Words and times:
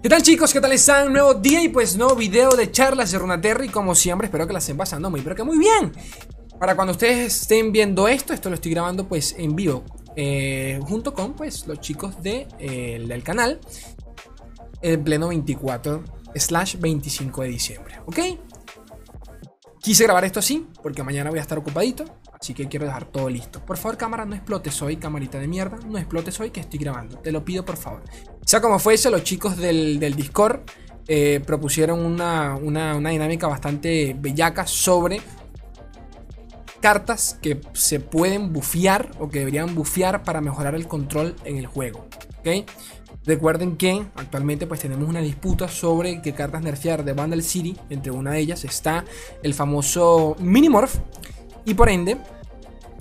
¿Qué 0.00 0.08
tal 0.08 0.22
chicos? 0.22 0.52
¿Qué 0.52 0.60
tal 0.60 0.70
están? 0.70 1.12
Nuevo 1.12 1.34
día 1.34 1.60
y 1.60 1.70
pues 1.70 1.96
nuevo 1.96 2.14
video 2.14 2.50
de 2.50 2.70
charlas 2.70 3.10
de 3.10 3.18
Runaterra 3.18 3.64
como 3.72 3.96
siempre 3.96 4.26
espero 4.26 4.46
que 4.46 4.52
la 4.52 4.60
estén 4.60 4.76
pasando 4.76 5.10
muy 5.10 5.22
pero 5.22 5.34
que 5.34 5.42
muy 5.42 5.58
bien. 5.58 5.92
Para 6.60 6.76
cuando 6.76 6.92
ustedes 6.92 7.42
estén 7.42 7.72
viendo 7.72 8.06
esto, 8.06 8.32
esto 8.32 8.48
lo 8.48 8.54
estoy 8.54 8.70
grabando 8.70 9.08
pues 9.08 9.34
en 9.36 9.56
vivo 9.56 9.82
eh, 10.14 10.78
junto 10.86 11.12
con 11.12 11.34
pues 11.34 11.66
los 11.66 11.80
chicos 11.80 12.22
de, 12.22 12.46
eh, 12.60 13.04
del 13.08 13.24
canal 13.24 13.58
el 14.82 15.00
pleno 15.00 15.28
24 15.28 16.04
slash 16.36 16.76
25 16.78 17.42
de 17.42 17.48
diciembre, 17.48 18.00
¿ok? 18.06 18.18
Quise 19.80 20.04
grabar 20.04 20.24
esto 20.24 20.38
así 20.38 20.64
porque 20.80 21.02
mañana 21.02 21.30
voy 21.30 21.40
a 21.40 21.42
estar 21.42 21.58
ocupadito 21.58 22.04
Así 22.40 22.54
que 22.54 22.68
quiero 22.68 22.86
dejar 22.86 23.06
todo 23.06 23.28
listo. 23.28 23.64
Por 23.64 23.76
favor, 23.76 23.96
cámara, 23.96 24.24
no 24.24 24.34
explotes 24.34 24.80
hoy, 24.80 24.96
camarita 24.96 25.38
de 25.38 25.48
mierda. 25.48 25.78
No 25.86 25.98
explotes 25.98 26.38
hoy 26.40 26.50
que 26.50 26.60
estoy 26.60 26.78
grabando. 26.78 27.18
Te 27.18 27.32
lo 27.32 27.44
pido, 27.44 27.64
por 27.64 27.76
favor. 27.76 28.02
Sea 28.44 28.60
como 28.60 28.78
fuese, 28.78 29.10
los 29.10 29.24
chicos 29.24 29.56
del, 29.56 29.98
Discord 30.16 30.60
eh, 31.08 31.40
propusieron 31.44 32.04
una, 32.04 32.56
dinámica 33.10 33.48
bastante 33.48 34.14
bellaca 34.18 34.66
sobre 34.66 35.20
cartas 36.80 37.38
que 37.42 37.60
se 37.72 37.98
pueden 37.98 38.52
bufear 38.52 39.10
o 39.18 39.28
que 39.28 39.40
deberían 39.40 39.74
bufear 39.74 40.22
para 40.22 40.40
mejorar 40.40 40.76
el 40.76 40.86
control 40.86 41.34
en 41.44 41.56
el 41.56 41.66
juego. 41.66 42.06
Recuerden 43.24 43.76
que 43.76 44.06
actualmente 44.14 44.66
pues 44.66 44.80
tenemos 44.80 45.06
una 45.06 45.20
disputa 45.20 45.68
sobre 45.68 46.22
qué 46.22 46.32
cartas 46.32 46.62
nerfear 46.62 47.04
de 47.04 47.12
Vandal 47.12 47.42
City. 47.42 47.76
Entre 47.90 48.10
una 48.10 48.30
de 48.30 48.38
ellas 48.38 48.64
está 48.64 49.04
el 49.42 49.52
famoso 49.52 50.34
Minimorph 50.38 50.94
y 51.68 51.74
por 51.74 51.90
ende, 51.90 52.16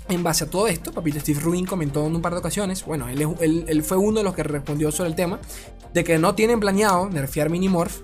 en 0.09 0.23
base 0.23 0.43
a 0.43 0.49
todo 0.49 0.67
esto, 0.67 0.91
Papito 0.91 1.21
Steve 1.21 1.39
Rubin 1.39 1.65
comentó 1.65 2.05
en 2.05 2.13
un 2.13 2.21
par 2.21 2.33
de 2.33 2.39
ocasiones, 2.39 2.83
bueno, 2.83 3.07
él, 3.07 3.83
fue 3.83 3.95
uno 3.95 4.19
de 4.19 4.25
los 4.25 4.35
que 4.35 4.43
respondió 4.43 4.91
sobre 4.91 5.09
el 5.09 5.15
tema, 5.15 5.39
de 5.93 6.03
que 6.03 6.17
no 6.17 6.35
tienen 6.35 6.59
planeado 6.59 7.09
nerfear 7.09 7.49
Minimorph, 7.49 8.01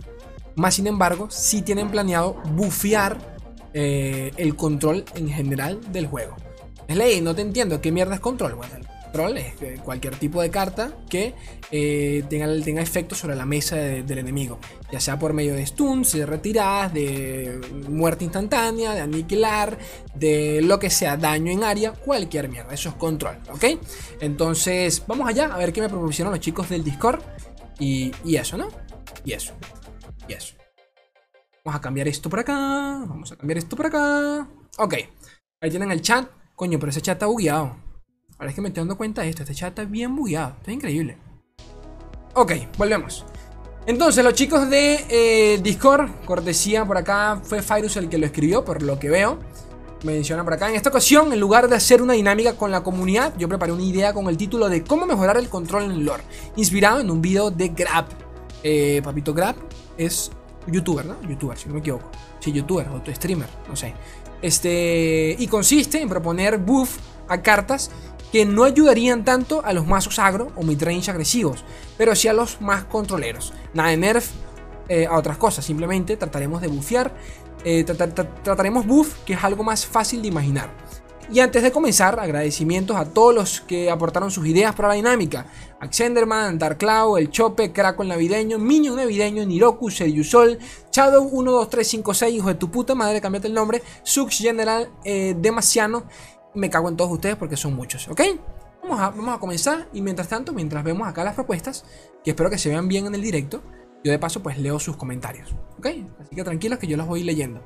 más 0.55 0.75
sin 0.75 0.87
embargo, 0.87 1.27
sí 1.29 1.63
tienen 1.63 1.89
planeado 1.89 2.41
bufear 2.53 3.17
eh, 3.73 4.31
el 4.37 4.55
control 4.55 5.03
en 5.15 5.27
general 5.27 5.81
del 5.91 6.07
juego. 6.07 6.37
Es 6.87 6.95
ley, 6.95 7.19
no 7.19 7.35
te 7.35 7.41
entiendo, 7.41 7.81
¿qué 7.81 7.91
mierda 7.91 8.15
es 8.15 8.21
control? 8.21 8.55
Bueno, 8.55 8.75
es 9.13 9.79
cualquier 9.81 10.15
tipo 10.15 10.41
de 10.41 10.49
carta 10.49 10.91
que 11.07 11.35
eh, 11.71 12.23
tenga, 12.29 12.47
tenga 12.63 12.81
efecto 12.81 13.13
sobre 13.13 13.35
la 13.35 13.45
mesa 13.45 13.75
del 13.75 14.17
enemigo, 14.17 14.59
ya 14.91 14.99
sea 14.99 15.19
por 15.19 15.33
medio 15.33 15.53
de 15.53 15.63
stuns, 15.65 16.13
de 16.13 16.25
retiradas, 16.25 16.93
de 16.93 17.61
muerte 17.89 18.23
instantánea, 18.23 18.93
de 18.93 19.01
aniquilar, 19.01 19.77
de 20.15 20.61
lo 20.63 20.79
que 20.79 20.89
sea, 20.89 21.15
daño 21.15 21.51
en 21.51 21.63
área, 21.63 21.93
cualquier 21.93 22.49
mierda, 22.49 22.73
eso 22.73 22.89
es 22.89 22.95
control, 22.95 23.37
¿ok? 23.51 23.79
Entonces, 24.19 25.03
vamos 25.05 25.29
allá 25.29 25.45
a 25.53 25.57
ver 25.57 25.71
qué 25.71 25.81
me 25.81 25.89
proporcionan 25.89 26.33
los 26.33 26.39
chicos 26.39 26.69
del 26.69 26.83
Discord 26.83 27.21
y, 27.79 28.11
y 28.25 28.37
eso, 28.37 28.57
¿no? 28.57 28.67
Y 29.23 29.33
eso, 29.33 29.53
y 30.27 30.33
eso. 30.33 30.55
Vamos 31.63 31.77
a 31.77 31.81
cambiar 31.81 32.07
esto 32.07 32.31
por 32.31 32.39
acá, 32.39 32.53
vamos 33.07 33.31
a 33.31 33.35
cambiar 33.35 33.59
esto 33.59 33.75
por 33.75 33.85
acá. 33.85 34.47
Ok, 34.79 34.95
ahí 35.61 35.69
tienen 35.69 35.91
el 35.91 36.01
chat. 36.01 36.27
Coño, 36.55 36.77
pero 36.77 36.91
ese 36.91 37.01
chat 37.01 37.15
está 37.15 37.25
bugueado. 37.25 37.82
Ahora 38.43 38.49
es 38.49 38.55
que 38.55 38.61
me 38.61 38.67
estoy 38.67 38.81
dando 38.81 38.97
cuenta 38.97 39.21
de 39.21 39.29
esto. 39.29 39.43
Este 39.43 39.55
chat 39.55 39.69
está 39.69 39.85
bien 39.85 40.17
bugueado. 40.17 40.55
Está 40.59 40.73
increíble. 40.73 41.15
Ok, 42.33 42.51
volvemos. 42.77 43.23
Entonces, 43.85 44.21
los 44.21 44.33
chicos 44.33 44.69
de 44.69 45.05
eh, 45.07 45.61
Discord, 45.63 46.09
cortesía 46.25 46.83
por 46.83 46.97
acá, 46.97 47.39
fue 47.41 47.61
Fyrus 47.61 47.95
el 47.95 48.09
que 48.09 48.17
lo 48.17 48.25
escribió, 48.25 48.65
por 48.65 48.81
lo 48.81 48.99
que 48.99 49.09
veo. 49.09 49.39
Menciona 50.03 50.43
por 50.43 50.51
acá. 50.51 50.67
En 50.67 50.75
esta 50.75 50.89
ocasión, 50.89 51.31
en 51.31 51.39
lugar 51.39 51.69
de 51.69 51.77
hacer 51.77 52.01
una 52.01 52.15
dinámica 52.15 52.57
con 52.57 52.69
la 52.69 52.83
comunidad, 52.83 53.33
yo 53.37 53.47
preparé 53.47 53.71
una 53.71 53.83
idea 53.83 54.13
con 54.13 54.27
el 54.27 54.35
título 54.35 54.67
de 54.67 54.83
cómo 54.83 55.05
mejorar 55.05 55.37
el 55.37 55.47
control 55.47 55.83
en 55.83 56.03
lore. 56.03 56.23
Inspirado 56.57 56.99
en 56.99 57.09
un 57.11 57.21
video 57.21 57.49
de 57.49 57.69
Grab. 57.69 58.07
Eh, 58.61 58.99
Papito 59.05 59.33
Grab 59.33 59.55
es 59.97 60.31
youtuber, 60.67 61.05
¿no? 61.05 61.15
Youtuber, 61.29 61.57
si 61.57 61.69
no 61.69 61.75
me 61.75 61.79
equivoco. 61.79 62.11
Sí, 62.41 62.51
youtuber 62.51 62.89
o 62.89 63.01
streamer, 63.09 63.47
no 63.69 63.77
sé. 63.77 63.93
Este, 64.41 65.33
y 65.39 65.47
consiste 65.47 66.01
en 66.01 66.09
proponer 66.09 66.57
buff 66.57 66.97
a 67.29 67.41
cartas 67.41 67.89
que 68.33 68.45
no 68.47 68.63
ayudarían 68.63 69.23
tanto 69.23 69.63
a 69.63 69.73
los 69.73 69.85
mazos 69.85 70.17
agro 70.17 70.51
o 70.55 70.63
midrange 70.63 71.11
agresivos, 71.11 71.63
pero 71.99 72.15
sí 72.15 72.27
a 72.27 72.33
los 72.33 72.61
más 72.61 72.83
controleros. 72.83 73.53
Nada 73.75 73.89
de 73.89 73.97
nerf 73.97 74.31
eh, 74.89 75.05
a 75.05 75.19
otras 75.19 75.37
cosas, 75.37 75.63
simplemente 75.63 76.17
trataremos 76.17 76.59
de 76.59 76.67
buffear, 76.67 77.13
eh, 77.63 77.83
trataremos 77.83 78.87
buff, 78.87 79.19
que 79.23 79.33
es 79.33 79.43
algo 79.43 79.63
más 79.63 79.85
fácil 79.85 80.23
de 80.23 80.29
imaginar. 80.29 80.71
Y 81.31 81.41
antes 81.41 81.61
de 81.61 81.71
comenzar, 81.71 82.19
agradecimientos 82.19 82.97
a 82.97 83.05
todos 83.05 83.35
los 83.35 83.61
que 83.61 83.91
aportaron 83.91 84.31
sus 84.31 84.47
ideas 84.47 84.73
para 84.75 84.89
la 84.89 84.95
dinámica. 84.95 85.45
Axenderman, 85.79 86.57
Darkcloud, 86.57 87.19
El 87.19 87.29
Chope, 87.29 87.71
Kraken 87.71 88.07
Navideño, 88.07 88.57
Minion 88.57 88.95
Navideño, 88.95 89.45
Niroku, 89.45 89.91
Seriusol, 89.91 90.57
Shadow 90.91 91.29
12356, 91.29 92.35
hijo 92.35 92.47
de 92.47 92.55
tu 92.55 92.71
puta 92.71 92.95
madre, 92.95 93.21
cambiate 93.21 93.47
el 93.47 93.53
nombre, 93.53 93.83
Sux 94.03 94.37
General, 94.37 94.89
eh, 95.03 95.35
Demasiano 95.37 96.03
me 96.55 96.69
cago 96.69 96.89
en 96.89 96.97
todos 96.97 97.11
ustedes 97.11 97.35
porque 97.35 97.57
son 97.57 97.75
muchos, 97.75 98.07
¿ok? 98.07 98.21
Vamos 98.83 98.99
a, 98.99 99.09
vamos 99.09 99.35
a 99.35 99.39
comenzar 99.39 99.87
y 99.93 100.01
mientras 100.01 100.27
tanto, 100.27 100.53
mientras 100.53 100.83
vemos 100.83 101.07
acá 101.07 101.23
las 101.23 101.35
propuestas, 101.35 101.85
que 102.23 102.31
espero 102.31 102.49
que 102.49 102.57
se 102.57 102.69
vean 102.69 102.87
bien 102.87 103.05
en 103.05 103.15
el 103.15 103.21
directo, 103.21 103.61
yo 104.03 104.11
de 104.11 104.19
paso 104.19 104.43
pues 104.43 104.57
leo 104.57 104.79
sus 104.79 104.97
comentarios, 104.97 105.55
¿ok? 105.77 105.87
Así 106.19 106.35
que 106.35 106.43
tranquilos 106.43 106.79
que 106.79 106.87
yo 106.87 106.97
los 106.97 107.07
voy 107.07 107.23
leyendo. 107.23 107.61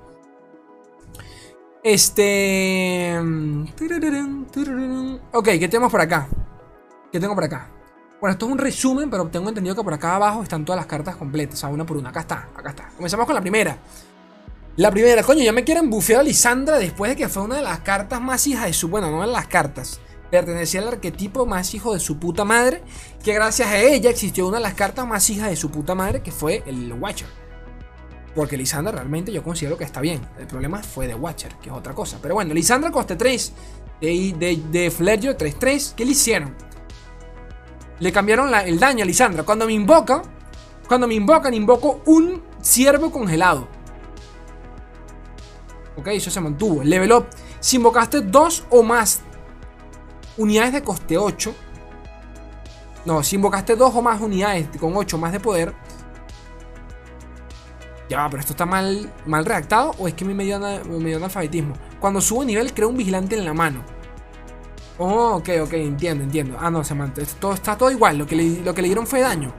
Este... 1.84 3.18
Ok, 5.32 5.46
¿qué 5.46 5.68
tenemos 5.68 5.92
por 5.92 6.02
acá? 6.02 6.28
¿Qué 7.12 7.20
tengo 7.20 7.34
por 7.34 7.44
acá? 7.44 7.72
Bueno, 8.20 8.34
esto 8.34 8.48
es 8.48 8.52
un 8.52 8.58
resumen, 8.58 9.10
pero 9.10 9.28
tengo 9.28 9.48
entendido 9.48 9.76
que 9.76 9.84
por 9.84 9.94
acá 9.94 10.16
abajo 10.16 10.42
están 10.42 10.66
todas 10.66 10.78
las 10.78 10.88
cartas 10.88 11.16
completas, 11.16 11.56
o 11.56 11.58
sea, 11.58 11.70
una 11.70 11.86
por 11.86 11.98
una. 11.98 12.10
Acá 12.10 12.22
está, 12.22 12.50
acá 12.56 12.72
está. 12.72 12.90
Comenzamos 12.96 13.26
con 13.26 13.36
la 13.36 13.42
primera. 13.42 13.78
La 14.78 14.92
primera, 14.92 15.24
coño, 15.24 15.42
ya 15.42 15.52
me 15.52 15.64
quieren 15.64 15.90
bufear 15.90 16.20
a 16.20 16.24
Lisandra 16.24 16.78
después 16.78 17.10
de 17.10 17.16
que 17.16 17.28
fue 17.28 17.42
una 17.42 17.56
de 17.56 17.64
las 17.64 17.80
cartas 17.80 18.22
más 18.22 18.46
hijas 18.46 18.68
de 18.68 18.74
su. 18.74 18.90
Bueno, 18.90 19.10
no 19.10 19.24
en 19.24 19.32
las 19.32 19.48
cartas. 19.48 20.00
Pertenecía 20.30 20.82
al 20.82 20.88
arquetipo 20.90 21.48
más 21.48 21.74
hijo 21.74 21.96
de 21.96 22.00
su 22.00 22.20
puta 22.20 22.46
madre. 22.46 22.84
Que 23.24 23.34
gracias 23.34 23.70
a 23.70 23.80
ella 23.80 24.12
existió 24.12 24.48
una 24.48 24.58
de 24.58 24.64
las 24.64 24.76
cartas 24.76 25.08
más 25.08 25.28
hijas 25.32 25.50
de 25.50 25.56
su 25.56 25.72
puta 25.72 25.96
madre. 25.96 26.22
Que 26.22 26.32
fue 26.32 26.62
el 26.68 26.94
Watcher. 26.94 27.28
Porque 28.36 28.56
Lisandra 28.56 28.92
realmente 28.92 29.32
yo 29.32 29.42
considero 29.42 29.80
que 29.80 29.84
está 29.84 30.00
bien. 30.00 30.22
El 30.38 30.46
problema 30.46 30.84
fue 30.84 31.08
de 31.08 31.16
Watcher, 31.16 31.56
que 31.56 31.70
es 31.70 31.76
otra 31.76 31.96
cosa. 31.96 32.20
Pero 32.22 32.36
bueno, 32.36 32.54
Lisandra 32.54 32.92
coste 32.92 33.16
3. 33.16 33.54
De, 34.00 34.36
de, 34.38 34.62
de 34.70 34.92
Fledger 34.92 35.36
3-3. 35.36 35.96
¿Qué 35.96 36.06
le 36.06 36.12
hicieron? 36.12 36.56
Le 38.00 38.12
cambiaron 38.12 38.54
el 38.54 38.80
daño 38.80 39.02
a 39.02 39.08
Lisandra. 39.08 39.42
Cuando 39.42 39.66
me 39.66 39.74
invoca. 39.74 40.22
Cuando 40.88 41.08
me 41.08 41.16
invocan, 41.16 41.56
invoco 41.56 42.04
un 42.06 42.44
ciervo 42.62 43.12
congelado. 43.12 43.77
Ok, 45.98 46.08
eso 46.08 46.30
se 46.30 46.40
mantuvo. 46.40 46.84
Level 46.84 47.12
up. 47.12 47.28
Si 47.60 47.78
invocaste 47.78 48.22
dos 48.22 48.66
o 48.70 48.84
más 48.84 49.22
unidades 50.38 50.74
de 50.74 50.84
coste 50.84 51.18
8. 51.18 51.54
No, 53.06 53.24
si 53.24 53.36
invocaste 53.36 53.76
dos 53.76 53.96
o 53.96 54.02
más 54.02 54.22
unidades 54.22 54.68
con 54.80 54.96
8 54.96 55.18
más 55.18 55.32
de 55.32 55.40
poder. 55.40 55.74
Ya, 58.10 58.28
pero 58.30 58.40
esto 58.40 58.54
está 58.54 58.66
mal, 58.66 59.12
mal 59.26 59.44
redactado 59.44 59.94
o 59.98 60.08
es 60.08 60.14
que 60.14 60.24
me 60.24 60.44
dio, 60.44 60.60
me 60.60 61.16
analfabetismo. 61.16 61.74
Cuando 62.00 62.22
subo 62.22 62.46
nivel, 62.46 62.74
creo 62.74 62.90
un 62.90 62.98
vigilante 62.98 63.36
en 63.36 63.44
la 63.44 63.54
mano. 63.54 63.84
Oh, 64.98 65.36
ok, 65.36 65.50
ok, 65.64 65.74
entiendo, 65.74 66.24
entiendo. 66.24 66.58
Ah, 66.60 66.72
no, 66.72 66.84
se 66.84 66.96
mantiene. 66.96 67.30
Todo, 67.40 67.54
está 67.54 67.78
todo 67.78 67.92
igual. 67.92 68.18
Lo 68.18 68.26
que, 68.26 68.36
lo 68.64 68.74
que 68.74 68.82
le 68.82 68.88
dieron 68.88 69.06
fue 69.06 69.22
daño. 69.22 69.54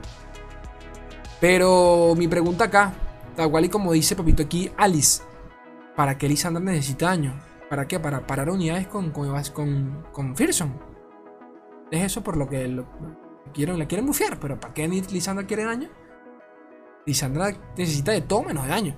Pero 1.41 2.15
mi 2.17 2.27
pregunta 2.27 2.65
acá, 2.65 2.93
tal 3.37 3.51
cual 3.51 3.67
y 3.67 3.69
como 3.69 3.93
dice 3.93 4.17
Papito 4.17 4.43
aquí, 4.43 4.71
Alice. 4.77 5.23
¿Para 5.99 6.17
qué 6.17 6.29
Lisandra 6.29 6.63
necesita 6.63 7.07
daño? 7.07 7.37
¿Para 7.69 7.89
qué? 7.89 7.99
Para 7.99 8.25
parar 8.25 8.51
unidades 8.51 8.87
con, 8.87 9.11
con, 9.11 9.33
con, 9.53 10.05
con. 10.13 10.35
Es 11.91 12.05
eso 12.05 12.23
por 12.23 12.37
lo 12.37 12.49
que 12.49 12.69
lo, 12.69 12.87
quieren, 13.53 13.81
la 13.81 13.89
quieren 13.89 14.07
bufear. 14.07 14.39
Pero 14.39 14.61
¿para 14.61 14.73
qué 14.73 14.87
Lisandra 14.87 15.45
quiere 15.45 15.65
daño? 15.65 15.89
Lisandra 17.05 17.53
necesita 17.77 18.13
de 18.13 18.21
todo 18.21 18.45
menos 18.45 18.69
daño. 18.69 18.95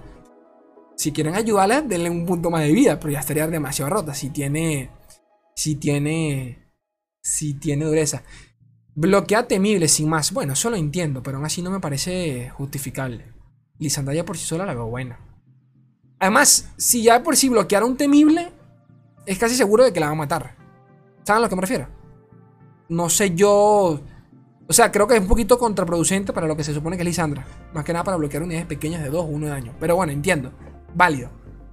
Si 0.94 1.11
quieren 1.11 1.37
ayudarla, 1.37 1.81
denle 1.81 2.11
un 2.11 2.26
punto 2.26 2.50
más 2.50 2.64
de 2.64 2.73
vida. 2.73 3.00
Pero 3.00 3.14
ya 3.14 3.20
estaría 3.20 3.47
demasiado 3.47 3.91
rota. 3.91 4.12
Si 4.12 4.29
tiene. 4.29 4.91
Si 5.56 5.76
tiene. 5.76 6.70
Si 7.23 7.55
tiene 7.55 7.87
dureza. 7.87 8.25
Bloquea 8.94 9.49
temible 9.49 9.88
sin 9.88 10.06
más. 10.06 10.35
Bueno, 10.35 10.52
eso 10.52 10.69
lo 10.69 10.76
entiendo. 10.76 11.23
Pero 11.23 11.38
aún 11.38 11.47
así 11.47 11.62
no 11.62 11.70
me 11.70 11.81
parece 11.81 12.50
justificable. 12.50 13.32
Lisandra 13.79 14.12
ya 14.12 14.26
por 14.26 14.37
sí 14.37 14.44
sola 14.44 14.67
la 14.67 14.75
veo 14.75 14.88
buena. 14.88 15.30
Además, 16.20 16.69
si 16.76 17.02
ya 17.02 17.22
por 17.22 17.37
sí 17.37 17.49
bloquear 17.49 17.82
un 17.82 17.96
temible, 17.96 18.52
es 19.25 19.38
casi 19.38 19.56
seguro 19.56 19.84
de 19.84 19.93
que 19.93 20.00
la 20.00 20.06
va 20.06 20.12
a 20.12 20.17
matar. 20.17 20.55
¿Saben 21.25 21.38
a 21.38 21.46
lo 21.46 21.49
que 21.49 21.56
me 21.56 21.62
refiero? 21.62 21.88
No 22.90 23.08
sé 23.08 23.34
yo. 23.34 24.00
O 24.69 24.72
sea, 24.72 24.93
creo 24.93 25.08
que 25.08 25.14
es 25.14 25.20
un 25.20 25.26
poquito 25.26 25.58
contraproducente 25.58 26.32
para 26.32 26.46
lo 26.46 26.56
que 26.56 26.62
se 26.62 26.75
supone 26.75 26.96
que 26.96 27.02
es 27.02 27.06
Lisandra. 27.06 27.46
Más 27.72 27.84
que 27.84 27.93
nada 27.93 28.05
para 28.05 28.19
bloquear 28.19 28.43
unidades 28.43 28.67
pequeñas 28.67 29.02
de 29.02 29.08
2 29.08 29.25
o 29.25 29.28
1 29.28 29.46
de 29.46 29.52
daño. 29.52 29.75
Pero 29.81 29.96
bueno, 29.96 30.12
entiendo. 30.12 30.52
Válido. 30.94 31.31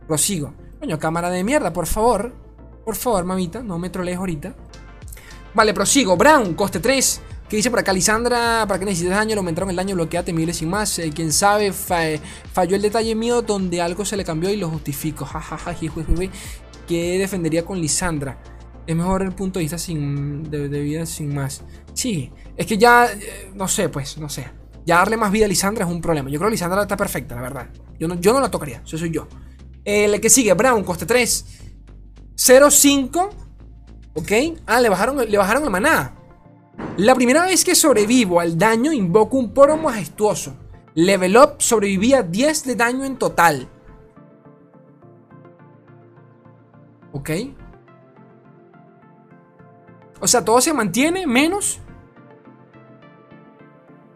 Prosigo. 0.07 0.53
Coño, 0.79 0.97
cámara 0.97 1.29
de 1.29 1.43
mierda, 1.43 1.73
por 1.73 1.85
favor. 1.85 2.33
Por 2.85 2.95
favor, 2.95 3.25
mamita, 3.25 3.61
no 3.61 3.77
me 3.77 3.89
trolees 3.89 4.17
ahorita. 4.17 4.55
Vale, 5.53 5.73
prosigo. 5.73 6.15
Brown, 6.15 6.53
coste 6.53 6.79
3. 6.79 7.21
¿Qué 7.49 7.55
dice 7.55 7.69
por 7.69 7.79
acá 7.79 7.93
Lisandra? 7.93 8.65
¿Para 8.67 8.77
qué 8.77 8.83
necesitas 8.83 9.15
daño? 9.15 9.29
Le 9.29 9.37
aumentaron 9.37 9.69
el 9.69 9.77
daño, 9.77 9.95
bloquea 9.95 10.21
temible 10.23 10.53
sin 10.53 10.69
más. 10.69 10.99
Eh, 10.99 11.11
Quién 11.15 11.31
sabe, 11.31 11.71
falló 11.71 12.75
el 12.75 12.81
detalle 12.81 13.15
mío 13.15 13.41
donde 13.41 13.79
algo 13.79 14.03
se 14.03 14.17
le 14.17 14.25
cambió 14.25 14.49
y 14.49 14.57
lo 14.57 14.69
justifico. 14.69 15.23
Jajaja, 15.23 15.73
¿Qué 16.87 17.17
defendería 17.17 17.63
con 17.63 17.79
Lisandra? 17.79 18.37
Es 18.85 18.95
mejor 18.95 19.21
el 19.21 19.31
punto 19.31 19.59
de 19.59 19.63
vista 19.63 19.77
sin, 19.77 20.49
de, 20.49 20.67
vida 20.67 21.05
sin 21.05 21.33
más. 21.33 21.63
Sí, 21.93 22.31
es 22.57 22.65
que 22.65 22.77
ya, 22.77 23.05
eh, 23.05 23.51
no 23.55 23.69
sé, 23.69 23.87
pues, 23.87 24.17
no 24.17 24.27
sé. 24.27 24.47
Ya 24.85 24.97
darle 24.97 25.15
más 25.15 25.31
vida 25.31 25.45
a 25.45 25.47
Lisandra 25.47 25.85
es 25.85 25.91
un 25.91 26.01
problema. 26.01 26.29
Yo 26.29 26.39
creo 26.39 26.49
que 26.49 26.55
Lisandra 26.55 26.81
está 26.81 26.97
perfecta, 26.97 27.35
la 27.35 27.41
verdad. 27.41 27.69
Yo 27.97 28.09
no, 28.09 28.15
yo 28.15 28.33
no 28.33 28.41
la 28.41 28.51
tocaría, 28.51 28.81
eso 28.85 28.97
soy 28.97 29.11
yo. 29.11 29.25
El 29.85 30.19
que 30.19 30.29
sigue, 30.29 30.53
Brown, 30.53 30.83
coste 30.83 31.05
3. 31.05 31.45
0-5. 32.35 33.29
¿Ok? 34.15 34.31
Ah, 34.65 34.81
le 34.81 34.89
bajaron, 34.89 35.29
le 35.29 35.37
bajaron 35.37 35.63
el 35.63 35.69
maná. 35.69 36.16
La 36.97 37.15
primera 37.15 37.45
vez 37.45 37.63
que 37.63 37.75
sobrevivo 37.75 38.39
al 38.39 38.57
daño, 38.57 38.91
invoco 38.91 39.37
un 39.37 39.53
poro 39.53 39.77
majestuoso. 39.77 40.55
Level 40.95 41.37
up 41.37 41.55
sobrevivía 41.59 42.23
10 42.23 42.65
de 42.65 42.75
daño 42.75 43.05
en 43.05 43.17
total. 43.17 43.67
¿Ok? 47.11 47.29
O 50.19 50.27
sea, 50.27 50.43
todo 50.43 50.59
se 50.61 50.73
mantiene 50.73 51.27
menos 51.27 51.79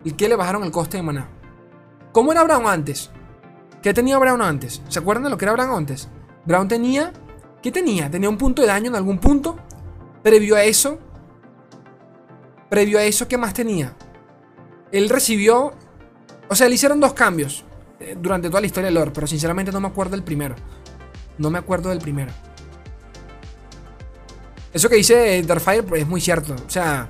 ¿Y 0.04 0.12
qué 0.13 0.28
le 0.28 0.36
bajaron 0.36 0.63
el 0.63 0.72
coste 0.72 0.98
de 0.98 1.04
maná? 1.04 1.30
¿Cómo 2.12 2.31
era 2.31 2.44
Brown 2.44 2.66
antes? 2.66 3.12
¿Qué 3.81 3.94
tenía 3.94 4.18
Brown 4.18 4.42
antes? 4.42 4.81
¿Se 4.88 5.00
acuerdan 5.00 5.25
de 5.25 5.30
lo 5.30 5.38
que 5.38 5.46
era 5.46 5.54
Brown 5.54 5.72
antes? 5.72 6.10
Brown 6.46 6.68
tenía... 6.68 7.13
¿Qué 7.62 7.72
tenía? 7.72 8.10
Tenía 8.10 8.30
un 8.30 8.38
punto 8.38 8.63
de 8.63 8.68
daño 8.68 8.88
en 8.88 8.96
algún 8.96 9.19
punto. 9.19 9.58
Previo 10.24 10.56
a 10.56 10.63
eso... 10.63 10.98
Previo 12.72 13.00
a 13.00 13.04
eso, 13.04 13.28
¿qué 13.28 13.38
más 13.38 13.54
tenía? 13.54 13.94
Él 14.94 15.10
recibió... 15.10 15.74
O 16.48 16.56
sea, 16.56 16.70
le 16.70 16.76
hicieron 16.76 17.02
dos 17.02 17.12
cambios 17.12 17.66
eh, 18.00 18.16
durante 18.18 18.48
toda 18.48 18.62
la 18.62 18.68
historia 18.68 18.86
de 18.88 18.94
lore, 18.94 19.12
pero 19.14 19.28
sinceramente 19.28 19.74
no 19.74 19.82
me 19.82 19.90
acuerdo 19.90 20.12
del 20.12 20.24
primero. 20.24 20.56
No 21.38 21.50
me 21.50 21.60
acuerdo 21.60 21.90
del 21.90 22.00
primero. 22.00 22.32
Eso 24.72 24.88
que 24.88 24.96
dice 24.96 25.44
Darkfire 25.44 25.84
pues, 25.84 26.04
es 26.04 26.08
muy 26.08 26.22
cierto. 26.22 26.56
O 26.66 26.70
sea, 26.70 27.10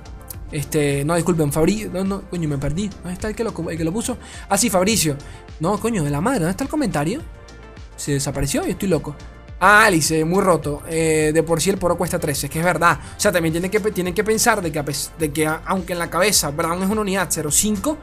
este, 0.50 1.04
no, 1.04 1.14
disculpen, 1.14 1.52
Fabricio. 1.52 1.90
No, 1.92 2.02
no, 2.02 2.22
coño, 2.22 2.48
me 2.48 2.58
perdí. 2.58 2.88
¿Dónde 2.88 3.12
está 3.12 3.28
el 3.28 3.36
que, 3.36 3.44
lo, 3.44 3.54
que 3.54 3.84
lo 3.84 3.92
puso? 3.92 4.18
Ah, 4.48 4.58
sí, 4.58 4.68
Fabricio. 4.68 5.16
No, 5.60 5.78
coño, 5.78 6.02
de 6.02 6.10
la 6.10 6.20
madre, 6.20 6.40
¿dónde 6.40 6.50
está 6.50 6.64
el 6.64 6.70
comentario? 6.70 7.20
Se 7.94 8.14
desapareció 8.14 8.66
y 8.66 8.72
estoy 8.72 8.88
loco. 8.88 9.14
Ah, 9.64 9.84
Alice, 9.84 10.24
muy 10.24 10.42
roto. 10.42 10.82
Eh, 10.88 11.30
de 11.32 11.42
por 11.44 11.60
sí 11.60 11.70
el 11.70 11.78
poro 11.78 11.96
cuesta 11.96 12.18
13, 12.18 12.46
es 12.46 12.52
que 12.52 12.58
es 12.58 12.64
verdad. 12.64 12.98
O 13.16 13.20
sea, 13.20 13.30
también 13.30 13.52
tienen 13.52 13.70
que, 13.70 13.78
tienen 13.92 14.12
que 14.12 14.24
pensar 14.24 14.60
de 14.60 14.72
que, 14.72 14.82
de 15.20 15.32
que 15.32 15.46
aunque 15.46 15.92
en 15.92 16.00
la 16.00 16.10
cabeza 16.10 16.50
Brown 16.50 16.82
es 16.82 16.90
una 16.90 17.02
unidad 17.02 17.28
0.5, 17.28 17.96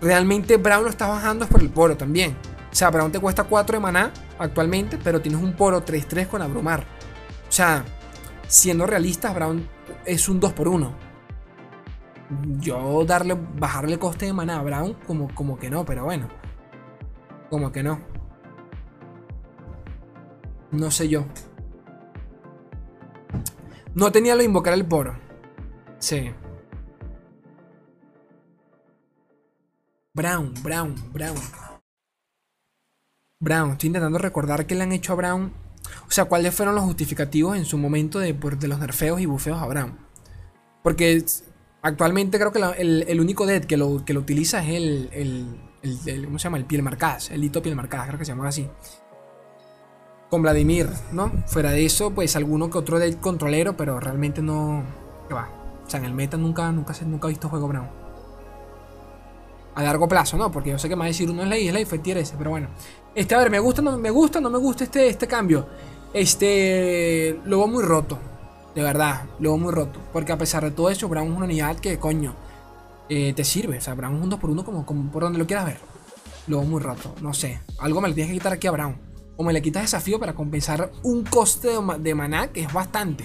realmente 0.00 0.58
Brown 0.58 0.84
lo 0.84 0.90
está 0.90 1.08
bajando 1.08 1.48
por 1.48 1.60
el 1.60 1.70
poro 1.70 1.96
también. 1.96 2.36
O 2.70 2.74
sea, 2.74 2.90
Brown 2.90 3.10
te 3.10 3.18
cuesta 3.18 3.42
4 3.42 3.78
de 3.78 3.80
maná 3.80 4.12
actualmente, 4.38 4.96
pero 5.02 5.20
tienes 5.20 5.42
un 5.42 5.54
poro 5.54 5.84
3-3 5.84 6.28
con 6.28 6.40
abrumar. 6.40 6.84
O 7.48 7.52
sea, 7.52 7.84
siendo 8.46 8.86
realistas, 8.86 9.34
Brown 9.34 9.68
es 10.04 10.28
un 10.28 10.38
2 10.38 10.52
por 10.52 10.68
1 10.68 11.06
yo 12.60 13.04
darle, 13.04 13.36
bajarle 13.58 13.98
coste 13.98 14.26
de 14.26 14.32
maná 14.32 14.60
a 14.60 14.62
Brown, 14.62 14.94
como, 15.04 15.34
como 15.34 15.58
que 15.58 15.68
no, 15.68 15.84
pero 15.84 16.04
bueno. 16.04 16.28
Como 17.50 17.72
que 17.72 17.82
no. 17.82 18.15
No 20.70 20.90
sé 20.90 21.08
yo. 21.08 21.26
No 23.94 24.12
tenía 24.12 24.34
lo 24.34 24.40
de 24.40 24.46
invocar 24.46 24.74
el 24.74 24.86
poro. 24.86 25.18
Sí. 25.98 26.30
Brown, 30.14 30.54
Brown, 30.62 30.94
Brown. 31.12 31.36
Brown, 33.40 33.72
estoy 33.72 33.88
intentando 33.88 34.18
recordar 34.18 34.66
qué 34.66 34.74
le 34.74 34.82
han 34.82 34.92
hecho 34.92 35.12
a 35.12 35.16
Brown. 35.16 35.52
O 36.08 36.10
sea, 36.10 36.24
cuáles 36.24 36.54
fueron 36.54 36.74
los 36.74 36.84
justificativos 36.84 37.56
en 37.56 37.64
su 37.64 37.78
momento 37.78 38.18
de, 38.18 38.32
de 38.32 38.68
los 38.68 38.78
nerfeos 38.78 39.20
y 39.20 39.26
bufeos 39.26 39.60
a 39.60 39.66
Brown. 39.66 39.98
Porque 40.82 41.24
Actualmente 41.86 42.36
creo 42.40 42.50
que 42.50 42.58
el, 42.78 43.20
único 43.20 43.46
dead 43.46 43.64
que 43.64 43.76
lo, 43.76 44.04
que 44.04 44.12
lo 44.12 44.18
utiliza 44.18 44.60
es 44.60 44.70
el, 44.70 45.08
el, 45.12 46.24
¿Cómo 46.24 46.36
se 46.36 46.42
llama? 46.42 46.56
El 46.56 46.64
piel 46.64 46.82
marcadas. 46.82 47.30
El 47.30 47.44
hito 47.44 47.62
piel 47.62 47.76
marcadas, 47.76 48.08
creo 48.08 48.18
que 48.18 48.24
se 48.24 48.32
llama 48.32 48.48
así. 48.48 48.68
Con 50.30 50.42
Vladimir, 50.42 50.88
¿no? 51.12 51.30
Fuera 51.46 51.70
de 51.70 51.84
eso, 51.84 52.10
pues 52.10 52.34
alguno 52.34 52.68
que 52.68 52.78
otro 52.78 52.98
dead 52.98 53.14
controlero, 53.20 53.76
pero 53.76 54.00
realmente 54.00 54.42
no. 54.42 54.82
¿Qué 55.28 55.34
va? 55.34 55.48
O 55.86 55.90
sea, 55.90 56.00
en 56.00 56.06
el 56.06 56.14
meta 56.14 56.36
nunca, 56.36 56.70
nunca, 56.72 56.94
nunca 57.04 57.28
he 57.28 57.30
visto 57.30 57.48
juego 57.48 57.68
Brown. 57.68 57.88
A 59.76 59.82
largo 59.82 60.08
plazo, 60.08 60.36
¿no? 60.36 60.50
Porque 60.50 60.70
yo 60.70 60.78
sé 60.78 60.88
que 60.88 60.96
me 60.96 61.00
va 61.00 61.04
a 61.04 61.08
decir 61.08 61.30
uno 61.30 61.42
es 61.42 61.48
la 61.48 61.58
isla 61.58 61.78
y 61.78 61.84
fue 61.84 61.98
tier 61.98 62.18
ese, 62.18 62.34
pero 62.36 62.50
bueno. 62.50 62.68
Este, 63.14 63.34
a 63.34 63.38
ver, 63.38 63.50
me 63.50 63.60
gusta, 63.60 63.82
no 63.82 63.96
me 63.98 64.10
gusta, 64.10 64.40
no 64.40 64.50
me 64.50 64.58
gusta 64.58 64.84
este, 64.84 65.08
este 65.08 65.28
cambio. 65.28 65.66
Este. 66.12 67.38
Lo 67.44 67.58
veo 67.58 67.68
muy 67.68 67.84
roto. 67.84 68.18
De 68.74 68.82
verdad, 68.82 69.24
luego 69.38 69.58
muy 69.58 69.72
roto. 69.72 70.00
Porque 70.12 70.32
a 70.32 70.38
pesar 70.38 70.64
de 70.64 70.72
todo 70.72 70.90
eso, 70.90 71.08
Brown 71.08 71.30
es 71.30 71.36
una 71.36 71.44
unidad 71.44 71.76
que, 71.76 71.98
coño, 71.98 72.34
eh, 73.08 73.32
te 73.34 73.44
sirve. 73.44 73.78
O 73.78 73.80
sea, 73.80 73.94
Brown 73.94 74.16
es 74.16 74.22
un 74.22 74.30
2 74.30 74.40
por 74.40 74.50
1 74.50 74.64
como, 74.64 74.84
como 74.84 75.10
por 75.12 75.22
donde 75.22 75.38
lo 75.38 75.46
quieras 75.46 75.66
ver. 75.66 75.78
Luego 76.48 76.64
muy 76.64 76.82
roto. 76.82 77.14
No 77.22 77.32
sé. 77.32 77.60
Algo 77.78 78.00
me 78.00 78.08
le 78.08 78.14
tienes 78.14 78.32
que 78.32 78.38
quitar 78.38 78.52
aquí 78.52 78.66
a 78.66 78.72
Brown. 78.72 79.05
O 79.36 79.44
me 79.44 79.52
le 79.52 79.60
quitas 79.62 79.82
desafío 79.82 80.18
para 80.18 80.34
compensar 80.34 80.90
un 81.02 81.24
coste 81.24 81.70
de, 81.98 82.14
maná 82.14 82.48
que 82.48 82.62
es 82.62 82.72
bastante. 82.72 83.24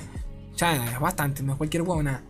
O 0.54 0.58
sea, 0.58 0.92
es 0.92 1.00
bastante. 1.00 1.44
No 1.44 1.54
es 1.54 1.58
cualquier 1.58 1.84
huevo 1.84 2.04
nada. 2.04 2.24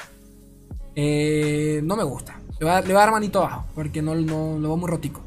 Eh, 0.95 1.81
no 1.83 1.95
me 1.95 2.03
gusta. 2.03 2.39
Le 2.59 2.65
voy, 2.65 2.75
a, 2.75 2.81
dar 2.81 3.11
manito 3.11 3.39
abajo. 3.39 3.65
Porque 3.73 4.01
no, 4.01 4.13
no 4.15 4.59
lo 4.59 4.67
veo 4.69 4.77
muy 4.77 4.89
rotico. 4.89 5.21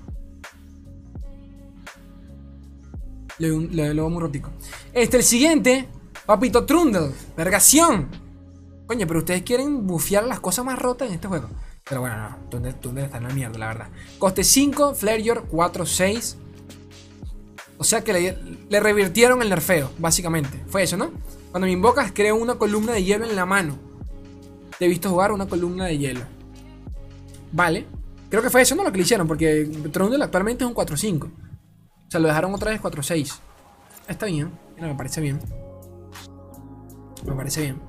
Le, 3.39 3.49
le, 3.49 3.95
lo 3.95 4.03
veo 4.03 4.11
muy 4.11 4.21
rotico. 4.21 4.51
Este, 4.93 5.17
el 5.17 5.25
siguiente 5.25 5.89
Papito 6.27 6.65
Trundle, 6.65 7.11
vergación. 7.37 8.09
Coño, 8.87 9.07
pero 9.07 9.19
ustedes 9.19 9.43
quieren 9.43 9.87
bufear 9.87 10.25
las 10.25 10.41
cosas 10.41 10.65
más 10.65 10.79
rotas 10.79 11.09
en 11.09 11.15
este 11.15 11.29
juego. 11.29 11.49
Pero 11.87 12.01
bueno, 12.01 12.17
no, 12.17 12.37
Trundle, 12.49 13.05
está 13.05 13.19
en 13.19 13.25
la 13.25 13.35
mierda, 13.35 13.59
la 13.59 13.67
verdad. 13.67 13.89
Coste 14.19 14.43
5, 14.43 14.95
Flare 14.95 15.43
4, 15.51 15.85
6. 15.85 16.39
O 17.79 17.85
sea 17.85 18.03
que 18.03 18.37
le, 18.69 18.81
revirtieron 18.81 19.43
el 19.43 19.51
nerfeo, 19.51 19.91
básicamente. 19.99 20.63
Fue 20.69 20.83
eso, 20.83 20.97
¿no? 20.97 21.13
Cuando 21.51 21.67
me 21.67 21.73
invocas, 21.73 22.13
creo 22.13 22.37
una 22.37 22.55
columna 22.55 22.93
de 22.93 23.05
hielo 23.05 23.25
en 23.25 23.37
la 23.37 23.47
mano. 23.47 23.77
Te 24.79 24.87
he 24.87 24.89
visto 24.89 25.11
jugar 25.11 25.33
una 25.33 25.47
columna 25.47 25.87
de 25.87 25.99
hielo. 25.99 26.21
Vale. 27.53 27.87
Creo 28.31 28.43
que 28.43 28.51
fue 28.51 28.63
eso, 28.63 28.75
¿no? 28.75 28.83
Lo 28.83 28.91
que 28.91 28.99
le 28.99 29.05
hicieron, 29.05 29.29
porque 29.29 29.65
Trundle 29.93 30.23
actualmente 30.23 30.65
es 30.65 30.69
un 30.69 30.75
4-5. 30.75 31.25
O 31.25 31.31
sea, 32.09 32.21
lo 32.21 32.29
dejaron 32.29 32.55
otra 32.55 32.71
vez 32.71 32.81
4-6. 32.81 33.39
Está 34.09 34.27
bien, 34.27 34.51
me 34.81 34.95
parece 34.95 35.21
bien. 35.21 35.41
Me 37.25 37.35
parece 37.35 37.63
bien. 37.63 37.81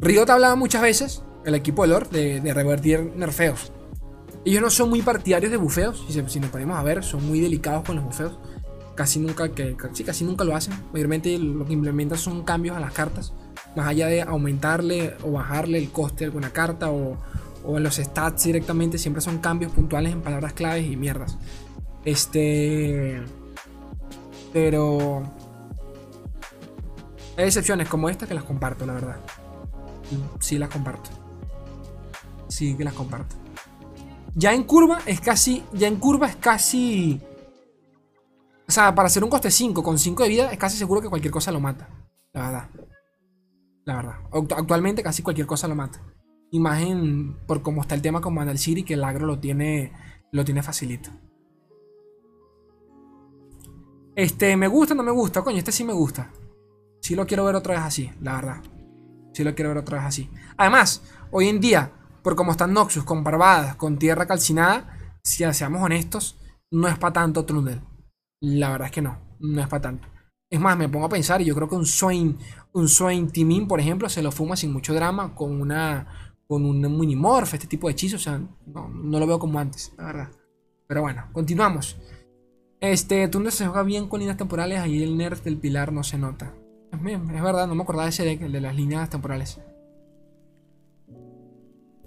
Riot 0.00 0.28
hablaba 0.28 0.56
muchas 0.56 0.82
veces, 0.82 1.22
el 1.44 1.54
equipo 1.54 1.82
de 1.82 1.88
Lord, 1.88 2.10
de, 2.10 2.52
revertir 2.52 3.12
nerfeos. 3.16 3.72
Ellos 4.44 4.62
no 4.62 4.70
son 4.70 4.90
muy 4.90 5.00
partidarios 5.00 5.50
de 5.50 5.56
bufeos, 5.56 6.04
si, 6.08 6.22
si 6.28 6.40
nos 6.40 6.50
ponemos 6.50 6.76
a 6.76 6.82
ver, 6.82 7.02
son 7.02 7.26
muy 7.26 7.40
delicados 7.40 7.84
con 7.84 7.96
los 7.96 8.04
bufeos. 8.04 8.38
Casi 8.94 9.18
nunca, 9.18 9.48
que, 9.48 9.76
sí, 9.92 10.04
casi 10.04 10.24
nunca 10.24 10.44
lo 10.44 10.54
hacen. 10.54 10.74
Mayormente 10.92 11.36
lo 11.38 11.64
que 11.64 11.72
implementan 11.72 12.18
son 12.18 12.44
cambios 12.44 12.76
a 12.76 12.80
las 12.80 12.92
cartas. 12.92 13.32
Más 13.74 13.88
allá 13.88 14.06
de 14.06 14.22
aumentarle 14.22 15.16
o 15.22 15.32
bajarle 15.32 15.78
el 15.78 15.90
coste 15.90 16.20
de 16.20 16.24
alguna 16.26 16.50
carta 16.50 16.90
o, 16.90 17.16
o 17.64 17.76
en 17.76 17.82
los 17.82 17.96
stats 17.96 18.44
directamente, 18.44 18.98
siempre 18.98 19.20
son 19.20 19.38
cambios 19.38 19.72
puntuales 19.72 20.12
en 20.12 20.22
palabras 20.22 20.52
claves 20.52 20.86
y 20.86 20.96
mierdas. 20.96 21.36
Este. 22.04 23.20
Pero 24.52 25.24
hay 27.36 27.46
excepciones 27.46 27.88
como 27.88 28.08
esta 28.08 28.26
que 28.26 28.34
las 28.34 28.44
comparto, 28.44 28.86
la 28.86 28.92
verdad. 28.92 29.16
Sí 30.38 30.58
las 30.58 30.68
comparto. 30.68 31.10
Sí 32.48 32.76
que 32.76 32.84
las 32.84 32.94
comparto. 32.94 33.34
Ya 34.34 34.52
en 34.52 34.64
curva 34.64 35.00
es 35.06 35.20
casi. 35.20 35.64
Ya 35.72 35.88
en 35.88 35.96
curva 35.96 36.28
es 36.28 36.36
casi. 36.36 37.20
O 38.66 38.72
sea, 38.72 38.94
para 38.94 39.06
hacer 39.06 39.22
un 39.22 39.30
coste 39.30 39.50
5 39.50 39.82
con 39.82 39.98
5 39.98 40.22
de 40.22 40.28
vida, 40.28 40.52
es 40.52 40.58
casi 40.58 40.76
seguro 40.76 41.00
que 41.00 41.08
cualquier 41.08 41.32
cosa 41.32 41.52
lo 41.52 41.60
mata. 41.60 41.88
La 42.32 42.42
verdad. 42.42 42.70
La 43.84 43.96
verdad. 43.96 44.14
Actualmente 44.56 45.02
casi 45.02 45.22
cualquier 45.22 45.46
cosa 45.46 45.68
lo 45.68 45.74
mata. 45.74 46.00
Imagen 46.50 47.36
por 47.46 47.62
cómo 47.62 47.82
está 47.82 47.94
el 47.94 48.02
tema 48.02 48.20
con 48.20 48.34
Mandal 48.34 48.58
City, 48.58 48.82
que 48.82 48.94
el 48.94 49.04
agro 49.04 49.26
lo 49.26 49.38
tiene. 49.38 49.92
Lo 50.32 50.44
tiene 50.44 50.62
facilito. 50.62 51.10
Este, 54.16 54.56
me 54.56 54.68
gusta, 54.68 54.94
no 54.94 55.02
me 55.02 55.12
gusta. 55.12 55.42
Coño, 55.42 55.58
este 55.58 55.72
sí 55.72 55.84
me 55.84 55.92
gusta. 55.92 56.30
Si 57.00 57.14
lo 57.14 57.26
quiero 57.26 57.44
ver 57.44 57.54
otra 57.56 57.74
vez 57.74 57.82
así, 57.82 58.10
la 58.20 58.36
verdad. 58.36 58.62
Si 59.34 59.44
lo 59.44 59.54
quiero 59.54 59.70
ver 59.70 59.78
otra 59.78 59.98
vez 59.98 60.06
así. 60.06 60.30
Además, 60.56 61.02
hoy 61.30 61.48
en 61.48 61.60
día, 61.60 61.92
por 62.22 62.34
cómo 62.34 62.52
están 62.52 62.72
Noxus, 62.72 63.04
con 63.04 63.22
barbadas, 63.22 63.76
con 63.76 63.98
tierra 63.98 64.26
calcinada, 64.26 65.18
si 65.22 65.44
seamos 65.52 65.82
honestos, 65.82 66.38
no 66.70 66.88
es 66.88 66.98
para 66.98 67.12
tanto 67.12 67.44
Trundle. 67.44 67.80
La 68.44 68.70
verdad 68.70 68.86
es 68.86 68.92
que 68.92 69.02
no, 69.02 69.18
no 69.40 69.60
es 69.60 69.68
para 69.68 69.82
tanto. 69.82 70.08
Es 70.50 70.60
más, 70.60 70.76
me 70.76 70.88
pongo 70.88 71.06
a 71.06 71.08
pensar 71.08 71.40
y 71.40 71.46
yo 71.46 71.54
creo 71.54 71.68
que 71.68 71.74
un 71.74 71.86
Swain, 71.86 72.38
un 72.72 72.88
Swain 72.88 73.30
Timin, 73.30 73.66
por 73.66 73.80
ejemplo, 73.80 74.08
se 74.08 74.22
lo 74.22 74.30
fuma 74.30 74.56
sin 74.56 74.72
mucho 74.72 74.94
drama 74.94 75.34
con 75.34 75.60
una, 75.60 76.34
con 76.46 76.64
un 76.64 76.80
Minimorph, 76.98 77.54
este 77.54 77.66
tipo 77.66 77.88
de 77.88 77.92
hechizos. 77.92 78.20
O 78.20 78.24
sea, 78.24 78.40
no, 78.66 78.88
no 78.88 79.18
lo 79.18 79.26
veo 79.26 79.38
como 79.38 79.58
antes, 79.58 79.92
la 79.96 80.04
verdad. 80.04 80.28
Pero 80.86 81.00
bueno, 81.00 81.28
continuamos. 81.32 81.96
Este, 82.80 83.26
no 83.28 83.50
se 83.50 83.66
juega 83.66 83.82
bien 83.82 84.08
con 84.08 84.20
líneas 84.20 84.36
temporales, 84.36 84.78
ahí 84.78 85.02
el 85.02 85.16
nerd 85.16 85.40
del 85.40 85.56
pilar 85.56 85.92
no 85.92 86.04
se 86.04 86.18
nota. 86.18 86.54
Es, 86.92 87.00
es 87.00 87.42
verdad, 87.42 87.66
no 87.66 87.74
me 87.74 87.82
acordaba 87.82 88.04
de 88.04 88.10
ese 88.10 88.24
deck, 88.24 88.42
el 88.42 88.52
de 88.52 88.60
las 88.60 88.76
líneas 88.76 89.08
temporales. 89.08 89.58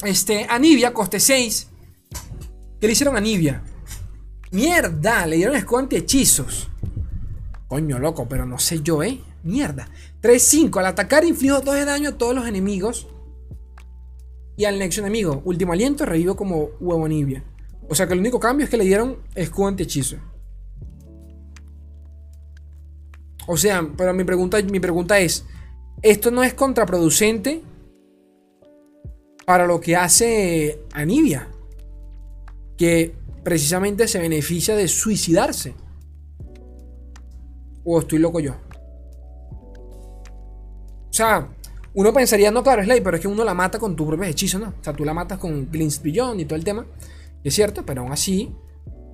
Este, 0.03 0.45
Anivia, 0.47 0.93
coste 0.93 1.19
6. 1.19 1.69
¿Qué 2.79 2.85
le 2.85 2.93
hicieron 2.93 3.15
a 3.15 3.17
Anivia? 3.17 3.63
Mierda, 4.51 5.25
le 5.25 5.37
dieron 5.37 5.55
esconde 5.55 5.97
hechizos. 5.97 6.69
Coño, 7.67 7.99
loco, 7.99 8.27
pero 8.29 8.45
no 8.45 8.59
sé 8.59 8.81
yo, 8.81 9.03
¿eh? 9.03 9.19
Mierda. 9.43 9.89
3-5. 10.21 10.79
Al 10.79 10.85
atacar 10.85 11.25
inflijo 11.25 11.59
2 11.61 11.75
de 11.75 11.85
daño 11.85 12.09
a 12.09 12.17
todos 12.17 12.33
los 12.33 12.47
enemigos. 12.47 13.07
Y 14.55 14.65
al 14.65 14.79
nexo 14.79 15.01
enemigo. 15.01 15.41
Último 15.45 15.73
aliento, 15.73 16.05
revivo 16.05 16.35
como 16.35 16.69
huevo 16.79 17.05
Anivia. 17.05 17.43
O 17.89 17.95
sea 17.95 18.07
que 18.07 18.13
el 18.13 18.19
único 18.19 18.39
cambio 18.39 18.63
es 18.63 18.69
que 18.69 18.77
le 18.77 18.85
dieron 18.85 19.17
escudo 19.35 19.69
hechizo. 19.77 20.17
O 23.47 23.55
sea, 23.55 23.87
pero 23.95 24.13
mi 24.13 24.23
pregunta, 24.23 24.61
mi 24.61 24.79
pregunta 24.79 25.19
es: 25.19 25.45
¿esto 26.01 26.31
no 26.31 26.43
es 26.43 26.53
contraproducente 26.53 27.61
para 29.45 29.65
lo 29.65 29.79
que 29.79 29.95
hace 29.95 30.81
Anivia? 30.91 31.47
Que 32.77 33.15
precisamente 33.47 34.09
se 34.09 34.19
beneficia 34.19 34.75
de 34.75 34.89
suicidarse. 34.89 35.73
¿O 37.85 37.97
estoy 37.97 38.19
loco 38.19 38.41
yo? 38.41 38.55
O 41.09 41.13
sea, 41.13 41.47
uno 41.93 42.11
pensaría, 42.11 42.51
no, 42.51 42.61
claro, 42.61 42.81
es 42.81 42.89
pero 42.99 43.15
es 43.15 43.21
que 43.21 43.29
uno 43.29 43.45
la 43.45 43.53
mata 43.53 43.79
con 43.79 43.95
tus 43.95 44.05
propios 44.05 44.27
hechizos, 44.31 44.59
¿no? 44.59 44.73
O 44.77 44.83
sea, 44.83 44.91
tú 44.91 45.05
la 45.05 45.13
matas 45.13 45.37
con 45.37 45.71
Glimpse 45.71 46.01
Beyond 46.03 46.41
y 46.41 46.43
todo 46.43 46.57
el 46.57 46.65
tema. 46.65 46.87
Es 47.41 47.55
cierto, 47.55 47.85
pero 47.85 48.01
aún 48.01 48.11
así, 48.11 48.53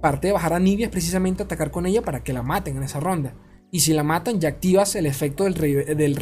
parte 0.02 0.26
de 0.26 0.34
bajar 0.34 0.54
a 0.54 0.60
Nibia 0.60 0.88
es 0.88 0.92
precisamente 0.92 1.44
atacar 1.44 1.70
con 1.70 1.86
ella 1.86 2.02
para 2.02 2.24
que 2.24 2.34
la 2.34 2.42
maten 2.42 2.78
en 2.78 2.82
esa 2.82 3.00
ronda. 3.00 3.36
Y 3.72 3.82
si 3.82 3.94
la 3.94 4.02
matan, 4.02 4.40
ya 4.40 4.50
activas 4.50 4.96
el 4.96 5.06
efecto 5.06 5.44
del, 5.44 5.54
del 5.54 6.20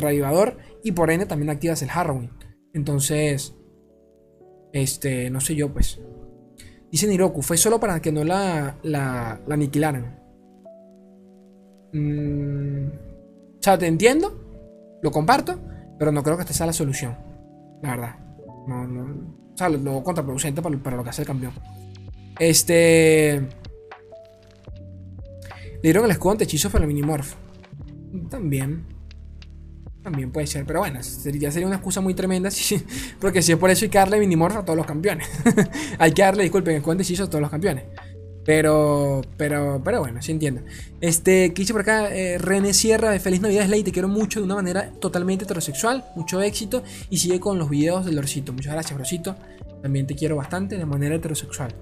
y 0.84 0.92
por 0.92 1.12
ende 1.12 1.28
también 1.28 1.50
activas 1.50 1.82
el 1.82 1.90
Harrowing. 1.90 2.30
Entonces, 2.74 3.56
este, 4.74 5.30
no 5.30 5.40
sé 5.40 5.56
yo, 5.56 5.72
pues. 5.72 6.02
Dice 6.92 7.08
Niroku, 7.08 7.42
fue 7.42 7.56
solo 7.56 7.80
para 7.80 8.02
que 8.02 8.12
no 8.12 8.24
la, 8.26 8.76
la, 8.84 9.40
aniquilaran. 9.50 10.20
Mm, 11.94 12.88
o 13.60 13.64
sea, 13.64 13.78
te 13.78 13.88
entiendo, 13.88 15.00
lo 15.02 15.12
comparto, 15.12 15.58
pero 15.98 16.12
no 16.12 16.22
creo 16.22 16.36
que 16.36 16.42
esta 16.42 16.54
sea 16.54 16.66
la 16.66 16.74
solución. 16.74 17.16
La 17.82 17.92
verdad. 17.92 18.16
No, 18.68 18.86
no. 18.88 19.04
O 19.54 19.58
sea, 19.58 19.70
lo, 19.70 20.04
contraproducente 20.04 20.62
para, 20.62 20.98
lo 20.98 21.04
que 21.04 21.10
hace 21.10 21.22
el 21.22 21.28
campeón. 21.28 21.54
Este. 22.38 23.40
Le 25.76 25.82
dieron 25.82 26.06
el 26.06 26.12
escudo 26.12 26.34
ante 26.34 26.44
hechizo 26.44 26.70
para 26.70 26.84
el 26.84 26.88
Minimorph. 26.90 27.36
También. 28.30 28.86
También 30.04 30.32
puede 30.32 30.48
ser, 30.48 30.66
pero 30.66 30.80
bueno, 30.80 31.00
ya 31.00 31.52
sería 31.52 31.68
una 31.68 31.76
excusa 31.76 32.02
muy 32.02 32.14
tremenda. 32.14 32.50
porque 33.20 33.42
si 33.42 33.52
es 33.52 33.58
por 33.58 33.70
eso 33.70 33.86
hay 33.86 33.90
que 33.90 33.98
darle 33.98 34.20
Minimorph 34.20 34.58
a 34.58 34.66
todos 34.66 34.78
los 34.78 34.86
campeones. 34.86 35.28
hay 36.00 36.12
que 36.12 36.22
darle, 36.24 36.44
disculpen, 36.44 36.82
ante 36.84 37.04
hechizo 37.04 37.26
a 37.26 37.28
todos 37.28 37.42
los 37.42 37.52
campeones. 37.52 37.86
Pero, 38.44 39.22
pero, 39.38 39.82
pero 39.84 40.00
bueno, 40.00 40.22
sí 40.22 40.32
entiendo. 40.32 40.62
Este, 41.00 41.54
que 41.54 41.66
por 41.66 41.82
acá, 41.82 42.14
eh, 42.14 42.40
René 42.40 42.74
Sierra 42.74 43.12
de 43.12 43.20
Feliz 43.20 43.42
Navidad 43.42 43.68
Slay, 43.68 43.84
te 43.84 43.92
quiero 43.92 44.08
mucho 44.08 44.40
de 44.40 44.46
una 44.46 44.56
manera 44.56 44.92
totalmente 45.00 45.46
heterosexual, 45.46 46.06
mucho 46.16 46.42
éxito 46.42 46.84
y 47.12 47.18
sigue 47.18 47.40
con 47.40 47.60
los 47.60 47.70
videos 47.70 48.06
del 48.06 48.16
Lorcito. 48.16 48.52
Muchas 48.54 48.74
gracias, 48.74 48.98
Lorcito. 48.98 49.36
También 49.84 50.08
te 50.08 50.16
quiero 50.16 50.36
bastante 50.36 50.78
de 50.78 50.86
manera 50.86 51.16
heterosexual. 51.16 51.74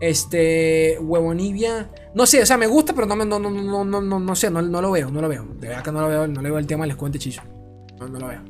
Este, 0.00 0.98
Huevonibia. 0.98 1.88
No 2.14 2.26
sé, 2.26 2.42
o 2.42 2.46
sea, 2.46 2.56
me 2.56 2.66
gusta, 2.66 2.92
pero 2.92 3.06
no, 3.06 3.14
no, 3.14 3.38
no, 3.38 3.50
no, 3.50 3.84
no, 3.84 4.00
no, 4.00 4.18
no 4.18 4.34
sé, 4.34 4.50
no, 4.50 4.60
lo 4.60 4.90
veo, 4.90 5.10
no 5.12 5.20
lo 5.20 5.28
veo. 5.28 5.46
De 5.60 5.68
verdad 5.68 5.84
que 5.84 5.92
no 5.92 6.00
lo 6.00 6.08
veo, 6.08 6.26
no 6.26 6.42
le 6.42 6.50
veo 6.50 6.58
el 6.58 6.66
tema 6.66 6.82
del 6.82 6.90
escudo 6.90 7.12
hechizo. 7.14 7.42
No, 8.08 8.18
lo 8.18 8.26
veo. 8.28 8.42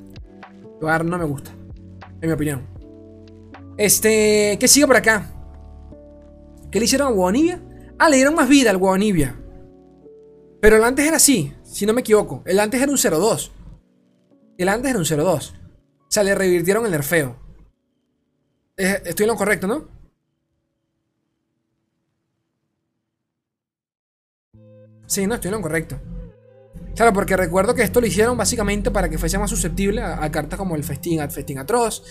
Lugar 0.80 1.04
no 1.04 1.18
me 1.18 1.24
gusta. 1.24 1.50
En 2.20 2.28
mi 2.28 2.32
opinión. 2.32 2.66
Este, 3.76 4.56
¿qué 4.58 4.68
sigue 4.68 4.86
por 4.86 4.96
acá? 4.96 5.30
¿Qué 6.70 6.78
le 6.78 6.84
hicieron 6.84 7.08
a 7.08 7.10
Huevonibia? 7.10 7.60
Ah, 7.98 8.08
le 8.08 8.16
dieron 8.16 8.34
más 8.34 8.48
vida 8.48 8.70
al 8.70 8.76
Huevonibia. 8.76 9.36
Pero 10.60 10.76
el 10.76 10.84
antes 10.84 11.06
era 11.06 11.16
así, 11.16 11.52
si 11.64 11.86
no 11.86 11.92
me 11.92 12.00
equivoco. 12.00 12.42
El 12.46 12.60
antes 12.60 12.80
era 12.80 12.90
un 12.90 12.98
0-2. 12.98 13.50
El 14.58 14.68
antes 14.68 14.90
era 14.90 14.98
un 14.98 15.04
0-2. 15.04 15.52
O 15.52 16.06
sea, 16.08 16.22
le 16.22 16.34
revirtieron 16.34 16.84
el 16.84 16.92
nerfeo. 16.92 17.36
Estoy 18.76 19.24
en 19.24 19.28
lo 19.28 19.36
correcto, 19.36 19.66
¿no? 19.66 19.88
Sí, 25.06 25.26
no, 25.26 25.34
estoy 25.34 25.48
en 25.48 25.56
lo 25.56 25.60
correcto. 25.60 26.00
Claro, 26.94 27.12
porque 27.14 27.36
recuerdo 27.36 27.74
que 27.74 27.82
esto 27.82 28.00
lo 28.00 28.06
hicieron 28.06 28.36
básicamente 28.36 28.90
para 28.90 29.08
que 29.08 29.16
fuese 29.16 29.38
más 29.38 29.48
susceptible 29.48 30.02
a, 30.02 30.30
cartas 30.30 30.58
como 30.58 30.76
el 30.76 30.84
Festín, 30.84 31.20
Festín 31.30 31.58
Atroz, 31.58 32.04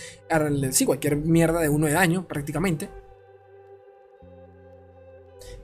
sí, 0.72 0.86
cualquier 0.86 1.18
mierda 1.18 1.60
de 1.60 1.70
uno 1.70 1.86
de 1.88 1.94
daño, 1.94 2.28
prácticamente. 2.28 2.90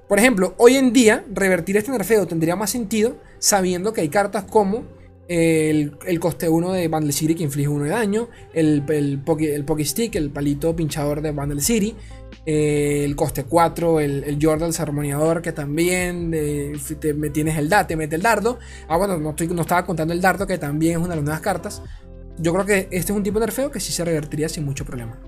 Por 0.08 0.20
ejemplo, 0.20 0.54
hoy 0.58 0.76
en 0.76 0.94
día, 0.94 1.26
revertir 1.34 1.78
este 1.78 1.92
nerfeo 1.92 2.28
tendría 2.28 2.56
más 2.56 2.70
sentido 2.70 3.18
sabiendo 3.40 3.92
que 3.92 4.02
hay 4.02 4.10
cartas 4.10 4.46
como 4.46 4.86
el, 5.28 6.20
coste 6.20 6.48
1 6.48 6.72
de 6.72 6.88
Bundle 6.88 7.12
City 7.12 7.36
que 7.36 7.44
inflige 7.44 7.68
1 7.68 7.86
de 7.86 7.90
daño, 7.90 8.30
el, 8.54 8.84
el, 8.88 9.22
el 9.26 9.86
Stick, 9.86 10.16
el 10.16 10.30
palito 10.30 10.76
pinchador 10.76 11.22
de 11.22 11.32
Bundle 11.32 11.62
City, 11.62 11.96
eh, 12.50 13.04
el 13.04 13.18
coste 13.18 13.44
4, 13.44 14.00
el, 14.00 14.24
el 14.24 14.40
Jordan 14.42 14.72
armoniador 14.80 15.42
que 15.42 15.52
también 15.52 16.32
te, 16.32 17.14
me 17.14 17.30
tienes 17.30 17.58
el 17.58 17.68
da, 17.68 17.86
te 17.86 17.98
mete 17.98 18.16
el 18.16 18.22
dardo. 18.22 18.58
Ah, 18.88 18.96
bueno, 18.96 19.18
no, 19.18 19.32
estoy, 19.32 19.48
no 19.50 19.64
estaba 19.64 19.86
contando 19.86 20.14
el 20.14 20.22
dardo 20.22 20.48
que 20.48 20.58
también 20.58 20.94
es 20.94 20.98
una 21.00 21.10
de 21.10 21.16
las 21.18 21.26
nuevas 21.26 21.42
cartas. 21.42 21.82
Yo 22.38 22.54
creo 22.54 22.66
que 22.66 22.88
este 22.90 23.12
es 23.12 23.18
un 23.18 23.24
tipo 23.24 23.38
de 23.42 23.48
nerfeo 23.48 23.70
que 23.70 23.82
sí 23.82 23.92
se 23.92 24.06
revertiría 24.06 24.48
sin 24.48 24.64
mucho 24.64 24.86
problema. 24.86 25.20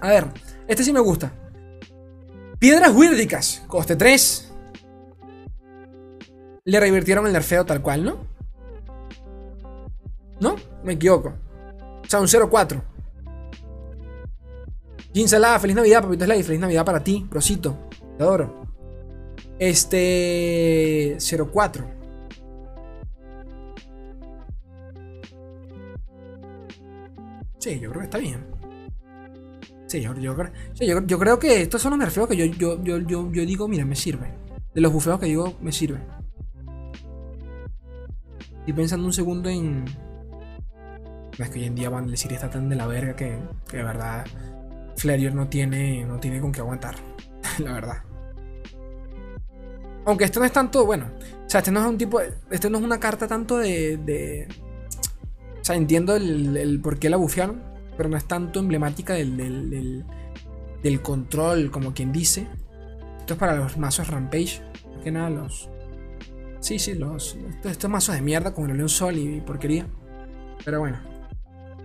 A 0.00 0.08
ver, 0.08 0.28
este 0.66 0.84
sí 0.84 0.90
me 0.90 1.00
gusta. 1.00 1.34
Piedras 2.58 2.94
Wirdicas, 2.94 3.62
coste 3.66 3.94
3. 3.94 4.52
Le 6.64 6.80
revirtieron 6.80 7.26
el 7.26 7.34
nerfeo 7.34 7.66
tal 7.66 7.82
cual, 7.82 8.04
¿no? 8.04 8.26
¿No? 10.40 10.56
Me 10.82 10.94
equivoco. 10.94 11.34
O 12.02 12.08
sea, 12.08 12.20
un 12.20 12.26
0-4. 12.26 12.93
Ginsalada, 15.14 15.60
feliz 15.60 15.76
Navidad, 15.76 16.02
papito 16.02 16.24
Slay. 16.24 16.42
Feliz 16.42 16.60
Navidad 16.60 16.84
para 16.84 17.04
ti, 17.04 17.24
Prosito. 17.30 17.88
Te 18.18 18.24
adoro. 18.24 18.66
Este. 19.60 21.16
04. 21.20 21.86
Sí, 27.58 27.78
yo 27.78 27.90
creo 27.90 28.00
que 28.00 28.04
está 28.04 28.18
bien. 28.18 28.44
Sí, 29.86 30.00
yo, 30.00 30.12
yo, 30.14 30.34
yo, 31.06 31.18
creo 31.18 31.38
que 31.38 31.62
estos 31.62 31.80
son 31.80 31.90
los 31.90 32.00
nerfeos 32.00 32.26
que 32.26 32.36
yo, 32.36 32.46
yo, 32.46 32.82
yo, 32.82 32.98
yo, 32.98 33.46
digo, 33.46 33.68
mira, 33.68 33.84
me 33.84 33.94
sirve. 33.94 34.34
De 34.74 34.80
los 34.80 34.92
bufeos 34.92 35.20
que 35.20 35.26
digo, 35.26 35.56
me 35.60 35.70
sirve. 35.70 36.00
Estoy 38.58 38.72
pensando 38.72 39.06
un 39.06 39.12
segundo 39.12 39.48
en. 39.48 39.84
Es 41.38 41.50
que 41.50 41.60
hoy 41.60 41.66
en 41.66 41.76
día 41.76 41.88
Van 41.88 42.08
decir 42.08 42.32
está 42.32 42.50
tan 42.50 42.68
de 42.68 42.74
la 42.74 42.88
verga 42.88 43.14
que 43.14 43.38
de 43.70 43.82
verdad 43.82 44.24
Flerior 44.96 45.34
no 45.34 45.48
tiene, 45.48 46.04
no 46.04 46.18
tiene 46.18 46.40
con 46.40 46.52
qué 46.52 46.60
aguantar, 46.60 46.96
la 47.58 47.72
verdad. 47.72 48.02
Aunque 50.06 50.24
esto 50.24 50.40
no 50.40 50.46
es 50.46 50.52
tanto, 50.52 50.84
bueno, 50.84 51.06
o 51.46 51.50
sea, 51.50 51.60
este 51.60 51.70
no 51.70 51.80
es 51.80 51.86
un 51.86 51.98
tipo, 51.98 52.20
este 52.50 52.68
no 52.68 52.78
es 52.78 52.84
una 52.84 53.00
carta 53.00 53.26
tanto 53.26 53.56
de, 53.58 53.96
de 53.96 54.48
o 55.64 55.66
sea, 55.66 55.76
entiendo 55.76 56.14
el, 56.14 56.78
por 56.82 56.98
qué 56.98 57.08
la 57.08 57.16
bufearon, 57.16 57.62
pero 57.96 58.10
no 58.10 58.18
es 58.18 58.26
tanto 58.26 58.60
emblemática 58.60 59.14
del, 59.14 60.04
del, 60.82 61.00
control, 61.00 61.70
como 61.70 61.94
quien 61.94 62.12
dice. 62.12 62.46
Esto 63.18 63.32
es 63.32 63.40
para 63.40 63.56
los 63.56 63.78
mazos 63.78 64.08
Rampage, 64.08 64.60
que 65.02 65.10
nada, 65.10 65.30
los... 65.30 65.70
Sí, 66.60 66.78
sí, 66.78 66.92
los... 66.92 67.38
Estos, 67.64 67.88
mazos 67.88 68.14
de 68.14 68.20
mierda 68.20 68.52
como 68.52 68.66
el 68.66 68.76
León 68.76 68.90
Sol 68.90 69.16
y 69.16 69.40
porquería. 69.40 69.86
Pero 70.66 70.80
bueno. 70.80 70.98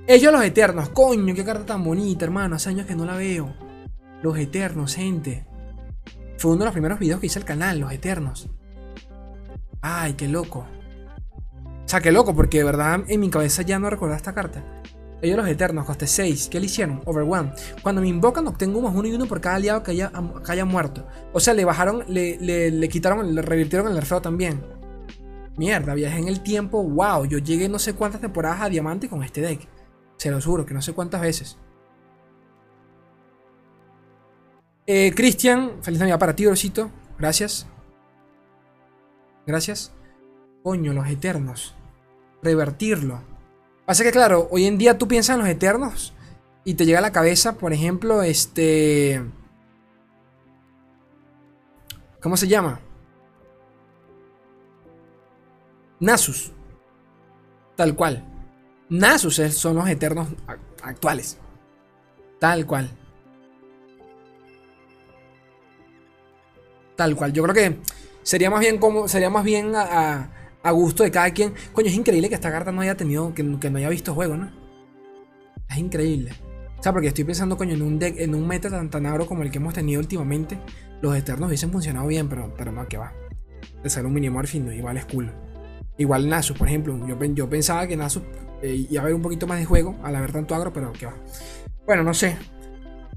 Ellos 0.10 0.34
los 0.34 0.44
Eternos. 0.44 0.90
Coño, 0.90 1.36
qué 1.36 1.46
carta 1.46 1.68
tan 1.68 1.84
bonita, 1.84 2.26
hermano. 2.26 2.56
Hace 2.56 2.70
años 2.70 2.88
que 2.88 2.96
no 2.96 3.06
la 3.06 3.16
veo. 3.16 3.54
Los 4.24 4.36
Eternos, 4.40 4.96
gente. 4.96 5.46
Fue 6.40 6.50
uno 6.50 6.62
de 6.62 6.66
los 6.66 6.74
primeros 6.74 6.98
videos 6.98 7.20
que 7.20 7.28
hice 7.28 7.38
el 7.38 7.46
canal, 7.46 7.78
Los 7.78 7.94
Eternos. 7.94 8.50
Ay, 9.82 10.14
qué 10.14 10.28
loco. 10.28 10.66
O 11.62 11.88
sea, 11.88 12.02
qué 12.02 12.12
loco, 12.12 12.34
porque 12.34 12.58
de 12.58 12.64
verdad 12.64 13.02
en 13.08 13.20
mi 13.20 13.30
cabeza 13.30 13.62
ya 13.62 13.78
no 13.78 13.88
recordaba 13.88 14.18
esta 14.18 14.34
carta. 14.34 14.64
Ellos 15.22 15.38
los 15.38 15.48
Eternos, 15.48 15.86
coste 15.86 16.08
6. 16.08 16.48
¿Qué 16.50 16.60
le 16.60 16.66
hicieron? 16.66 17.04
Overwhelm. 17.06 17.52
Cuando 17.84 18.02
me 18.02 18.08
invocan 18.08 18.48
obtengo 18.48 18.82
más 18.82 18.96
uno 18.96 19.08
y 19.08 19.14
uno 19.14 19.28
por 19.28 19.42
cada 19.42 19.58
aliado 19.58 19.84
que 19.84 19.92
haya, 19.92 20.12
haya 20.48 20.66
muerto. 20.66 21.06
O 21.34 21.40
sea, 21.40 21.54
le 21.54 21.66
bajaron, 21.66 22.04
le, 22.08 22.40
le, 22.72 22.90
quitaron, 22.90 23.36
le 23.36 23.44
revirtieron 23.44 23.88
el 23.88 23.94
nerfeo 23.94 24.24
también. 24.24 24.66
Mierda, 25.56 25.94
viajé 25.94 26.18
en 26.18 26.30
el 26.30 26.42
tiempo. 26.42 26.82
Wow, 26.82 27.26
yo 27.26 27.38
llegué 27.38 27.70
no 27.70 27.78
sé 27.78 27.94
cuántas 27.94 28.22
temporadas 28.22 28.62
a 28.62 28.70
Diamante 28.70 29.08
con 29.08 29.22
este 29.22 29.42
deck. 29.42 29.68
Se 30.20 30.30
lo 30.30 30.42
juro, 30.42 30.66
que 30.66 30.74
no 30.74 30.82
sé 30.82 30.92
cuántas 30.92 31.22
veces. 31.22 31.58
Eh, 34.86 35.14
Cristian, 35.16 35.82
feliz 35.82 36.00
Navidad 36.00 36.20
para 36.20 36.36
ti, 36.36 36.46
Orocito. 36.46 36.92
Gracias. 37.18 37.66
Gracias. 39.48 39.94
Coño, 40.62 40.92
los 40.92 41.08
eternos. 41.08 41.74
Revertirlo. 42.44 43.22
Pasa 43.86 44.04
que, 44.04 44.12
claro, 44.12 44.50
hoy 44.52 44.66
en 44.66 44.78
día 44.78 44.98
tú 44.98 45.08
piensas 45.08 45.36
en 45.36 45.40
los 45.40 45.50
eternos 45.50 46.14
y 46.66 46.74
te 46.74 46.86
llega 46.86 47.00
a 47.00 47.02
la 47.02 47.14
cabeza, 47.14 47.58
por 47.58 47.72
ejemplo, 47.72 48.22
este. 48.22 49.24
¿Cómo 52.22 52.36
se 52.36 52.50
llama? 52.50 52.82
Nasus. 56.02 56.52
Tal 57.78 57.96
cual. 57.96 58.29
Nasus 58.90 59.36
son 59.36 59.76
los 59.76 59.88
eternos 59.88 60.28
actuales. 60.82 61.38
Tal 62.40 62.66
cual. 62.66 62.90
Tal 66.96 67.16
cual. 67.16 67.34
Yo 67.34 67.44
creo 67.44 67.56
que 67.56 67.78
sería 68.24 68.50
más 68.50 68.62
bien 68.62 68.78
como. 68.78 69.08
Sería 69.08 69.30
más 69.30 69.44
bien 69.44 69.74
a, 69.76 70.32
gusto 70.72 71.04
de 71.04 71.12
cada 71.12 71.32
quien. 71.32 71.54
Coño, 71.74 71.88
es 71.88 71.96
increíble 71.96 72.30
que 72.30 72.36
esta 72.36 72.52
carta 72.52 72.72
no 72.72 72.82
haya 72.82 72.96
tenido. 72.96 73.34
Que, 73.34 73.44
no 73.44 73.78
haya 73.78 73.90
visto 73.90 74.14
juego, 74.14 74.38
¿no? 74.38 74.52
Es 75.70 75.78
increíble. 75.78 76.32
O 76.80 76.82
sea, 76.82 76.94
porque 76.94 77.10
estoy 77.10 77.26
pensando, 77.26 77.58
coño, 77.58 77.76
en 77.76 77.82
un 77.82 78.00
deck, 78.00 78.20
en 78.20 78.34
un 78.34 78.48
meta 78.48 78.70
tan, 78.70 78.90
tan 78.90 79.06
agro 79.06 79.28
como 79.28 79.44
el 79.44 79.52
que 79.52 79.58
hemos 79.58 79.74
tenido 79.74 80.00
últimamente. 80.00 80.60
Los 81.02 81.16
eternos 81.16 81.48
hubiesen 81.48 81.72
funcionado 81.72 82.08
bien, 82.08 82.28
pero, 82.28 82.54
pero 82.58 82.72
no, 82.72 82.88
que 82.88 82.98
va. 82.98 83.14
Te 83.84 83.90
sale 83.90 84.08
un 84.08 84.46
fin, 84.48 84.72
igual 84.74 84.98
es 84.98 85.06
cool. 85.06 85.32
Igual 86.00 86.30
Nasus, 86.30 86.58
por 86.58 86.68
ejemplo. 86.68 86.98
Yo, 87.06 87.16
yo 87.34 87.50
pensaba 87.50 87.86
que 87.86 87.98
Nasus 87.98 88.24
eh, 88.62 88.88
iba 88.90 89.02
a 89.02 89.04
haber 89.04 89.14
un 89.14 89.22
poquito 89.22 89.46
más 89.46 89.60
de 89.60 89.66
juego 89.66 89.98
al 90.02 90.16
haber 90.16 90.32
tanto 90.32 90.56
agro, 90.56 90.72
pero 90.74 90.94
que 90.94 91.06
va. 91.06 91.14
Bueno, 91.86 92.04
no 92.04 92.14
sé. 92.14 92.38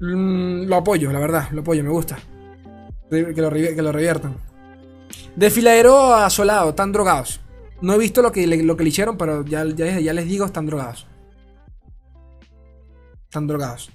Mm, 0.01 0.65
lo 0.65 0.75
apoyo, 0.75 1.11
la 1.11 1.19
verdad. 1.19 1.49
Lo 1.51 1.61
apoyo, 1.61 1.81
me 1.81 1.89
gusta. 1.89 2.19
Que 3.09 3.33
lo, 3.41 3.49
reviertan. 3.49 4.35
Desfiladero 5.35 6.13
asolado, 6.13 6.71
están 6.71 6.91
drogados. 6.91 7.39
No 7.81 7.93
he 7.93 7.97
visto 7.97 8.21
lo 8.21 8.31
que 8.31 8.45
lo 8.47 8.75
que 8.75 8.83
le 8.83 8.89
hicieron, 8.89 9.17
pero 9.17 9.45
ya, 9.45 9.63
ya, 9.65 10.13
les 10.13 10.25
digo, 10.25 10.45
están 10.45 10.65
drogados. 10.65 11.07
Están 13.25 13.47
drogados. 13.47 13.91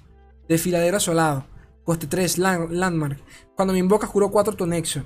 Desfiladero 0.47 0.97
asolado. 0.97 1.45
Coste 1.83 2.07
3, 2.07 2.37
Landmark. 2.37 3.19
Cuando 3.55 3.73
me 3.73 3.79
invoca, 3.79 4.07
juro 4.07 4.31
4 4.31 4.55
tu 4.55 4.65
nexo. 4.65 5.03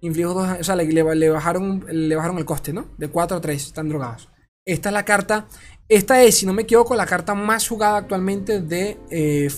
Inflijo 0.00 0.34
2. 0.34 0.60
O 0.60 0.64
sea, 0.64 0.76
le, 0.76 1.30
bajaron, 1.30 1.84
le 1.90 2.16
bajaron 2.16 2.38
el 2.38 2.44
coste, 2.44 2.72
¿no? 2.72 2.86
De 2.96 3.08
4 3.08 3.36
a 3.36 3.40
3. 3.40 3.66
Están 3.66 3.88
drogados. 3.88 4.28
Esta 4.64 4.88
es 4.88 4.92
la 4.92 5.04
carta. 5.04 5.46
Esta 5.88 6.22
es, 6.22 6.38
si 6.38 6.46
no 6.46 6.52
me 6.52 6.62
equivoco, 6.62 6.94
la 6.94 7.06
carta 7.06 7.34
más 7.34 7.66
jugada 7.66 7.98
actualmente 7.98 8.60
de 8.60 8.98
eh, 9.10 9.48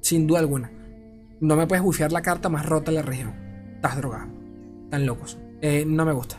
Sin 0.00 0.26
duda 0.26 0.40
alguna. 0.40 0.70
No 1.40 1.56
me 1.56 1.66
puedes 1.66 1.84
bufear 1.84 2.10
la 2.12 2.22
carta 2.22 2.48
más 2.48 2.66
rota 2.66 2.90
de 2.90 2.96
la 2.96 3.02
región. 3.02 3.34
Estás 3.76 3.96
drogado. 3.96 4.28
Están 4.84 5.06
locos. 5.06 5.38
Eh, 5.60 5.84
no 5.86 6.04
me 6.04 6.12
gusta. 6.12 6.38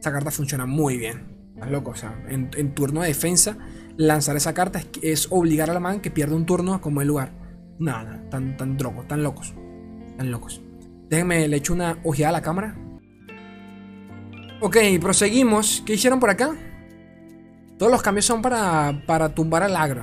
Esa 0.00 0.12
carta 0.12 0.30
funciona 0.30 0.66
muy 0.66 0.96
bien. 0.96 1.36
Estás 1.54 1.70
loco. 1.70 1.92
O 1.92 1.94
sea, 1.94 2.20
en, 2.28 2.74
turno 2.74 3.02
de 3.02 3.08
defensa, 3.08 3.56
lanzar 3.96 4.36
esa 4.36 4.52
carta 4.52 4.82
es, 5.00 5.28
obligar 5.30 5.70
a 5.70 5.74
la 5.74 5.80
man 5.80 6.00
que 6.00 6.10
pierda 6.10 6.34
un 6.34 6.46
turno 6.46 6.80
como 6.80 7.00
el 7.00 7.08
lugar. 7.08 7.30
Nada, 7.78 8.22
tan, 8.30 8.56
tan 8.56 8.76
drogos, 8.76 9.06
tan 9.06 9.22
locos. 9.22 9.54
Tan 10.16 10.30
locos. 10.30 10.62
Déjenme, 11.08 11.46
le 11.48 11.56
echo 11.56 11.72
una 11.72 11.98
ojeada 12.04 12.30
a 12.30 12.32
la 12.32 12.42
cámara. 12.42 12.76
Ok, 14.60 14.76
proseguimos. 15.00 15.82
¿Qué 15.86 15.94
hicieron 15.94 16.18
por 16.18 16.30
acá? 16.30 16.56
Todos 17.78 17.92
los 17.92 18.02
cambios 18.02 18.24
son 18.24 18.42
para, 18.42 19.02
para 19.06 19.34
tumbar 19.34 19.62
al 19.62 19.76
agro. 19.76 20.02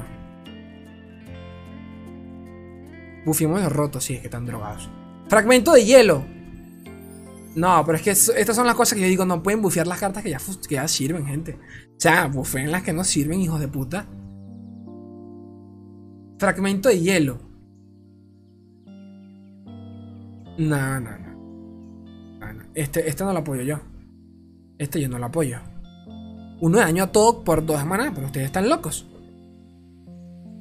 Bufiemos 3.25 3.61
de 3.61 3.69
roto, 3.69 3.99
sí, 3.99 4.15
es 4.15 4.21
que 4.21 4.27
están 4.27 4.45
drogados. 4.45 4.89
Fragmento 5.27 5.73
de 5.73 5.85
hielo. 5.85 6.23
No, 7.55 7.83
pero 7.85 7.97
es 7.97 8.03
que 8.03 8.11
estas 8.11 8.55
son 8.55 8.65
las 8.65 8.75
cosas 8.75 8.95
que 8.95 9.01
yo 9.01 9.07
digo, 9.07 9.25
no 9.25 9.43
pueden 9.43 9.61
bufear 9.61 9.87
las 9.87 9.99
cartas 9.99 10.23
que 10.23 10.31
ya, 10.31 10.39
que 10.67 10.75
ya 10.75 10.87
sirven, 10.87 11.25
gente. 11.25 11.59
O 11.97 11.99
sea, 11.99 12.27
bufeen 12.27 12.71
las 12.71 12.83
que 12.83 12.93
no 12.93 13.03
sirven, 13.03 13.41
hijos 13.41 13.59
de 13.59 13.67
puta. 13.67 14.07
Fragmento 16.39 16.89
de 16.89 16.99
hielo. 16.99 17.52
No, 20.57 20.99
no, 20.99 21.11
no. 21.17 21.33
Este, 22.75 23.07
este 23.07 23.23
no 23.23 23.33
lo 23.33 23.39
apoyo 23.39 23.61
yo. 23.61 23.79
Este 24.77 24.99
yo 24.99 25.09
no 25.09 25.19
lo 25.19 25.25
apoyo. 25.25 25.59
Uno 26.59 26.77
de 26.77 26.83
daño 26.83 27.03
a 27.03 27.11
todo 27.11 27.43
por 27.43 27.65
dos 27.65 27.79
semanas, 27.79 28.11
pero 28.13 28.27
ustedes 28.27 28.47
están 28.47 28.69
locos. 28.69 29.05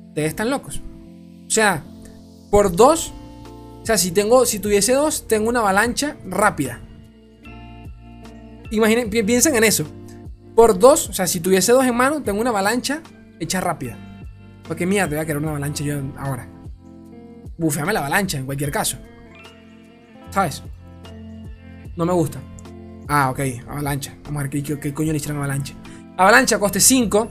Ustedes 0.09 0.29
están 0.29 0.51
locos. 0.51 0.83
O 1.47 1.51
sea, 1.51 1.85
por 2.51 2.75
dos. 2.75 3.13
O 3.83 3.87
sea, 3.87 3.99
si 3.99 4.11
tengo. 4.11 4.47
Si 4.47 4.59
tuviese 4.59 4.95
dos, 4.95 5.27
tengo 5.27 5.49
una 5.49 5.61
avalancha 5.61 6.17
rápida. 6.27 6.81
Imaginen, 8.71 9.11
piensen 9.11 9.55
en 9.55 9.65
eso. 9.65 9.87
Por 10.55 10.79
dos, 10.79 11.09
o 11.09 11.13
sea, 11.13 11.27
si 11.27 11.41
tuviese 11.41 11.73
dos 11.73 11.85
en 11.85 11.95
mano, 11.95 12.23
tengo 12.23 12.41
una 12.41 12.51
avalancha 12.51 13.03
hecha 13.41 13.61
rápida. 13.61 13.97
Porque 14.67 14.87
mierda, 14.87 15.09
voy 15.09 15.19
a 15.19 15.25
querer 15.25 15.39
una 15.39 15.51
avalancha 15.51 15.85
yo 15.85 16.01
ahora. 16.19 16.49
Bufeame 17.59 17.93
la 17.93 18.01
avalancha 18.01 18.39
en 18.39 18.47
cualquier 18.47 18.71
caso. 18.71 18.99
¿Sabes? 20.33 20.63
No 21.95 22.07
me 22.07 22.13
gusta. 22.13 22.41
Ah, 23.09 23.31
ok, 23.31 23.41
avalancha. 23.69 24.17
Vamos 24.25 24.41
a 24.41 24.49
ver 24.49 24.63
qué, 24.63 24.95
coño 24.95 25.13
le 25.13 25.19
hicieron 25.19 25.37
avalancha. 25.39 25.75
Avalancha, 26.17 26.59
coste 26.59 26.81
5. 26.81 27.29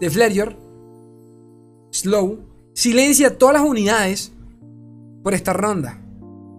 De 0.00 0.10
Flareor. 0.10 0.54
Slow. 1.90 2.40
Silencia 2.74 3.38
todas 3.38 3.54
las 3.54 3.62
unidades 3.64 4.32
por 5.22 5.32
esta 5.34 5.52
ronda. 5.52 5.98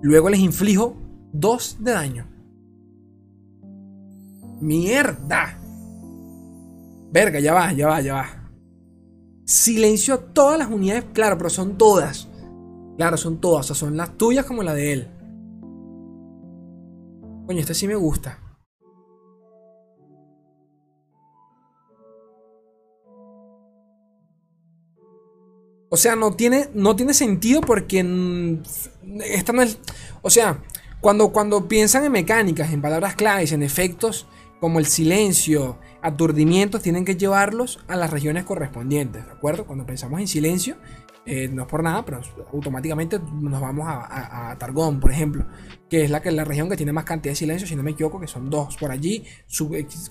Luego 0.02 0.30
les 0.30 0.40
inflijo 0.40 0.98
2 1.34 1.78
de 1.80 1.92
daño. 1.92 2.28
Mierda. 4.62 5.60
Verga, 7.12 7.40
ya 7.40 7.54
va, 7.54 7.72
ya 7.74 7.88
va, 7.88 8.02
ya 8.02 8.14
va. 8.16 8.26
Silencio 9.46 10.20
todas 10.20 10.60
las 10.60 10.70
unidades, 10.70 11.06
claro, 11.14 11.38
pero 11.38 11.50
son 11.50 11.78
todas. 11.78 12.29
Claro, 13.00 13.16
son 13.16 13.40
todas, 13.40 13.66
son 13.66 13.96
las 13.96 14.18
tuyas 14.18 14.46
como 14.46 14.62
la 14.62 14.74
de 14.74 14.92
él. 14.92 15.08
Coño, 17.48 17.62
este 17.62 17.74
sí 17.74 17.88
me 17.88 17.96
gusta. 17.96 18.42
O 25.88 25.96
sea, 25.96 26.18
no 26.18 26.34
tiene, 26.34 26.68
no 26.74 26.98
tiene 26.98 27.14
sentido 27.14 27.62
porque 27.62 28.00
esta 29.28 29.54
no 29.54 29.62
es. 29.62 29.80
O 30.22 30.30
sea, 30.30 30.62
cuando, 31.00 31.32
cuando 31.32 31.70
piensan 31.70 32.04
en 32.04 32.12
mecánicas, 32.12 32.74
en 32.74 32.82
palabras 32.82 33.16
claves, 33.16 33.54
en 33.54 33.64
efectos 33.64 34.28
como 34.60 34.78
el 34.78 34.88
silencio, 34.88 35.80
aturdimientos, 36.02 36.82
tienen 36.82 37.06
que 37.06 37.16
llevarlos 37.16 37.80
a 37.88 37.96
las 37.96 38.12
regiones 38.12 38.44
correspondientes, 38.44 39.26
¿de 39.26 39.32
acuerdo? 39.32 39.66
Cuando 39.66 39.86
pensamos 39.86 40.20
en 40.20 40.28
silencio, 40.28 40.76
eh, 41.26 41.48
no 41.48 41.64
es 41.64 41.68
por 41.68 41.84
nada, 41.84 42.04
pero 42.04 42.22
automáticamente 42.54 43.20
nos 43.20 43.62
vamos 43.62 43.86
a, 43.88 44.56
Targón, 44.58 45.00
por 45.00 45.12
ejemplo, 45.12 45.46
que 45.90 46.04
es 46.04 46.10
la, 46.10 46.22
que, 46.22 46.32
la 46.32 46.44
región 46.44 46.70
que 46.70 46.78
tiene 46.78 46.92
más 46.92 47.06
cantidad 47.06 47.32
de 47.32 47.36
silencio, 47.36 47.68
si 47.68 47.76
no 47.76 47.84
me 47.84 47.92
equivoco, 47.92 48.20
que 48.20 48.28
son 48.28 48.50
dos 48.50 48.78
por 48.78 48.92
allí, 48.92 49.26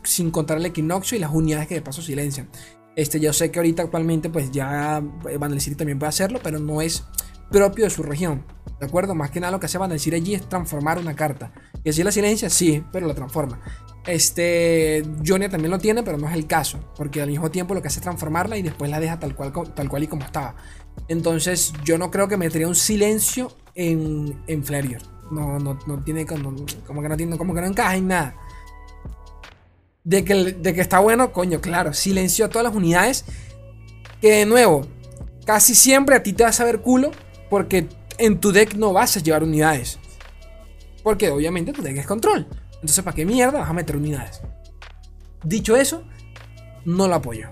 sin 0.05 0.31
contar 0.31 0.59
el 0.59 0.67
equinoccio 0.67 1.17
y 1.17 1.21
las 1.21 1.33
unidades 1.33 1.67
que 1.67 1.75
de 1.75 1.83
paso 1.83 2.03
silencian. 2.03 2.49
Este, 2.95 3.21
yo 3.21 3.33
sé 3.33 3.51
que 3.51 3.61
ahorita 3.61 3.85
actualmente 3.85 4.29
pues 4.29 4.51
ya 4.51 5.01
Vandal 5.39 5.61
City 5.61 5.77
también 5.77 5.99
puede 5.99 6.09
hacerlo, 6.09 6.41
pero 6.43 6.59
no 6.59 6.83
es 6.83 7.05
propio 7.51 7.85
de 7.85 7.91
su 7.91 8.03
región. 8.03 8.45
¿De 8.81 8.87
acuerdo? 8.87 9.15
Más 9.15 9.31
que 9.31 9.41
nada 9.41 9.51
lo 9.51 9.61
que 9.61 9.67
hace 9.67 9.79
Vandal 9.79 9.99
City 9.99 10.17
allí 10.17 10.35
es 10.35 10.49
transformar 10.49 10.99
una 10.99 11.15
carta. 11.15 11.53
Y 11.83 11.91
así 11.91 12.03
la 12.03 12.13
silencia, 12.13 12.51
sí, 12.51 12.83
pero 12.93 13.07
la 13.07 13.15
transforma. 13.15 13.61
Este, 14.07 15.03
Jonia 15.27 15.49
también 15.49 15.71
lo 15.71 15.79
tiene, 15.79 16.03
pero 16.03 16.17
no 16.17 16.29
es 16.29 16.35
el 16.35 16.47
caso. 16.47 16.79
Porque 16.97 17.21
al 17.21 17.29
mismo 17.29 17.51
tiempo 17.51 17.75
lo 17.75 17.83
que 17.83 17.89
hace 17.89 17.99
es 17.99 18.03
transformarla 18.03 18.57
y 18.57 18.63
después 18.63 18.91
la 18.91 19.01
deja 19.01 19.19
tal 19.19 19.35
cual, 19.35 19.53
tal 19.75 19.89
cual 19.89 20.03
y 20.05 20.07
como 20.07 20.25
estaba. 20.25 20.55
Entonces, 21.07 21.73
yo 21.85 21.99
no 21.99 22.11
creo 22.11 22.29
que 22.29 22.37
metería 22.37 22.67
un 22.67 22.75
silencio 22.75 23.53
en, 23.75 24.43
en 24.47 24.65
No, 25.31 25.59
no, 25.59 25.79
no 25.87 26.03
tiene 26.03 26.27
como, 26.27 26.55
que 26.67 27.09
no 27.09 27.17
tiene, 27.17 27.39
como 27.39 27.55
que 27.55 27.61
no 27.61 27.67
encaja 27.67 27.97
en 27.97 28.09
nada. 28.09 28.35
De 30.05 30.25
que, 30.25 30.35
de 30.35 30.75
que 30.75 30.81
está 30.81 30.99
bueno, 30.99 31.33
coño, 31.33 31.61
claro. 31.61 31.93
Silencio 31.95 32.47
a 32.47 32.49
todas 32.49 32.65
las 32.65 32.75
unidades. 32.75 33.25
Que 34.21 34.33
de 34.33 34.47
nuevo, 34.47 34.87
casi 35.47 35.75
siempre 35.75 36.17
a 36.17 36.23
ti 36.23 36.33
te 36.33 36.43
vas 36.43 36.61
a 36.61 36.65
ver 36.65 36.81
culo. 36.81 37.13
Porque 37.49 37.89
en 38.19 38.41
tu 38.41 38.53
deck 38.53 38.75
no 38.75 38.93
vas 38.93 39.17
a 39.17 39.21
llevar 39.21 39.45
unidades. 39.45 39.99
Porque 41.03 41.31
obviamente 41.31 41.73
tu 41.73 41.83
deck 41.83 41.97
es 41.97 42.07
control. 42.07 42.47
Entonces, 42.75 43.03
¿para 43.03 43.15
qué 43.15 43.25
mierda 43.25 43.61
vas 43.61 43.71
a 43.71 43.73
meter 43.73 43.97
unidades? 43.97 44.41
Dicho 45.45 45.77
eso, 45.77 46.05
no 46.85 47.09
lo 47.09 47.15
apoyo. 47.15 47.49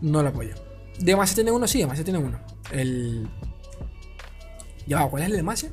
No 0.00 0.22
lo 0.22 0.28
apoyo. 0.28 0.54
¿Demacia 0.98 1.34
tiene 1.34 1.50
uno? 1.50 1.66
Sí, 1.66 1.78
Demacia 1.78 2.04
tiene 2.04 2.18
uno. 2.18 2.40
El. 2.72 3.28
Ya 4.86 5.00
va, 5.00 5.10
¿cuál 5.10 5.22
es 5.22 5.26
el 5.26 5.32
de 5.32 5.36
Demacia? 5.38 5.70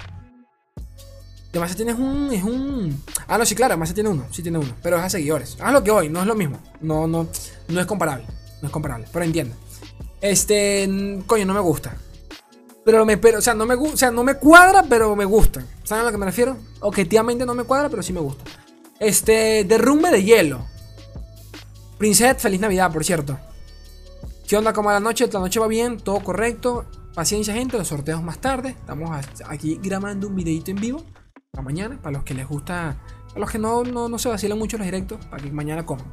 Demacia 1.51 1.75
tiene 1.75 1.93
un. 1.93 2.33
Es 2.33 2.43
un. 2.43 3.03
Ah, 3.27 3.37
no, 3.37 3.45
sí, 3.45 3.55
claro, 3.55 3.73
Demacia 3.73 3.93
tiene 3.93 4.09
uno. 4.09 4.25
Sí, 4.31 4.41
tiene 4.41 4.57
uno. 4.57 4.73
Pero 4.81 4.97
es 4.97 5.03
a 5.03 5.09
seguidores. 5.09 5.57
Ah, 5.59 5.71
lo 5.71 5.83
que 5.83 5.91
hoy, 5.91 6.09
no 6.09 6.21
es 6.21 6.27
lo 6.27 6.35
mismo. 6.35 6.59
No, 6.81 7.07
no. 7.07 7.27
No 7.67 7.79
es 7.79 7.85
comparable. 7.85 8.25
No 8.61 8.67
es 8.67 8.71
comparable. 8.71 9.07
Pero 9.11 9.25
entiende. 9.25 9.55
Este. 10.21 11.21
Coño, 11.27 11.45
no 11.45 11.53
me 11.53 11.59
gusta. 11.59 11.95
Pero 12.85 13.05
me, 13.05 13.17
pero, 13.17 13.39
o 13.39 13.41
sea, 13.41 13.53
no 13.53 13.65
me, 13.65 13.75
o 13.75 13.97
sea, 13.97 14.11
no 14.11 14.23
me 14.23 14.35
cuadra, 14.35 14.83
pero 14.83 15.15
me 15.15 15.25
gustan. 15.25 15.65
¿Saben 15.83 16.01
a 16.01 16.05
lo 16.05 16.11
que 16.11 16.17
me 16.17 16.25
refiero? 16.25 16.57
Objetivamente 16.81 17.45
no 17.45 17.55
me 17.55 17.63
cuadra, 17.63 17.89
pero 17.89 18.03
sí 18.03 18.11
me 18.11 18.19
gusta. 18.19 18.43
Este, 18.99 19.63
derrumbe 19.63 20.11
de 20.11 20.23
hielo. 20.23 20.65
Princess, 21.97 22.41
feliz 22.41 22.59
Navidad, 22.59 22.91
por 22.91 23.05
cierto. 23.05 23.39
¿Qué 24.53 24.57
onda? 24.57 24.71
como 24.71 24.91
la 24.91 24.99
noche? 24.99 25.27
La 25.33 25.39
noche 25.39 25.59
va 25.59 25.65
bien, 25.67 25.97
todo 25.97 26.19
correcto. 26.19 26.85
Paciencia, 27.15 27.55
gente, 27.55 27.75
los 27.75 27.87
sorteos 27.87 28.21
más 28.21 28.37
tarde. 28.37 28.69
Estamos 28.69 29.09
aquí 29.47 29.79
grabando 29.81 30.27
un 30.27 30.35
videito 30.35 30.69
en 30.69 30.77
vivo. 30.77 31.03
Para 31.49 31.63
mañana, 31.63 31.99
para 31.99 32.17
los 32.17 32.23
que 32.23 32.35
les 32.35 32.47
gusta. 32.47 33.01
Para 33.29 33.39
los 33.39 33.49
que 33.49 33.57
no, 33.57 33.83
no, 33.83 34.07
no 34.07 34.19
se 34.19 34.29
vacilan 34.29 34.59
mucho 34.59 34.77
los 34.77 34.85
directos, 34.85 35.25
para 35.25 35.41
que 35.41 35.51
mañana 35.51 35.87
coman. 35.87 36.05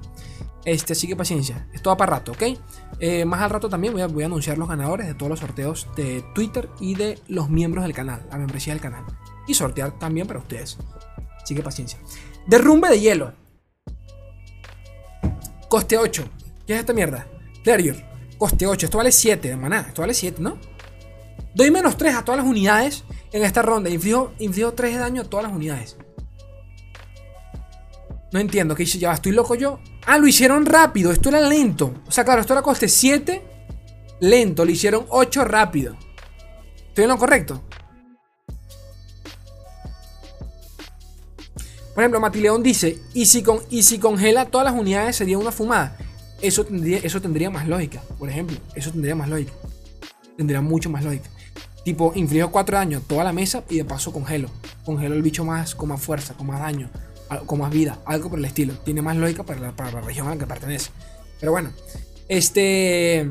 Este, 0.65 0.95
así 0.95 1.07
que 1.07 1.17
paciencia. 1.17 1.69
Esto 1.75 1.91
va 1.91 1.99
para 1.99 2.17
rato, 2.17 2.33
¿ok? 2.33 2.43
Eh, 2.99 3.27
más 3.27 3.43
al 3.43 3.51
rato 3.51 3.69
también 3.69 3.93
voy 3.93 4.01
a, 4.01 4.07
voy 4.07 4.23
a, 4.23 4.27
anunciar 4.27 4.57
los 4.57 4.71
ganadores 4.71 5.07
de 5.07 5.13
todos 5.13 5.29
los 5.29 5.41
sorteos 5.41 5.87
de 5.95 6.25
Twitter 6.35 6.71
y 6.81 6.95
de 6.95 7.19
los 7.29 7.51
miembros 7.51 7.85
del 7.85 7.93
canal, 7.93 8.27
la 8.31 8.39
membresía 8.39 8.73
del 8.73 8.81
canal. 8.81 9.05
Y 9.49 9.53
sortear 9.53 9.99
también 9.99 10.27
para 10.27 10.39
ustedes. 10.39 10.79
Así 11.43 11.55
que 11.55 11.63
paciencia. 11.63 11.99
Derrumbe 12.47 12.89
de 12.89 13.01
hielo. 13.01 13.35
Coste 15.69 15.99
8. 15.99 16.25
¿Qué 16.67 16.73
es 16.73 16.81
esta 16.81 16.95
mierda? 16.95 17.27
Terrier. 17.63 18.10
Coste 18.41 18.67
8. 18.67 18.87
Esto 18.87 18.97
vale 18.97 19.13
7 19.13 19.49
de 19.49 19.57
maná. 19.57 19.85
Esto 19.87 20.01
vale 20.01 20.15
7, 20.15 20.41
¿no? 20.41 20.59
Doy 21.55 21.71
menos 21.71 21.99
3 21.99 22.15
a 22.15 22.25
todas 22.25 22.41
las 22.41 22.49
unidades 22.49 23.05
en 23.33 23.45
esta 23.45 23.61
ronda. 23.61 23.91
Inflijo, 23.91 24.33
inflijo 24.39 24.73
3 24.73 24.95
de 24.95 24.99
daño 24.99 25.23
a 25.23 25.25
todas 25.27 25.45
las 25.45 25.55
unidades. 25.55 25.99
No 28.33 28.41
entiendo. 28.41 28.75
¿Qué? 28.75 28.87
Ya 28.87 29.13
estoy 29.13 29.33
loco 29.33 29.55
yo. 29.57 29.79
Ah, 30.07 30.17
lo 30.17 30.27
hicieron 30.27 30.65
rápido. 30.65 31.13
Esto 31.13 31.29
era 31.29 31.43
lento. 31.43 31.93
O 32.09 32.11
sea, 32.11 32.25
claro, 32.25 32.41
esto 32.41 32.55
era 32.55 32.63
coste 32.63 32.89
7 32.89 33.43
lento. 34.21 34.65
Lo 34.65 34.71
hicieron 34.71 35.05
8 35.11 35.45
rápido. 35.45 35.99
¿Estoy 36.89 37.05
en 37.05 37.11
lo 37.11 37.19
correcto? 37.19 37.63
Por 41.95 42.03
ejemplo, 42.03 42.21
Matileón 42.21 42.63
dice, 42.63 43.03
¿y 43.13 43.27
si, 43.27 43.43
con, 43.43 43.61
y 43.69 43.83
si 43.83 43.99
congela 43.99 44.47
todas 44.47 44.65
las 44.65 44.81
unidades 44.81 45.17
sería 45.17 45.37
una 45.37 45.53
fumada? 45.53 45.99
Eso 46.43 46.65
tendría, 46.65 46.99
eso 46.99 47.21
tendría 47.21 47.51
más 47.51 47.69
lógica, 47.69 48.03
por 48.19 48.29
ejemplo. 48.29 48.57
Eso 48.75 48.91
tendría 48.91 49.15
más 49.15 49.29
lógica. 49.29 49.53
Tendría 50.37 50.61
mucho 50.61 50.91
más 50.91 51.05
lógica. 51.05 51.29
Tipo, 51.85 52.13
inflijo 52.15 52.51
4 52.51 52.77
daños 52.77 53.03
toda 53.07 53.25
la 53.25 53.33
mesa 53.33 53.65
y 53.69 53.79
de 53.79 53.85
paso 53.85 54.13
congelo. 54.13 54.49
Congelo 54.85 55.15
el 55.15 55.23
bicho 55.23 55.45
más 55.45 55.75
con 55.75 55.89
más 55.89 56.01
fuerza, 56.01 56.35
con 56.35 56.47
más 56.47 56.61
daño 56.61 56.91
con 57.47 57.61
más 57.61 57.71
vida, 57.71 57.99
algo 58.05 58.31
por 58.31 58.39
el 58.39 58.45
estilo. 58.45 58.75
Tiene 58.85 59.03
más 59.03 59.17
lógica 59.17 59.45
para 59.45 59.61
la, 59.61 59.73
para 59.73 59.93
la 59.93 60.01
región 60.01 60.27
a 60.27 60.31
la 60.31 60.39
que 60.39 60.47
pertenece. 60.47 60.91
Pero 61.39 61.53
bueno, 61.53 61.71
este. 62.29 63.31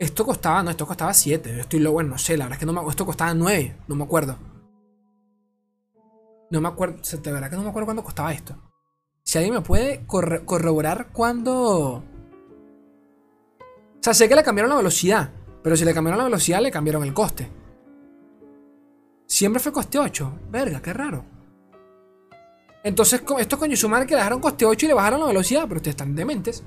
Esto 0.00 0.24
costaba, 0.24 0.62
no, 0.62 0.70
esto 0.70 0.86
costaba 0.86 1.12
7. 1.12 1.60
Estoy 1.60 1.80
lo 1.80 1.92
bueno, 1.92 2.10
no 2.10 2.18
sé, 2.18 2.36
la 2.36 2.44
verdad 2.44 2.56
es 2.56 2.60
que 2.60 2.66
no 2.66 2.72
me 2.72 2.88
Esto 2.88 3.04
costaba 3.04 3.34
9, 3.34 3.76
no 3.88 3.94
me 3.96 4.04
acuerdo. 4.04 4.38
No 6.50 6.60
me 6.60 6.68
acuerdo, 6.68 7.02
de 7.02 7.32
verdad 7.32 7.50
que 7.50 7.56
no 7.56 7.62
me 7.62 7.68
acuerdo 7.68 7.86
cuándo 7.86 8.04
costaba 8.04 8.32
esto. 8.32 8.56
Si 9.28 9.36
alguien 9.36 9.56
me 9.56 9.60
puede 9.60 10.06
corroborar 10.06 11.08
cuándo. 11.12 11.96
O 11.96 12.02
sea, 14.00 14.14
sé 14.14 14.26
que 14.26 14.34
le 14.34 14.42
cambiaron 14.42 14.70
la 14.70 14.76
velocidad, 14.76 15.30
pero 15.62 15.76
si 15.76 15.84
le 15.84 15.92
cambiaron 15.92 16.16
la 16.16 16.24
velocidad, 16.24 16.62
le 16.62 16.70
cambiaron 16.70 17.02
el 17.02 17.12
coste. 17.12 17.46
Siempre 19.26 19.60
fue 19.60 19.70
coste 19.70 19.98
8. 19.98 20.32
Verga, 20.50 20.80
qué 20.80 20.94
raro. 20.94 21.26
Entonces, 22.82 23.22
estos 23.38 23.58
coño 23.58 23.76
sumar 23.76 24.06
que 24.06 24.14
dejaron 24.14 24.40
coste 24.40 24.64
8 24.64 24.86
y 24.86 24.88
le 24.88 24.94
bajaron 24.94 25.20
la 25.20 25.26
velocidad, 25.26 25.64
pero 25.64 25.76
ustedes 25.76 25.92
están 25.92 26.14
dementes. 26.14 26.64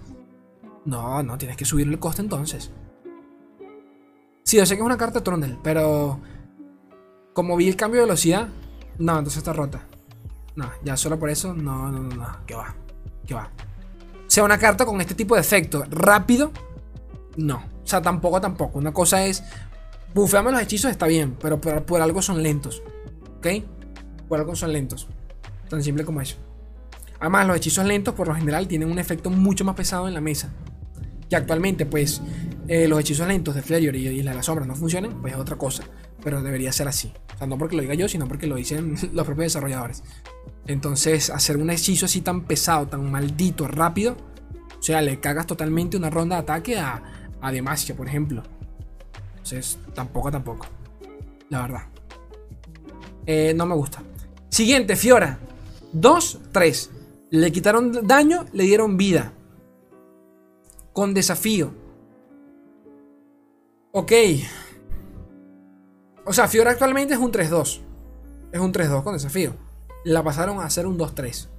No, 0.85 1.23
no, 1.23 1.39
tienes 1.39 1.57
que 1.57 1.65
subirle 1.65 1.93
el 1.93 1.99
coste 1.99 2.21
entonces. 2.21 2.69
Sí, 4.43 4.57
yo 4.57 4.67
sé 4.67 4.75
que 4.75 4.81
es 4.81 4.85
una 4.85 4.99
carta 4.99 5.23
Trundle, 5.23 5.57
pero 5.63 6.19
como 7.33 7.57
vi 7.57 7.69
el 7.69 7.75
cambio 7.75 8.01
de 8.01 8.05
velocidad, 8.05 8.49
no, 8.99 9.13
entonces 9.13 9.39
está 9.39 9.51
rota. 9.51 9.87
No, 10.55 10.69
ya 10.83 10.97
solo 10.97 11.17
por 11.17 11.29
eso, 11.29 11.53
no, 11.53 11.91
no, 11.91 11.99
no, 11.99 12.15
no, 12.15 12.45
que 12.45 12.55
va, 12.55 12.75
que 13.25 13.33
va. 13.33 13.49
O 14.15 14.33
sea, 14.33 14.43
una 14.43 14.57
carta 14.57 14.85
con 14.85 14.99
este 15.01 15.15
tipo 15.15 15.35
de 15.35 15.41
efecto 15.41 15.85
rápido, 15.89 16.51
no. 17.37 17.57
O 17.83 17.87
sea, 17.87 18.01
tampoco, 18.01 18.39
tampoco. 18.39 18.79
Una 18.79 18.93
cosa 18.93 19.25
es 19.25 19.43
Bufeame 20.13 20.51
los 20.51 20.61
hechizos 20.61 20.91
está 20.91 21.07
bien, 21.07 21.37
pero 21.41 21.59
por, 21.59 22.01
algo 22.01 22.21
son 22.21 22.43
lentos. 22.43 22.83
¿Ok? 23.37 23.47
Por 24.27 24.39
algo 24.39 24.55
son 24.55 24.73
lentos. 24.73 25.07
Tan 25.69 25.81
simple 25.83 26.05
como 26.05 26.21
eso. 26.21 26.37
Además, 27.19 27.47
los 27.47 27.57
hechizos 27.57 27.85
lentos 27.85 28.13
por 28.13 28.27
lo 28.27 28.35
general 28.35 28.67
tienen 28.67 28.91
un 28.91 28.99
efecto 28.99 29.29
mucho 29.29 29.63
más 29.63 29.75
pesado 29.75 30.07
en 30.07 30.13
la 30.13 30.21
mesa. 30.21 30.51
Que 31.31 31.37
actualmente, 31.37 31.85
pues, 31.85 32.21
eh, 32.67 32.89
los 32.89 32.99
hechizos 32.99 33.25
lentos 33.25 33.55
de 33.55 33.61
Flareor 33.61 33.95
y, 33.95 34.21
la 34.21 34.31
de 34.31 34.35
las 34.35 34.47
sombras 34.47 34.67
no 34.67 34.75
funcionan, 34.75 35.21
pues 35.21 35.31
es 35.31 35.39
otra 35.39 35.55
cosa. 35.55 35.85
Pero 36.21 36.41
debería 36.43 36.73
ser 36.73 36.89
así. 36.89 37.13
O 37.33 37.37
sea, 37.37 37.47
no 37.47 37.57
porque 37.57 37.77
lo 37.77 37.83
diga 37.83 37.93
yo, 37.93 38.09
sino 38.09 38.27
porque 38.27 38.47
lo 38.47 38.57
dicen 38.57 38.95
los 39.13 39.25
propios 39.25 39.45
desarrolladores. 39.45 40.03
Entonces, 40.67 41.29
hacer 41.29 41.55
un 41.55 41.69
hechizo 41.69 42.05
así 42.05 42.19
tan 42.19 42.41
pesado, 42.41 42.85
tan 42.89 43.09
maldito, 43.09 43.65
rápido, 43.65 44.17
o 44.77 44.83
sea, 44.83 45.01
le 45.01 45.21
cagas 45.21 45.47
totalmente 45.47 45.95
una 45.95 46.09
ronda 46.09 46.35
de 46.35 46.41
ataque 46.41 46.77
a, 46.77 47.01
a 47.39 47.51
Demacia, 47.53 47.95
por 47.95 48.09
ejemplo. 48.09 48.43
Entonces, 49.29 49.79
tampoco, 49.95 50.29
tampoco. 50.29 50.67
La 51.47 51.61
verdad. 51.61 51.83
Eh, 53.25 53.53
no 53.55 53.65
me 53.65 53.75
gusta. 53.75 54.03
Siguiente, 54.49 54.97
Fiora. 54.97 55.39
2, 55.93 56.39
3. 56.51 56.89
Le 57.29 57.51
quitaron 57.53 58.05
daño, 58.05 58.45
le 58.51 58.65
dieron 58.65 58.97
vida. 58.97 59.31
Con 60.93 61.13
desafío. 61.13 61.73
Ok. 63.91 64.11
O 66.25 66.33
sea, 66.33 66.47
Fiora 66.47 66.71
actualmente 66.71 67.13
es 67.13 67.19
un 67.19 67.31
3-2. 67.31 67.81
Es 68.51 68.59
un 68.59 68.73
3-2 68.73 69.03
con 69.03 69.13
desafío. 69.13 69.55
La 70.03 70.23
pasaron 70.23 70.59
a 70.59 70.65
hacer 70.65 70.85
un 70.85 70.97
2-3. 70.97 71.49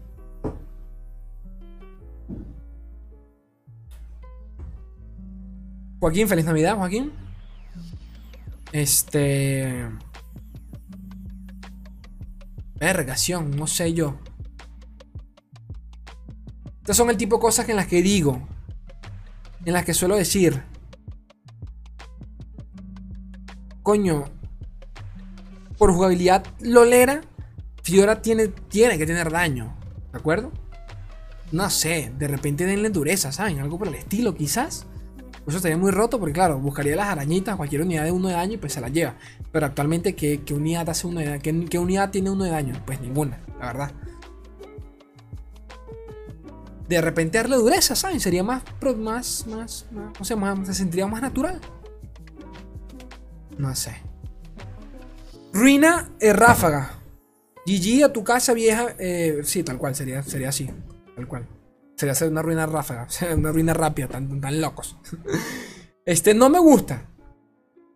Joaquín, 6.00 6.26
feliz 6.26 6.44
Navidad, 6.44 6.76
Joaquín. 6.76 7.12
Este. 8.72 9.88
Vergación, 12.74 13.52
no 13.52 13.68
sé 13.68 13.92
yo. 13.94 14.16
Estas 16.80 16.96
son 16.96 17.10
el 17.10 17.16
tipo 17.16 17.36
de 17.36 17.42
cosas 17.42 17.68
en 17.68 17.76
las 17.76 17.86
que 17.86 18.02
digo. 18.02 18.42
En 19.64 19.72
las 19.72 19.84
que 19.84 19.94
suelo 19.94 20.16
decir. 20.16 20.62
Coño. 23.82 24.24
Por 25.78 25.92
jugabilidad 25.92 26.44
lolera. 26.60 27.22
Fiora 27.82 28.22
tiene, 28.22 28.48
tiene 28.48 28.98
que 28.98 29.06
tener 29.06 29.30
daño. 29.30 29.76
¿De 30.12 30.18
acuerdo? 30.18 30.52
No 31.50 31.68
sé. 31.70 32.12
De 32.18 32.28
repente 32.28 32.64
denle 32.64 32.90
dureza, 32.90 33.32
¿saben? 33.32 33.58
Algo 33.60 33.78
por 33.78 33.88
el 33.88 33.94
estilo, 33.94 34.34
quizás. 34.34 34.86
Eso 35.46 35.56
estaría 35.56 35.76
muy 35.76 35.90
roto 35.90 36.20
porque, 36.20 36.32
claro, 36.32 36.58
buscaría 36.60 36.94
las 36.94 37.08
arañitas, 37.08 37.56
cualquier 37.56 37.82
unidad 37.82 38.04
de 38.04 38.12
uno 38.12 38.28
de 38.28 38.34
daño 38.34 38.54
y 38.54 38.56
pues 38.58 38.72
se 38.72 38.80
las 38.80 38.92
lleva. 38.92 39.16
Pero 39.50 39.66
actualmente, 39.66 40.14
¿qué, 40.14 40.40
unidad 40.52 40.88
hace 40.88 41.06
uno 41.06 41.18
de 41.18 41.26
daño? 41.26 41.66
¿Qué, 41.68 41.78
unidad 41.78 42.10
tiene 42.10 42.30
uno 42.30 42.44
de 42.44 42.50
daño? 42.50 42.80
Pues 42.86 43.00
ninguna, 43.00 43.40
la 43.58 43.66
verdad. 43.66 43.92
De 46.92 47.00
repente 47.00 47.38
darle 47.38 47.56
dureza, 47.56 47.96
¿saben? 47.96 48.20
Sería 48.20 48.42
más, 48.42 48.62
más, 48.98 49.46
más, 49.46 49.86
más, 49.90 50.20
o 50.20 50.24
sea, 50.24 50.36
más, 50.36 50.66
se 50.66 50.74
sentiría 50.74 51.06
más 51.06 51.22
natural. 51.22 51.58
No 53.56 53.74
sé. 53.74 53.96
Ruina 55.54 56.10
eh, 56.20 56.34
ráfaga. 56.34 56.98
GG 57.64 58.04
a 58.04 58.12
tu 58.12 58.22
casa 58.22 58.52
vieja. 58.52 58.94
Eh, 58.98 59.40
sí, 59.42 59.62
tal 59.62 59.78
cual, 59.78 59.94
sería, 59.94 60.22
sería 60.22 60.50
así. 60.50 60.68
Tal 61.16 61.26
cual. 61.26 61.48
Sería 61.96 62.12
hacer 62.12 62.28
una 62.28 62.42
ruina 62.42 62.66
ráfaga. 62.66 63.08
Una 63.34 63.52
ruina 63.52 63.72
rápida, 63.72 64.08
tan, 64.08 64.38
tan 64.40 64.60
locos. 64.60 64.98
Este, 66.04 66.34
no 66.34 66.50
me 66.50 66.58
gusta. 66.58 67.08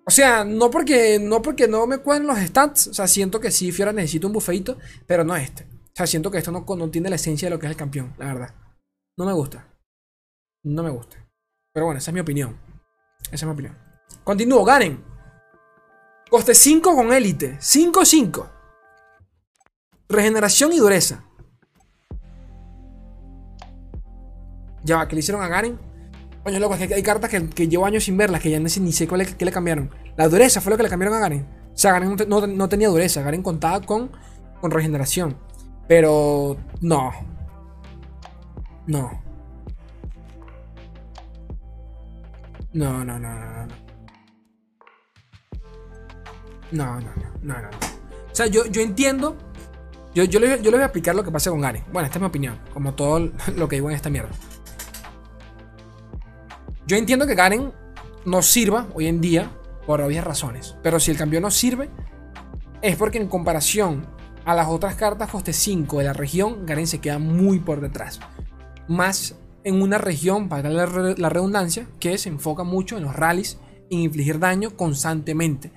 O 0.07 0.11
sea, 0.11 0.43
no 0.45 0.71
porque, 0.71 1.19
no 1.19 1.43
porque 1.43 1.69
no 1.69 1.87
me 1.87 1.99
cuadren 1.99 2.29
los 2.29 2.39
stats. 2.39 2.87
O 2.87 2.95
sea, 2.95 3.07
siento 3.09 3.41
que 3.41 3.51
sí, 3.51 3.73
Fiora 3.73 3.93
necesita 3.93 4.27
un 4.27 4.33
bufeito, 4.33 4.79
pero 5.07 5.23
no 5.23 5.37
este. 5.37 5.65
O 5.65 5.93
sea, 5.93 6.07
siento 6.07 6.31
que 6.31 6.39
esto 6.39 6.51
no, 6.51 6.65
no 6.67 6.89
tiene 6.89 7.11
la 7.11 7.17
esencia 7.17 7.47
de 7.47 7.51
lo 7.51 7.59
que 7.59 7.67
es 7.67 7.73
el 7.73 7.77
campeón, 7.77 8.15
la 8.17 8.27
verdad. 8.27 8.55
No 9.17 9.25
me 9.25 9.33
gusta. 9.33 9.67
No 10.65 10.83
me 10.83 10.91
gusta. 10.91 11.17
Pero 11.73 11.87
bueno, 11.87 11.99
esa 11.99 12.11
es 12.11 12.15
mi 12.15 12.21
opinión. 12.21 12.59
Esa 13.25 13.35
es 13.35 13.45
mi 13.45 13.53
opinión. 13.53 13.77
Continúo, 14.25 14.65
Garen. 14.65 15.03
Coste 16.31 16.55
5 16.55 16.95
con 16.95 17.13
élite. 17.13 17.59
5-5. 17.59 18.51
Regeneración 20.09 20.73
y 20.73 20.79
dureza. 20.79 21.25
Ya 24.85 24.97
va, 24.97 25.09
que 25.09 25.17
le 25.17 25.21
hicieron 25.21 25.43
a 25.43 25.49
Garen. 25.49 25.79
Coño, 26.45 26.61
loco, 26.61 26.75
es 26.75 26.87
que 26.87 26.95
hay 26.95 27.03
cartas 27.03 27.31
que, 27.31 27.69
llevo 27.69 27.87
años 27.87 28.05
sin 28.05 28.17
verlas, 28.17 28.41
que 28.41 28.51
ya 28.51 28.61
ni 28.61 28.93
sé 28.93 29.09
cuál 29.09 29.27
le 29.39 29.53
cambiaron. 29.53 29.91
La 30.17 30.29
dureza 30.29 30.61
fue 30.61 30.71
lo 30.71 30.77
que 30.77 30.85
le 30.85 30.89
cambiaron 30.89 31.17
a 31.17 31.21
Garen. 31.21 31.47
O 31.75 31.77
sea, 31.77 31.93
Garen 31.93 32.17
no, 32.29 32.69
tenía 32.69 32.89
dureza, 32.89 33.23
Garen 33.23 33.43
contaba 33.43 33.81
con, 33.81 34.13
con 34.61 34.71
regeneración. 34.71 35.39
Pero 35.89 36.57
no. 36.81 37.36
No. 38.87 39.11
No, 42.73 43.05
no, 43.05 43.19
no, 43.19 43.35
no, 43.35 43.67
no. 43.67 43.87
No, 46.73 47.01
no, 47.01 47.01
no, 47.01 47.31
no, 47.43 47.63
no. 47.63 47.69
O 47.69 48.35
sea, 48.35 48.47
yo, 48.47 48.67
yo 48.67 48.83
entiendo. 48.83 49.37
Yo, 50.15 50.25
yo, 50.25 50.41
les, 50.41 50.61
yo 50.63 50.71
les 50.71 50.79
voy 50.79 50.83
a 50.83 50.87
explicar 50.87 51.15
lo 51.15 51.25
que 51.25 51.31
pasa 51.31 51.51
con 51.51 51.61
Garen. 51.61 51.85
Bueno, 51.93 52.07
esta 52.07 52.19
es 52.19 52.21
mi 52.21 52.29
opinión. 52.29 52.59
Como 52.73 52.95
todo 52.95 53.19
lo 53.57 53.69
que 53.69 53.77
digo 53.77 53.91
en 53.91 53.97
esta 53.97 54.11
mierda. 54.11 54.31
Yo 56.87 56.97
entiendo 56.97 57.27
que 57.27 57.35
Garen 57.35 57.73
no 58.25 58.43
sirva 58.43 58.87
hoy 58.95 59.07
en 59.07 59.21
día 59.21 59.51
por 59.87 60.01
obvias 60.01 60.25
razones. 60.25 60.77
Pero 60.83 61.01
si 61.01 61.11
el 61.11 61.17
campeón 61.17 61.43
no 61.43 61.51
sirve, 61.51 61.91
es 62.83 62.97
porque 62.97 63.19
en 63.19 63.29
comparación 63.29 64.07
a 64.45 64.55
las 64.55 64.69
otras 64.69 64.95
cartas 64.95 65.31
coste 65.31 65.53
5 65.53 65.99
de 65.99 66.05
la 66.05 66.13
región, 66.13 66.67
Garen 66.67 66.87
se 66.87 67.01
queda 67.01 67.19
muy 67.19 67.59
por 67.59 67.81
detrás. 67.81 68.21
Más 68.89 69.37
en 69.65 69.83
una 69.83 69.99
región, 69.99 70.49
para 70.49 70.71
la, 70.71 70.87
la 71.17 71.29
redundancia, 71.29 71.89
que 71.99 72.19
se 72.19 72.29
enfoca 72.29 72.63
mucho 72.63 72.97
en 72.97 73.05
los 73.05 73.17
rallies 73.17 73.59
en 73.91 74.01
infligir 74.01 74.39
daño 74.39 74.77
constantemente. 74.77 75.73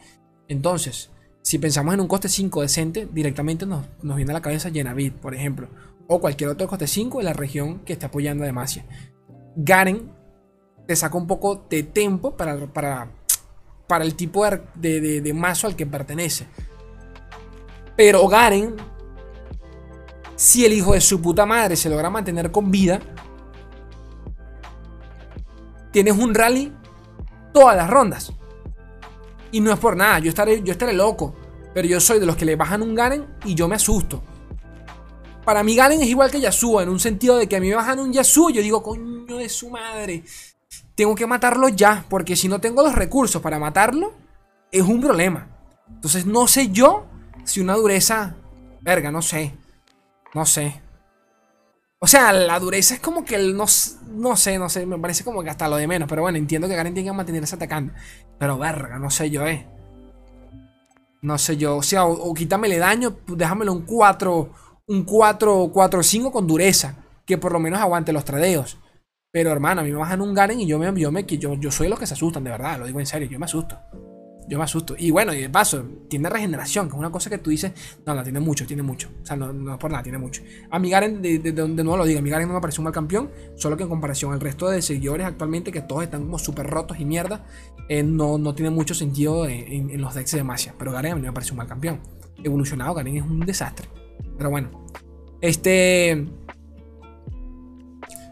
Entonces, 0.47 1.11
si 1.41 1.57
pensamos 1.57 1.93
en 1.93 2.01
un 2.01 2.07
coste 2.07 2.29
5 2.29 2.61
decente, 2.61 3.07
directamente 3.11 3.65
nos, 3.65 3.85
viene 4.01 4.31
a 4.31 4.33
la 4.33 4.41
cabeza 4.41 4.69
Yenavit, 4.69 5.15
por 5.15 5.33
ejemplo, 5.33 5.67
o 6.07 6.19
cualquier 6.19 6.49
otro 6.49 6.67
coste 6.67 6.87
5 6.87 7.19
de 7.19 7.23
la 7.23 7.33
región 7.33 7.79
que 7.79 7.93
esté 7.93 8.05
apoyando 8.05 8.43
a 8.43 8.47
Demacia. 8.47 8.85
Garen 9.55 10.11
te 10.87 10.95
saca 10.95 11.17
un 11.17 11.27
poco 11.27 11.65
de 11.69 11.83
tempo 11.83 12.35
para, 12.35 12.57
para, 12.67 13.11
para 13.87 14.03
el 14.03 14.15
tipo 14.15 14.45
de, 14.75 15.21
de, 15.21 15.33
mazo 15.33 15.67
al 15.67 15.75
que 15.75 15.85
pertenece. 15.85 16.47
Pero 17.95 18.27
Garen, 18.27 18.75
si 20.39 20.65
el 20.65 20.71
hijo 20.71 20.93
de 20.93 21.01
su 21.01 21.21
puta 21.21 21.45
madre 21.45 21.75
se 21.75 21.89
logra 21.89 22.09
mantener 22.09 22.49
con 22.49 22.71
vida, 22.71 23.01
tienes 25.91 26.17
un 26.17 26.33
rally 26.33 26.71
todas 27.53 27.75
las 27.75 27.89
rondas. 27.89 28.31
Y 29.51 29.59
no 29.59 29.73
es 29.73 29.79
por 29.79 29.97
nada, 29.97 30.19
yo 30.19 30.29
estaré, 30.29 30.63
yo 30.63 30.71
estaré 30.71 30.93
loco. 30.93 31.35
Pero 31.73 31.89
yo 31.89 31.99
soy 31.99 32.21
de 32.21 32.25
los 32.25 32.37
que 32.37 32.45
le 32.45 32.55
bajan 32.55 32.81
un 32.81 32.95
Garen 32.95 33.27
y 33.43 33.53
yo 33.53 33.67
me 33.67 33.75
asusto. 33.75 34.23
Para 35.43 35.61
mí 35.61 35.75
Garen 35.75 36.01
es 36.01 36.07
igual 36.07 36.31
que 36.31 36.39
Yasuo, 36.39 36.79
en 36.79 36.87
un 36.87 37.01
sentido 37.01 37.35
de 37.35 37.49
que 37.49 37.57
a 37.57 37.59
mí 37.59 37.67
me 37.67 37.75
bajan 37.75 37.99
un 37.99 38.13
Yasuo, 38.13 38.49
yo 38.49 38.61
digo, 38.61 38.81
coño 38.81 39.35
de 39.35 39.49
su 39.49 39.69
madre. 39.69 40.23
Tengo 40.95 41.15
que 41.15 41.27
matarlo 41.27 41.67
ya, 41.67 42.05
porque 42.07 42.37
si 42.37 42.47
no 42.47 42.61
tengo 42.61 42.81
los 42.81 42.95
recursos 42.95 43.41
para 43.41 43.59
matarlo, 43.59 44.13
es 44.71 44.83
un 44.83 45.01
problema. 45.01 45.49
Entonces 45.89 46.25
no 46.25 46.47
sé 46.47 46.69
yo 46.69 47.07
si 47.43 47.59
una 47.59 47.73
dureza... 47.73 48.37
Verga, 48.81 49.11
no 49.11 49.21
sé. 49.21 49.53
No 50.33 50.45
sé. 50.45 50.81
O 52.01 52.07
sea, 52.07 52.31
la 52.31 52.59
dureza 52.59 52.93
es 52.93 53.01
como 53.01 53.25
que 53.25 53.35
el 53.35 53.57
no, 53.57 53.65
no 54.11 54.35
sé, 54.37 54.57
no 54.57 54.69
sé, 54.69 54.85
me 54.85 54.97
parece 54.97 55.23
como 55.25 55.43
que 55.43 55.49
hasta 55.49 55.67
lo 55.67 55.75
de 55.75 55.87
menos. 55.87 56.07
Pero 56.07 56.21
bueno, 56.21 56.37
entiendo 56.37 56.67
que 56.67 56.75
Garen 56.75 56.93
tiene 56.93 57.09
que 57.09 57.15
mantenerse 57.15 57.55
atacando. 57.55 57.93
Pero 58.37 58.57
verga, 58.57 58.99
no 58.99 59.09
sé 59.09 59.29
yo, 59.29 59.45
eh. 59.45 59.67
No 61.21 61.37
sé 61.37 61.57
yo. 61.57 61.77
O 61.77 61.83
sea, 61.83 62.05
o, 62.05 62.33
quítamele 62.33 62.77
daño, 62.77 63.17
déjamelo 63.27 63.73
un 63.73 63.81
4, 63.81 64.53
un 64.87 65.03
4, 65.03 65.69
4, 65.73 66.03
5 66.03 66.31
con 66.31 66.47
dureza. 66.47 66.95
Que 67.25 67.37
por 67.37 67.51
lo 67.51 67.59
menos 67.59 67.79
aguante 67.79 68.13
los 68.13 68.23
tradeos. 68.23 68.79
Pero 69.31 69.51
hermano, 69.51 69.81
a 69.81 69.83
mí 69.83 69.91
me 69.91 69.97
bajan 69.97 70.21
un 70.21 70.33
Garen 70.33 70.59
y 70.59 70.67
yo 70.67 70.79
me, 70.79 70.91
yo 70.99 71.11
me 71.11 71.23
yo, 71.23 71.53
yo 71.55 71.71
soy 71.71 71.87
los 71.87 71.99
que 71.99 72.07
se 72.07 72.15
asustan, 72.15 72.43
de 72.43 72.49
verdad, 72.49 72.79
lo 72.79 72.87
digo 72.87 72.99
en 72.99 73.05
serio, 73.05 73.29
yo 73.29 73.37
me 73.37 73.45
asusto. 73.45 73.77
Yo 74.49 74.57
me 74.57 74.63
asusto. 74.63 74.95
Y 74.97 75.11
bueno, 75.11 75.31
y 75.31 75.41
de 75.41 75.49
paso, 75.49 75.85
tiene 76.07 76.27
regeneración, 76.27 76.87
que 76.87 76.95
es 76.95 76.99
una 76.99 77.11
cosa 77.11 77.29
que 77.29 77.37
tú 77.37 77.51
dices, 77.51 77.71
no, 78.03 78.15
no, 78.15 78.23
tiene 78.23 78.39
mucho, 78.39 78.65
tiene 78.65 78.81
mucho. 78.81 79.09
O 79.21 79.25
sea, 79.25 79.35
no, 79.35 79.73
es 79.73 79.79
por 79.79 79.91
nada, 79.91 80.01
tiene 80.01 80.17
mucho. 80.17 80.41
A 80.71 80.79
mi 80.79 80.89
Garen, 80.89 81.21
de, 81.21 81.37
de, 81.37 81.53
nuevo 81.67 81.97
lo 81.97 82.05
digo, 82.05 82.17
a 82.17 82.21
mi 82.23 82.31
Garen 82.31 82.47
no 82.47 82.55
me 82.55 82.59
parece 82.59 82.81
un 82.81 82.85
mal 82.85 82.93
campeón, 82.93 83.29
solo 83.55 83.77
que 83.77 83.83
en 83.83 83.89
comparación 83.89 84.33
al 84.33 84.39
resto 84.39 84.67
de 84.67 84.81
seguidores 84.81 85.27
actualmente, 85.27 85.71
que 85.71 85.81
todos 85.81 86.01
están 86.01 86.23
como 86.23 86.39
súper 86.39 86.65
rotos 86.65 86.99
y 86.99 87.05
mierda, 87.05 87.45
eh, 87.89 88.01
no, 88.01 88.39
no 88.39 88.55
tiene 88.55 88.71
mucho 88.71 88.95
sentido 88.95 89.47
en, 89.47 90.01
los 90.01 90.15
decks 90.15 90.31
de 90.31 90.39
Demacia. 90.39 90.73
Pero 90.79 90.91
Garen 90.91 91.11
a 91.11 91.15
mí 91.15 91.21
me 91.21 91.31
parece 91.31 91.51
un 91.51 91.57
mal 91.57 91.67
campeón. 91.67 91.99
Evolucionado, 92.43 92.95
Garen 92.95 93.17
es 93.17 93.23
un 93.23 93.41
desastre. 93.41 93.87
Pero 94.35 94.49
bueno. 94.49 94.71
Este... 95.41 96.27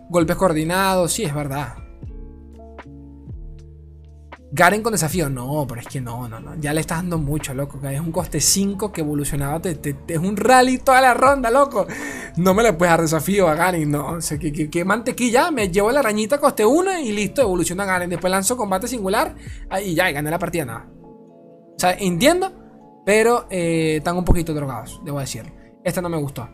Golpes 0.09 0.35
coordinados, 0.35 1.11
sí, 1.11 1.25
es 1.25 1.35
verdad. 1.35 1.86
Garen 4.49 4.81
con 4.81 4.93
desafío, 4.93 5.29
no, 5.29 5.65
pero 5.67 5.81
es 5.81 5.87
que 5.87 5.99
no, 5.99 6.29
no, 6.29 6.39
no. 6.39 6.55
Ya 6.55 6.73
le 6.73 6.79
estás 6.79 6.99
dando 6.99 7.17
mucho, 7.17 7.53
loco. 7.53 7.85
Es 7.85 7.99
un 7.99 8.13
coste 8.13 8.39
5 8.39 8.93
que 8.93 9.01
evolucionado 9.01 9.59
te, 9.59 9.95
es 10.07 10.17
un 10.17 10.37
rally 10.37 10.77
toda 10.77 11.01
la 11.01 11.13
ronda, 11.13 11.51
loco. 11.51 11.85
No 12.37 12.53
me 12.53 12.63
le 12.63 12.71
puedes 12.73 12.93
dar 12.93 13.01
desafío 13.01 13.49
a 13.49 13.55
Garen, 13.55 13.91
no. 13.91 14.11
O 14.11 14.21
sea, 14.21 14.37
que, 14.39 14.85
mantequilla. 14.85 15.51
Me 15.51 15.69
llevo 15.69 15.91
la 15.91 15.99
arañita 15.99 16.39
coste 16.39 16.65
1 16.65 16.99
y 16.99 17.11
listo, 17.11 17.41
evoluciona 17.41 17.83
Garen. 17.83 18.09
Después 18.09 18.31
lanzo 18.31 18.55
combate 18.55 18.87
singular 18.87 19.35
y 19.83 19.93
ya, 19.93 20.09
y 20.09 20.13
gané 20.13 20.31
la 20.31 20.39
partida, 20.39 20.63
nada. 20.63 20.87
O 20.91 21.79
sea, 21.79 21.91
entiendo, 21.93 22.51
pero 23.05 23.47
eh, 23.49 23.97
están 23.97 24.17
un 24.17 24.23
poquito 24.23 24.53
drogados, 24.53 25.01
debo 25.03 25.19
decirlo. 25.19 25.51
Esta 25.83 26.01
no 26.01 26.07
me 26.07 26.17
gustó. 26.17 26.47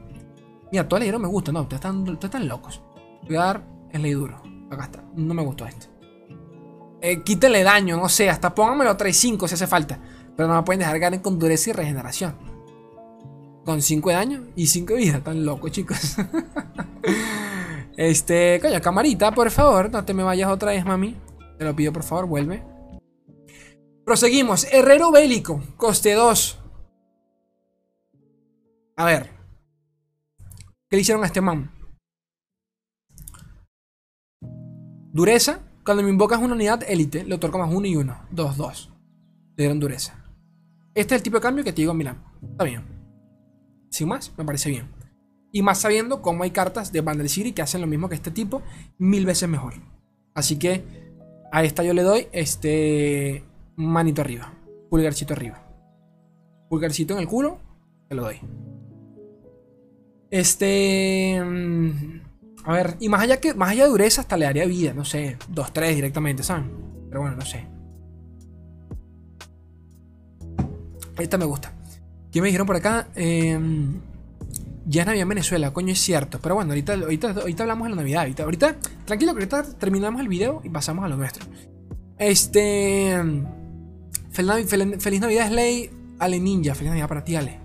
Mira, 0.71 0.87
todas 0.87 1.05
las 1.05 1.19
me 1.19 1.27
gusta, 1.27 1.51
no, 1.51 1.61
ustedes 1.61 1.79
están, 1.79 2.01
ustedes 2.01 2.25
están 2.25 2.47
locos. 2.47 2.81
Voy 3.27 3.35
a 3.35 3.41
dar 3.41 3.67
el 3.91 4.01
ley 4.01 4.13
duro. 4.13 4.41
Acá 4.71 4.85
está. 4.85 5.03
No 5.15 5.35
me 5.35 5.43
gustó 5.43 5.67
este. 5.67 5.92
Eh, 7.05 7.21
quítele 7.21 7.63
daño, 7.63 7.97
no 7.97 8.07
sé, 8.07 8.29
hasta 8.29 8.55
pónganmelo 8.55 8.95
3-5 8.95 9.49
si 9.49 9.55
hace 9.55 9.67
falta. 9.67 9.99
Pero 10.37 10.47
no 10.47 10.55
me 10.55 10.63
pueden 10.63 10.79
dejar 10.79 10.99
Garen 10.99 11.19
con 11.19 11.37
dureza 11.37 11.69
y 11.69 11.73
regeneración. 11.73 12.33
Con 13.65 13.81
5 13.81 14.09
de 14.09 14.15
daño 14.15 14.43
y 14.55 14.67
5 14.67 14.93
de 14.93 14.99
vida. 14.99 15.21
Tan 15.21 15.45
loco, 15.45 15.67
chicos. 15.67 16.15
este, 17.97 18.57
coño, 18.61 18.81
camarita, 18.81 19.33
por 19.33 19.51
favor. 19.51 19.91
No 19.91 20.05
te 20.05 20.13
me 20.13 20.23
vayas 20.23 20.49
otra 20.49 20.71
vez, 20.71 20.85
mami. 20.85 21.17
Te 21.57 21.65
lo 21.65 21.75
pido, 21.75 21.91
por 21.91 22.03
favor, 22.03 22.25
vuelve. 22.25 22.63
Proseguimos. 24.05 24.65
Herrero 24.71 25.11
bélico. 25.11 25.61
Coste 25.75 26.13
2. 26.13 26.57
A 28.95 29.05
ver. 29.05 29.29
¿Qué 30.89 30.95
le 30.95 31.01
hicieron 31.01 31.23
a 31.25 31.27
este 31.27 31.41
man? 31.41 31.69
Dureza. 35.11 35.59
Cuando 35.83 36.03
me 36.03 36.09
invocas 36.09 36.39
una 36.39 36.53
unidad 36.53 36.83
élite, 36.87 37.25
le 37.25 37.35
otorgo 37.35 37.59
más 37.59 37.73
1 37.73 37.87
y 37.87 37.95
1. 37.95 38.27
2, 38.31 38.57
2. 38.57 38.91
Le 39.57 39.63
dieron 39.63 39.79
dureza. 39.79 40.23
Este 40.95 41.15
es 41.15 41.19
el 41.19 41.23
tipo 41.23 41.37
de 41.37 41.41
cambio 41.41 41.63
que 41.63 41.73
te 41.73 41.81
digo, 41.81 41.93
mira, 41.93 42.15
está 42.51 42.63
bien. 42.63 42.83
Sin 43.89 44.07
más, 44.07 44.31
me 44.37 44.45
parece 44.45 44.69
bien. 44.69 44.87
Y 45.51 45.61
más 45.61 45.79
sabiendo 45.79 46.21
cómo 46.21 46.43
hay 46.43 46.51
cartas 46.51 46.91
de 46.91 47.01
Bandle 47.01 47.29
City 47.29 47.51
que 47.51 47.61
hacen 47.61 47.81
lo 47.81 47.87
mismo 47.87 48.09
que 48.09 48.15
este 48.15 48.31
tipo, 48.31 48.61
mil 48.97 49.25
veces 49.25 49.49
mejor. 49.49 49.73
Así 50.33 50.57
que 50.57 50.83
a 51.51 51.63
esta 51.63 51.83
yo 51.83 51.93
le 51.93 52.01
doy 52.01 52.27
este 52.31 53.43
manito 53.75 54.21
arriba, 54.21 54.53
pulgarcito 54.89 55.33
arriba. 55.33 55.63
Pulgarcito 56.69 57.13
en 57.13 57.19
el 57.19 57.27
culo, 57.27 57.59
te 58.07 58.15
lo 58.15 58.23
doy. 58.23 58.39
Este... 60.31 61.39
A 62.65 62.73
ver, 62.73 62.95
y 62.99 63.09
más 63.09 63.21
allá, 63.21 63.39
que, 63.39 63.53
más 63.53 63.71
allá 63.71 63.83
de 63.83 63.89
dureza, 63.89 64.21
hasta 64.21 64.37
le 64.37 64.45
daría 64.45 64.65
vida, 64.65 64.93
no 64.93 65.03
sé, 65.03 65.37
2-3 65.53 65.95
directamente, 65.95 66.43
¿saben? 66.43 66.71
Pero 67.09 67.21
bueno, 67.21 67.35
no 67.35 67.45
sé. 67.45 67.67
Esta 71.19 71.37
me 71.37 71.45
gusta. 71.45 71.73
¿Qué 72.31 72.41
me 72.41 72.47
dijeron 72.47 72.65
por 72.65 72.75
acá? 72.75 73.09
Eh, 73.15 73.59
ya 74.85 75.01
es 75.01 75.05
Navidad 75.05 75.23
en 75.23 75.29
Venezuela, 75.29 75.71
coño, 75.71 75.93
es 75.93 75.99
cierto. 75.99 76.39
Pero 76.41 76.55
bueno, 76.55 76.71
ahorita, 76.71 76.93
ahorita, 76.93 77.31
ahorita 77.31 77.63
hablamos 77.63 77.85
de 77.85 77.89
la 77.91 77.95
Navidad. 77.97 78.21
Ahorita, 78.21 78.43
ahorita, 78.43 78.75
tranquilo, 79.05 79.31
ahorita 79.31 79.63
terminamos 79.77 80.19
el 80.21 80.27
video 80.27 80.61
y 80.63 80.69
pasamos 80.69 81.05
a 81.05 81.07
lo 81.07 81.17
nuestro. 81.17 81.45
Este. 82.17 83.21
Feliz, 84.31 84.69
feliz, 84.99 85.21
Navidad, 85.21 85.47
Slay. 85.49 85.89
Ale 86.19 86.39
Ninja, 86.39 86.75
feliz 86.75 86.89
Navidad 86.89 87.07
para 87.07 87.23
ti, 87.23 87.35
Ale. 87.35 87.59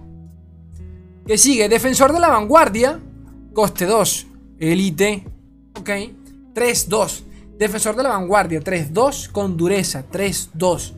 Que 1.27 1.39
sigue, 1.39 1.69
Defensor 1.69 2.13
de 2.13 2.21
la 2.21 2.29
Vanguardia. 2.29 3.01
Coste 3.53 3.87
2. 3.87 4.27
Elite. 4.59 5.25
Ok. 5.79 5.91
3-2. 6.55 7.25
Defensor 7.59 7.97
de 7.97 8.03
la 8.03 8.11
vanguardia. 8.11 8.61
3-2 8.61 9.31
con 9.31 9.57
dureza. 9.57 10.05
3-2. 10.11 10.95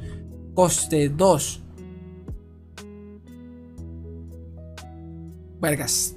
Coste 0.55 1.09
2. 1.09 1.63
Vergas. 5.61 6.17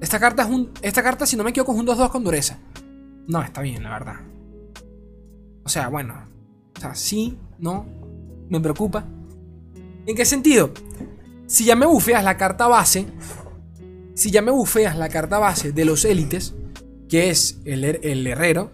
Esta 0.00 0.20
carta 0.20 0.44
es 0.44 0.48
un. 0.48 0.70
Esta 0.82 1.02
carta, 1.02 1.26
si 1.26 1.36
no 1.36 1.44
me 1.44 1.50
equivoco, 1.50 1.72
es 1.72 1.78
un 1.78 1.86
2-2 1.86 2.10
con 2.10 2.24
dureza. 2.24 2.58
No, 3.26 3.42
está 3.42 3.62
bien, 3.62 3.82
la 3.82 3.90
verdad. 3.90 4.16
O 5.64 5.68
sea, 5.68 5.88
bueno. 5.88 6.14
O 6.76 6.80
sea, 6.80 6.94
sí, 6.94 7.36
no. 7.58 7.86
Me 8.48 8.60
preocupa. 8.60 9.04
¿En 10.06 10.16
qué 10.16 10.24
sentido? 10.24 10.70
Si 11.46 11.64
ya 11.64 11.76
me 11.76 11.86
bufeas 11.86 12.24
la 12.24 12.36
carta 12.36 12.66
base, 12.68 13.06
si 14.18 14.32
ya 14.32 14.42
me 14.42 14.50
bufeas 14.50 14.98
la 14.98 15.08
carta 15.08 15.38
base 15.38 15.70
de 15.70 15.84
los 15.84 16.04
élites, 16.04 16.52
que 17.08 17.30
es 17.30 17.60
el, 17.64 17.84
el 17.84 18.26
herrero, 18.26 18.72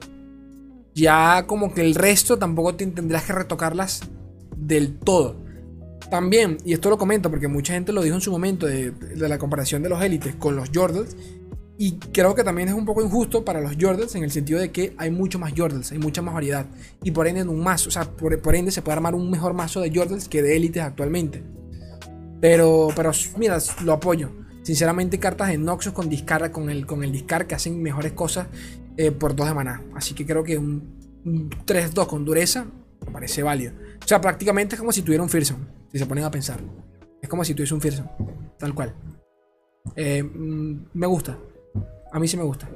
ya 0.95 1.45
como 1.47 1.75
que 1.75 1.83
el 1.83 1.95
resto 1.95 2.39
tampoco 2.39 2.75
tendrás 2.77 3.25
que 3.25 3.35
retocarlas 3.35 4.01
del 4.57 4.99
todo. 4.99 5.37
También, 6.11 6.57
y 6.65 6.73
esto 6.73 6.89
lo 6.89 6.97
comento 6.97 7.29
porque 7.31 7.47
mucha 7.47 7.75
gente 7.75 7.93
lo 7.93 8.03
dijo 8.03 8.15
en 8.15 8.23
su 8.23 8.31
momento 8.31 8.67
de, 8.67 8.95
la 9.17 9.37
comparación 9.37 9.83
de 9.83 9.91
los 9.91 10.03
élites 10.03 10.35
con 10.35 10.57
los 10.57 10.71
Jordans, 10.75 11.15
Y 11.77 11.99
creo 11.99 12.35
que 12.35 12.43
también 12.43 12.69
es 12.69 12.75
un 12.75 12.87
poco 12.87 13.03
injusto 13.03 13.45
para 13.45 13.61
los 13.61 13.77
Jordals 13.79 14.15
en 14.15 14.25
el 14.25 14.31
sentido 14.31 14.59
de 14.59 14.73
que 14.73 14.95
hay 14.97 15.11
mucho 15.11 15.39
más 15.39 15.53
Jordals, 15.55 15.93
hay 15.93 15.99
mucha 15.99 16.23
más 16.23 16.33
variedad. 16.33 16.65
Y 17.03 17.11
por 17.11 17.27
ende, 17.27 17.43
en 17.43 17.51
un 17.51 17.63
mazo, 17.63 17.91
o 17.91 17.93
sea, 17.93 18.05
por, 18.05 18.57
ende 18.57 18.71
se 18.71 18.81
puede 18.81 18.97
armar 18.97 19.15
un 19.15 19.31
mejor 19.31 19.53
mazo 19.53 19.83
de 19.83 19.93
Jordals 19.95 20.27
que 20.27 20.41
de 20.41 20.57
élites 20.57 20.83
actualmente. 20.83 21.43
Pero, 22.41 22.89
pero 22.97 23.11
mira, 23.37 23.59
lo 23.85 23.93
apoyo. 23.93 24.44
Sinceramente, 24.65 25.21
cartas 25.21 25.49
de 25.49 25.59
Noxus 25.59 25.93
con 25.93 26.09
discar, 26.09 26.51
con 26.51 26.71
el, 26.71 26.87
con 26.87 27.05
el 27.05 27.13
discard 27.13 27.47
que 27.47 27.55
hacen 27.55 27.83
mejores 27.83 28.13
cosas 28.13 28.49
eh, 28.97 29.11
por 29.13 29.37
2 29.37 29.49
de 29.49 29.55
maná. 29.55 29.83
Así 29.95 30.15
que 30.15 30.25
creo 30.25 30.43
que 30.43 30.57
un, 30.57 30.99
3-2 31.67 32.07
con 32.07 32.25
dureza 32.25 32.67
me 33.05 33.13
parece 33.13 33.43
válido. 33.43 33.75
O 34.03 34.09
sea, 34.09 34.23
prácticamente 34.23 34.75
es 34.75 34.81
como 34.81 34.91
si 34.91 35.03
tuviera 35.03 35.23
un 35.23 35.29
Fearsome, 35.29 35.67
si 35.93 35.99
se 35.99 36.07
ponen 36.07 36.25
a 36.25 36.31
pensar. 36.31 36.61
Es 37.21 37.29
como 37.29 37.45
si 37.45 37.55
tuviese 37.55 37.75
un 37.75 37.83
Fearsome, 37.83 38.09
tal 38.59 38.75
cual. 38.75 38.95
Eh, 39.97 40.23
mm, 40.23 40.87
me 40.95 41.07
gusta. 41.07 41.39
A 42.11 42.19
mí 42.19 42.27
sí 42.27 42.39
me 42.39 42.45
gusta. 42.45 42.67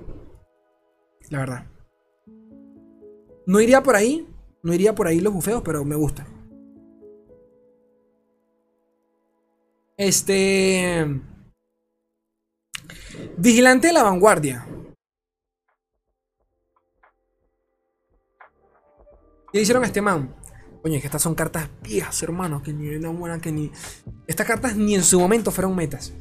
La 1.31 1.39
verdad. 1.39 1.67
No 3.47 3.61
iría 3.63 3.83
por 3.83 3.97
ahí. 3.97 4.29
No 4.63 4.75
iría 4.75 4.95
por 4.95 5.07
ahí 5.07 5.21
los 5.21 5.33
bufeos, 5.33 5.63
pero 5.65 5.87
me 5.87 5.97
gusta. 5.97 6.27
Este. 9.97 11.07
Vigilante 13.37 13.89
de 13.89 13.93
la 13.93 14.03
vanguardia. 14.03 14.67
¿Qué 19.53 19.61
hicieron 19.61 19.83
a 19.83 19.87
este 19.87 20.03
man? 20.03 20.35
Coño, 20.83 20.97
es 20.97 21.01
que 21.01 21.07
estas 21.07 21.23
son 21.23 21.35
cartas 21.35 21.69
viejas, 21.83 22.23
hermano. 22.23 22.63
Que 22.63 22.73
ni 22.73 22.95
una 22.95 23.09
buena 23.11 23.41
que 23.41 23.51
ni. 23.51 23.71
Estas 24.27 24.47
cartas 24.47 24.77
ni 24.77 24.95
en 24.95 25.03
su 25.03 25.19
momento 25.19 25.51
fueron 25.51 25.75
metas. 25.75 26.13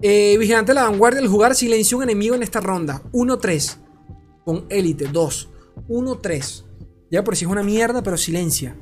Eh, 0.00 0.36
vigilante 0.38 0.72
de 0.72 0.74
la 0.74 0.84
vanguardia 0.84 1.20
al 1.20 1.28
jugar 1.28 1.54
silencio 1.54 1.96
un 1.96 2.04
enemigo 2.04 2.34
en 2.34 2.42
esta 2.42 2.60
ronda. 2.60 3.02
1-3. 3.12 3.78
Con 4.44 4.66
élite. 4.68 5.06
2. 5.06 5.48
1-3. 5.88 6.64
Ya 7.10 7.24
por 7.24 7.36
si 7.36 7.44
es 7.44 7.50
una 7.50 7.62
mierda, 7.62 8.02
pero 8.02 8.16
silencia. 8.16 8.76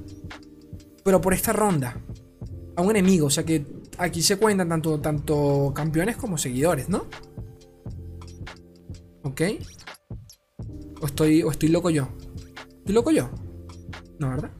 Pero 1.04 1.20
por 1.20 1.32
esta 1.32 1.52
ronda. 1.52 1.96
A 2.76 2.82
un 2.82 2.90
enemigo. 2.90 3.26
O 3.26 3.30
sea 3.30 3.44
que 3.44 3.64
aquí 4.00 4.22
se 4.22 4.36
cuentan 4.36 4.68
tanto, 4.68 4.98
tanto 5.00 5.72
campeones 5.74 6.16
como 6.16 6.38
seguidores, 6.38 6.88
¿no? 6.88 7.06
¿Ok? 9.22 9.42
¿O 11.02 11.06
estoy, 11.06 11.42
o 11.42 11.50
estoy 11.50 11.68
loco 11.68 11.90
yo? 11.90 12.08
¿Estoy 12.78 12.94
loco 12.94 13.10
yo? 13.10 13.30
No, 14.18 14.30
¿verdad? 14.30 14.50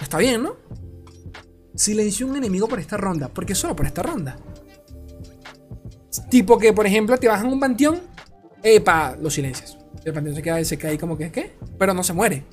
Está 0.00 0.18
bien, 0.18 0.42
¿no? 0.42 0.56
silenció 1.74 2.28
un 2.28 2.36
enemigo 2.36 2.68
por 2.68 2.78
esta 2.78 2.96
ronda. 2.96 3.28
porque 3.28 3.54
solo 3.54 3.74
por 3.74 3.86
esta 3.86 4.02
ronda? 4.02 4.36
Tipo 6.30 6.58
que, 6.58 6.72
por 6.72 6.86
ejemplo, 6.86 7.16
te 7.18 7.28
bajan 7.28 7.52
un 7.52 7.60
panteón. 7.60 8.00
Epa, 8.62 9.16
los 9.20 9.34
silencios. 9.34 9.76
El 10.04 10.12
panteón 10.12 10.36
se 10.36 10.42
queda, 10.42 10.64
se 10.64 10.86
ahí 10.86 10.98
como 10.98 11.16
que, 11.16 11.30
¿qué? 11.30 11.56
Pero 11.78 11.94
no 11.94 12.02
se 12.02 12.12
muere. 12.12 12.44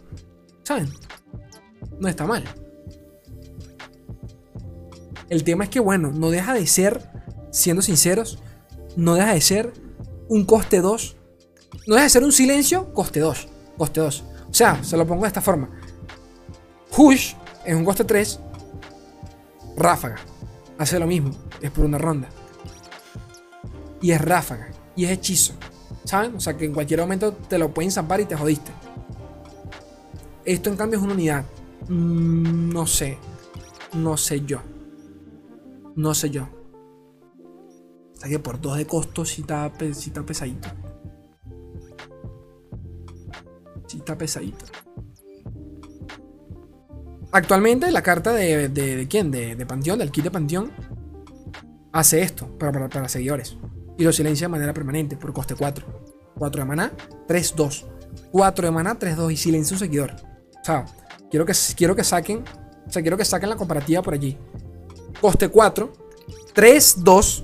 ¿Saben? 0.63 0.89
No 1.99 2.08
está 2.08 2.25
mal. 2.25 2.43
El 5.32 5.46
tema 5.46 5.63
es 5.63 5.70
que, 5.70 5.80
bueno, 5.80 6.12
no 6.12 6.30
deja 6.30 6.54
de 6.54 6.67
ser, 6.67 7.10
siendo 7.52 7.82
sinceros, 7.82 8.39
no 8.98 9.15
deja 9.15 9.34
de 9.34 9.39
ser 9.39 9.72
un 10.28 10.44
coste 10.44 10.82
2. 10.82 11.15
No 11.88 11.96
deja 11.96 12.04
de 12.04 12.10
ser 12.10 12.24
un 12.26 12.34
silencio, 12.34 12.94
coste 12.94 13.22
2. 13.22 13.48
Coste 13.78 14.02
2. 14.02 14.24
O 14.50 14.54
sea, 14.54 14.84
se 14.84 14.98
lo 14.98 15.08
pongo 15.08 15.22
de 15.22 15.30
esta 15.30 15.39
forma. 15.39 15.70
Hush 16.98 17.34
es 17.65 17.74
un 17.74 17.86
coste 17.86 18.04
3 18.04 18.41
Ráfaga. 19.78 20.17
Hace 20.78 21.00
lo 21.00 21.08
mismo. 21.08 21.32
Es 21.62 21.72
por 21.72 21.86
una 21.86 21.98
ronda. 21.98 22.28
Y 24.02 24.12
es 24.12 24.20
ráfaga. 24.20 24.67
Y 24.98 25.06
es 25.06 25.12
hechizo. 25.12 25.54
¿Saben? 26.04 26.36
O 26.36 26.41
sea 26.41 26.58
que 26.58 26.65
en 26.65 26.74
cualquier 26.74 27.00
momento 27.00 27.32
te 27.32 27.58
lo 27.58 27.74
pueden 27.74 27.89
zampar 27.89 28.20
y 28.20 28.26
te 28.26 28.36
jodiste. 28.36 28.74
Esto 30.44 30.70
en 30.70 30.76
cambio 30.76 31.00
es 31.00 31.06
una 31.06 31.13
unidad. 31.13 31.46
Mm, 31.88 32.74
no 32.74 32.86
sé. 32.86 33.17
No 33.94 34.17
sé 34.17 34.41
yo. 34.41 34.60
No 35.95 36.13
sé 36.13 36.30
yo. 36.30 36.47
O 38.15 38.19
sea 38.19 38.30
que 38.30 38.39
por 38.39 38.62
dos 38.62 38.77
de 38.77 38.86
costo 38.86 39.25
sí 39.25 39.41
está, 39.41 39.71
sí 39.93 40.10
está 40.10 40.23
pesadito. 40.23 40.69
Sí 43.88 43.97
está 43.97 44.17
pesadito. 44.17 44.65
Actualmente 47.32 47.91
la 47.91 48.01
carta 48.01 48.34
de, 48.34 48.67
de, 48.69 49.08
quién? 49.08 49.32
De, 49.32 49.56
de, 49.56 49.65
Panteón, 49.65 49.99
del 49.99 50.12
kit 50.12 50.25
de 50.25 50.32
Panteón, 50.32 50.71
hace 51.93 52.21
esto 52.21 52.58
para, 52.58 52.89
para, 52.89 53.08
seguidores. 53.08 53.58
Y 53.97 54.04
lo 54.04 54.12
silencia 54.12 54.45
de 54.45 54.51
manera 54.51 54.73
permanente 54.73 55.15
por 55.15 55.32
coste 55.34 55.56
4. 55.56 55.86
4 56.38 56.62
de 56.62 56.67
maná, 56.67 56.91
3-2. 57.27 57.86
4 58.32 58.65
de 58.65 58.71
maná, 58.71 58.99
3-2 58.99 59.32
y 59.32 59.38
silencia 59.38 59.75
un 59.75 59.80
seguidor. 59.80 60.12
O 60.12 60.63
sea, 60.63 60.86
quiero 61.30 61.45
que, 61.45 61.54
quiero 61.75 61.95
que 61.95 62.04
saquen. 62.04 62.43
O 62.86 62.91
sea, 62.91 63.01
quiero 63.01 63.15
que 63.15 63.23
saquen 63.23 63.49
la 63.49 63.56
comparativa 63.56 64.01
por 64.01 64.13
allí. 64.13 64.38
Coste 65.21 65.49
4, 65.49 65.93
3-2. 66.55 67.43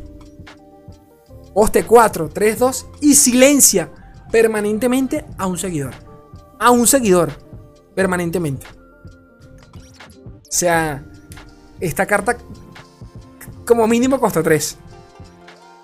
Coste 1.53 1.85
4, 1.85 2.29
3-2 2.29 2.85
y 3.01 3.13
silencia 3.13 3.91
permanentemente 4.31 5.25
a 5.37 5.45
un 5.45 5.57
seguidor. 5.57 5.93
A 6.59 6.71
un 6.71 6.87
seguidor. 6.87 7.31
Permanentemente. 7.95 8.65
O 9.77 10.49
sea, 10.49 11.03
esta 11.79 12.05
carta 12.05 12.37
como 13.65 13.87
mínimo 13.87 14.19
costa 14.19 14.41
3. 14.41 14.77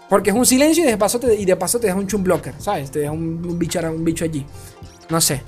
Porque 0.09 0.29
es 0.31 0.35
un 0.35 0.45
silencio 0.45 0.83
y 0.83 0.87
de 0.87 0.97
paso 0.97 1.19
te, 1.19 1.35
y 1.35 1.45
de 1.45 1.55
paso 1.55 1.79
te 1.79 1.87
deja 1.87 1.97
un 1.97 2.07
chum 2.07 2.23
blocker, 2.23 2.53
¿sabes? 2.59 2.91
Te 2.91 2.99
deja 2.99 3.11
un, 3.11 3.57
bicho, 3.57 3.79
un 3.79 4.03
bicho 4.03 4.25
allí. 4.25 4.45
No 5.09 5.19
sé. 5.21 5.43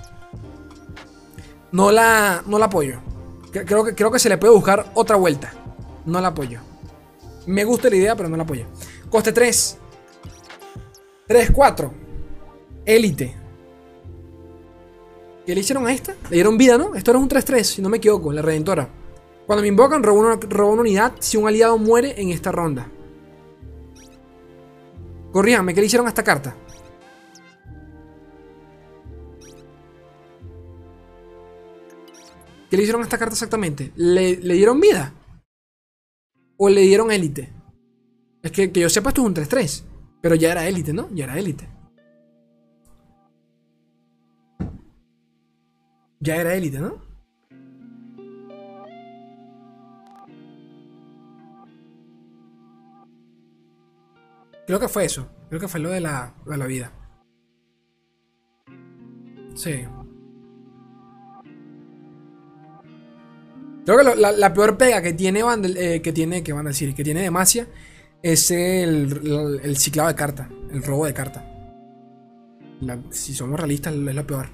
No 1.72 1.92
la, 1.92 2.44
no 2.46 2.58
la 2.60 2.66
apoyo. 2.66 3.00
Creo 3.52 3.84
que, 3.84 3.96
creo 3.96 4.12
que 4.12 4.20
se 4.20 4.30
le 4.30 4.38
puede 4.38 4.54
buscar 4.54 4.92
otra 4.96 5.16
vuelta. 5.16 5.54
No 6.06 6.22
la 6.22 6.30
apoyo. 6.30 6.60
Me 7.48 7.64
gusta 7.64 7.90
la 7.90 7.96
idea, 7.96 8.16
pero 8.16 8.30
no 8.30 8.38
la 8.38 8.44
apoyo. 8.44 8.66
Coste 9.10 9.32
3. 9.32 9.78
3-4. 11.28 11.92
Élite. 12.86 13.36
¿Qué 15.46 15.54
le 15.54 15.62
hicieron 15.62 15.86
a 15.86 15.94
esta? 15.94 16.16
Le 16.30 16.38
dieron 16.38 16.58
vida, 16.58 16.78
¿no? 16.78 16.96
Esto 16.96 17.12
era 17.12 17.20
un 17.20 17.30
3-3, 17.30 17.64
si 17.64 17.82
no 17.82 17.90
me 17.90 17.98
equivoco, 17.98 18.32
la 18.32 18.42
Redentora. 18.42 18.90
Cuando 19.46 19.62
me 19.62 19.68
invocan, 19.68 20.02
robo 20.02 20.20
una, 20.20 20.40
una 20.64 20.82
unidad 20.82 21.14
si 21.20 21.38
un 21.38 21.48
aliado 21.48 21.78
muere 21.78 22.20
en 22.20 22.30
esta 22.30 22.52
ronda. 22.52 22.90
Corríanme, 25.32 25.74
¿qué 25.74 25.82
le 25.82 25.88
hicieron 25.88 26.08
a 26.08 26.10
esta 26.10 26.24
carta? 26.24 26.56
¿Qué 32.70 32.78
le 32.78 32.84
hicieron 32.84 33.02
a 33.02 33.06
esta 33.06 33.18
carta 33.18 33.34
exactamente? 33.34 33.92
¿Le, 33.96 34.36
dieron 34.38 34.80
vida? 34.80 35.14
¿O 36.58 36.70
le 36.70 36.82
dieron 36.82 37.12
élite? 37.12 37.54
Es 38.42 38.52
que, 38.52 38.72
que 38.72 38.80
yo 38.80 38.90
sepa, 38.90 39.10
esto 39.10 39.22
es 39.22 39.28
un 39.28 39.36
3-3. 39.36 39.84
Pero 40.22 40.36
ya 40.36 40.52
era 40.52 40.68
élite, 40.68 40.94
¿no? 40.94 41.10
Ya 41.14 41.26
era 41.26 41.38
élite. 41.38 41.70
Ya 46.20 46.38
era 46.38 46.56
élite, 46.56 46.80
¿no? 46.80 47.02
Creo 54.66 54.80
que 54.80 54.88
fue 54.88 55.06
eso. 55.06 55.30
Creo 55.50 55.62
que 55.62 55.68
fue 55.68 55.80
lo 55.80 55.90
de 55.90 56.02
la, 56.02 56.34
de 56.46 56.58
la 56.58 56.66
vida. 56.66 56.92
Sí. 59.54 59.86
Creo 63.86 63.98
que 63.98 64.16
la, 64.16 64.54
peor 64.54 64.78
pega 64.78 65.02
que 65.02 65.14
tiene, 65.14 65.42
eh, 65.78 66.02
que 66.02 66.12
tiene, 66.12 66.44
que 66.44 66.54
van 66.54 66.66
a 66.66 66.70
decir, 66.70 66.96
que 66.96 67.04
tiene 67.04 67.22
Demacia 67.22 67.68
es 68.24 68.50
el, 68.50 69.78
ciclado 69.78 70.10
de 70.10 70.16
carta, 70.16 70.50
el 70.72 70.82
robo 70.82 71.06
de 71.06 71.14
carta. 71.14 71.46
si 73.12 73.36
somos 73.36 73.60
realistas, 73.60 73.94
es 73.94 74.16
lo 74.16 74.26
peor. 74.26 74.50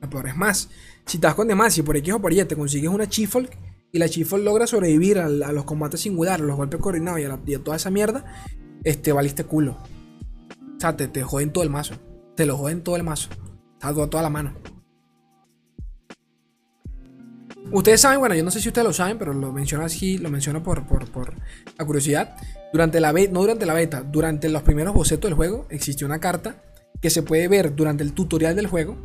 Lo 0.00 0.10
peor 0.10 0.28
es 0.28 0.36
más, 0.36 0.68
si 1.06 1.16
estás 1.18 1.34
con 1.34 1.46
Demacia 1.46 1.84
por 1.84 1.96
X 1.96 2.14
o 2.14 2.20
por 2.20 2.32
Y 2.32 2.44
te 2.44 2.56
consigues 2.56 2.90
una 2.90 3.08
Chifolk 3.08 3.56
y 3.92 3.98
la 3.98 4.08
Chifolk 4.08 4.42
logra 4.42 4.66
sobrevivir 4.66 5.18
a, 5.18 5.28
los 5.28 5.64
combates 5.64 6.00
singulares, 6.00 6.42
a 6.42 6.46
los 6.46 6.56
golpes 6.56 6.80
coordinados 6.80 7.20
y 7.20 7.54
a, 7.54 7.58
toda 7.62 7.76
esa 7.76 7.90
mierda, 7.90 8.24
este, 8.82 9.12
valiste 9.12 9.44
culo. 9.44 9.78
O 10.76 10.80
sea, 10.80 10.96
te, 10.96 11.06
te 11.06 11.22
joden 11.22 11.52
todo 11.52 11.62
el 11.62 11.70
mazo. 11.70 11.94
Te 12.36 12.46
lo 12.46 12.56
joden 12.56 12.82
todo 12.82 12.96
el 12.96 13.04
mazo. 13.04 13.30
Está 13.74 13.94
toda, 13.94 14.10
toda 14.10 14.22
la 14.24 14.30
mano. 14.30 14.54
Ustedes 17.70 18.00
saben, 18.00 18.18
bueno, 18.18 18.34
yo 18.34 18.42
no 18.42 18.50
sé 18.50 18.60
si 18.60 18.68
ustedes 18.68 18.86
lo 18.86 18.92
saben, 18.92 19.18
pero 19.18 19.34
lo 19.34 19.52
menciono 19.52 19.84
así, 19.84 20.16
lo 20.18 20.30
menciono 20.30 20.62
por, 20.62 20.86
por, 20.86 21.10
por 21.10 21.34
la 21.76 21.84
curiosidad. 21.84 22.36
Durante 22.72 22.98
la 23.00 23.12
beta, 23.12 23.32
no 23.32 23.40
durante 23.40 23.66
la 23.66 23.74
beta, 23.74 24.02
durante 24.02 24.48
los 24.48 24.62
primeros 24.62 24.94
bocetos 24.94 25.28
del 25.28 25.34
juego, 25.34 25.66
existió 25.68 26.06
una 26.06 26.18
carta 26.18 26.62
que 27.00 27.10
se 27.10 27.22
puede 27.22 27.46
ver 27.48 27.74
durante 27.74 28.02
el 28.02 28.14
tutorial 28.14 28.56
del 28.56 28.66
juego, 28.66 28.96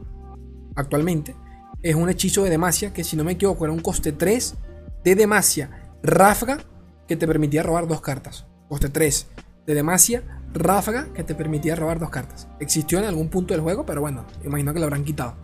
actualmente. 0.75 1.35
Es 1.81 1.95
un 1.95 2.09
hechizo 2.09 2.43
de 2.43 2.49
Demacia 2.49 2.93
que, 2.93 3.03
si 3.03 3.17
no 3.17 3.23
me 3.23 3.33
equivoco, 3.33 3.65
era 3.65 3.73
un 3.73 3.81
coste 3.81 4.13
3 4.13 4.55
de 5.03 5.15
Demacia 5.15 5.69
ráfaga 6.01 6.59
que 7.07 7.17
te 7.17 7.27
permitía 7.27 7.63
robar 7.63 7.87
dos 7.87 8.01
cartas. 8.01 8.45
Coste 8.69 8.89
3 8.89 9.27
de 9.65 9.73
Demacia, 9.73 10.23
Ráfaga, 10.53 11.07
que 11.15 11.23
te 11.23 11.33
permitía 11.33 11.75
robar 11.75 11.99
dos 11.99 12.11
cartas. 12.11 12.47
Existió 12.59 12.99
en 12.99 13.05
algún 13.05 13.29
punto 13.29 13.53
del 13.53 13.61
juego, 13.61 13.85
pero 13.85 14.01
bueno, 14.01 14.25
imagino 14.43 14.73
que 14.73 14.79
lo 14.79 14.85
habrán 14.85 15.03
quitado. 15.03 15.35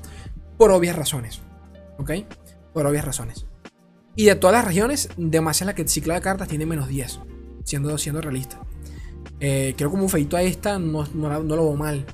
Por 0.57 0.71
obvias 0.71 0.95
razones. 0.95 1.41
¿Ok? 1.97 2.11
Por 2.79 2.87
obvias 2.87 3.03
razones. 3.03 3.45
Y 4.15 4.23
de 4.27 4.35
todas 4.35 4.55
las 4.55 4.63
regiones, 4.63 5.09
Demacia 5.17 5.65
es 5.65 5.65
la 5.65 5.75
que 5.75 5.85
cicla 5.85 6.13
de 6.13 6.21
cartas 6.21 6.47
tiene 6.47 6.65
menos 6.65 6.87
10. 6.87 7.19
Siendo, 7.65 7.97
siendo 7.97 8.21
realista. 8.21 8.57
Eh, 9.41 9.73
creo 9.75 9.91
como 9.91 10.03
un 10.03 10.09
feito 10.09 10.37
a 10.37 10.43
esta 10.43 10.79
no, 10.79 11.05
no, 11.13 11.41
lo 11.41 11.63
veo 11.65 11.75
mal. 11.75 12.05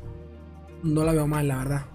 No 0.82 1.04
la 1.04 1.12
veo 1.12 1.28
mal, 1.28 1.48
la 1.48 1.58
verdad. 1.58 1.86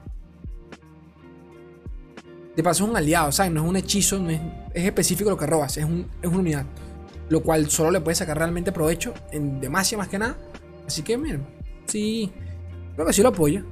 De 2.55 2.63
paso 2.63 2.85
es 2.85 2.91
un 2.91 2.97
aliado, 2.97 3.33
¿sabes? 3.33 3.51
No 3.51 3.65
es 3.65 3.69
un 3.69 3.75
hechizo, 3.75 4.21
no 4.21 4.31
es, 4.31 4.41
específico 4.73 5.31
lo 5.31 5.37
que 5.37 5.47
robas, 5.47 5.77
es, 5.77 5.85
un, 5.85 6.07
es, 6.23 6.29
una 6.29 6.39
unidad. 6.39 6.67
Lo 7.29 7.43
cual 7.43 7.69
solo 7.73 7.91
le 7.91 8.01
puedes 8.01 8.19
sacar 8.19 8.39
realmente 8.39 8.71
provecho 8.71 9.13
en 9.33 9.61
Demacia 9.61 9.99
más 9.99 10.07
que 10.07 10.21
nada. 10.21 10.39
Así 10.87 11.03
que, 11.03 11.19
miren, 11.19 11.45
sí, 11.87 12.31
creo 12.95 13.05
que 13.05 13.13
sí 13.13 13.21
lo 13.21 13.31
apoyo. 13.31 13.65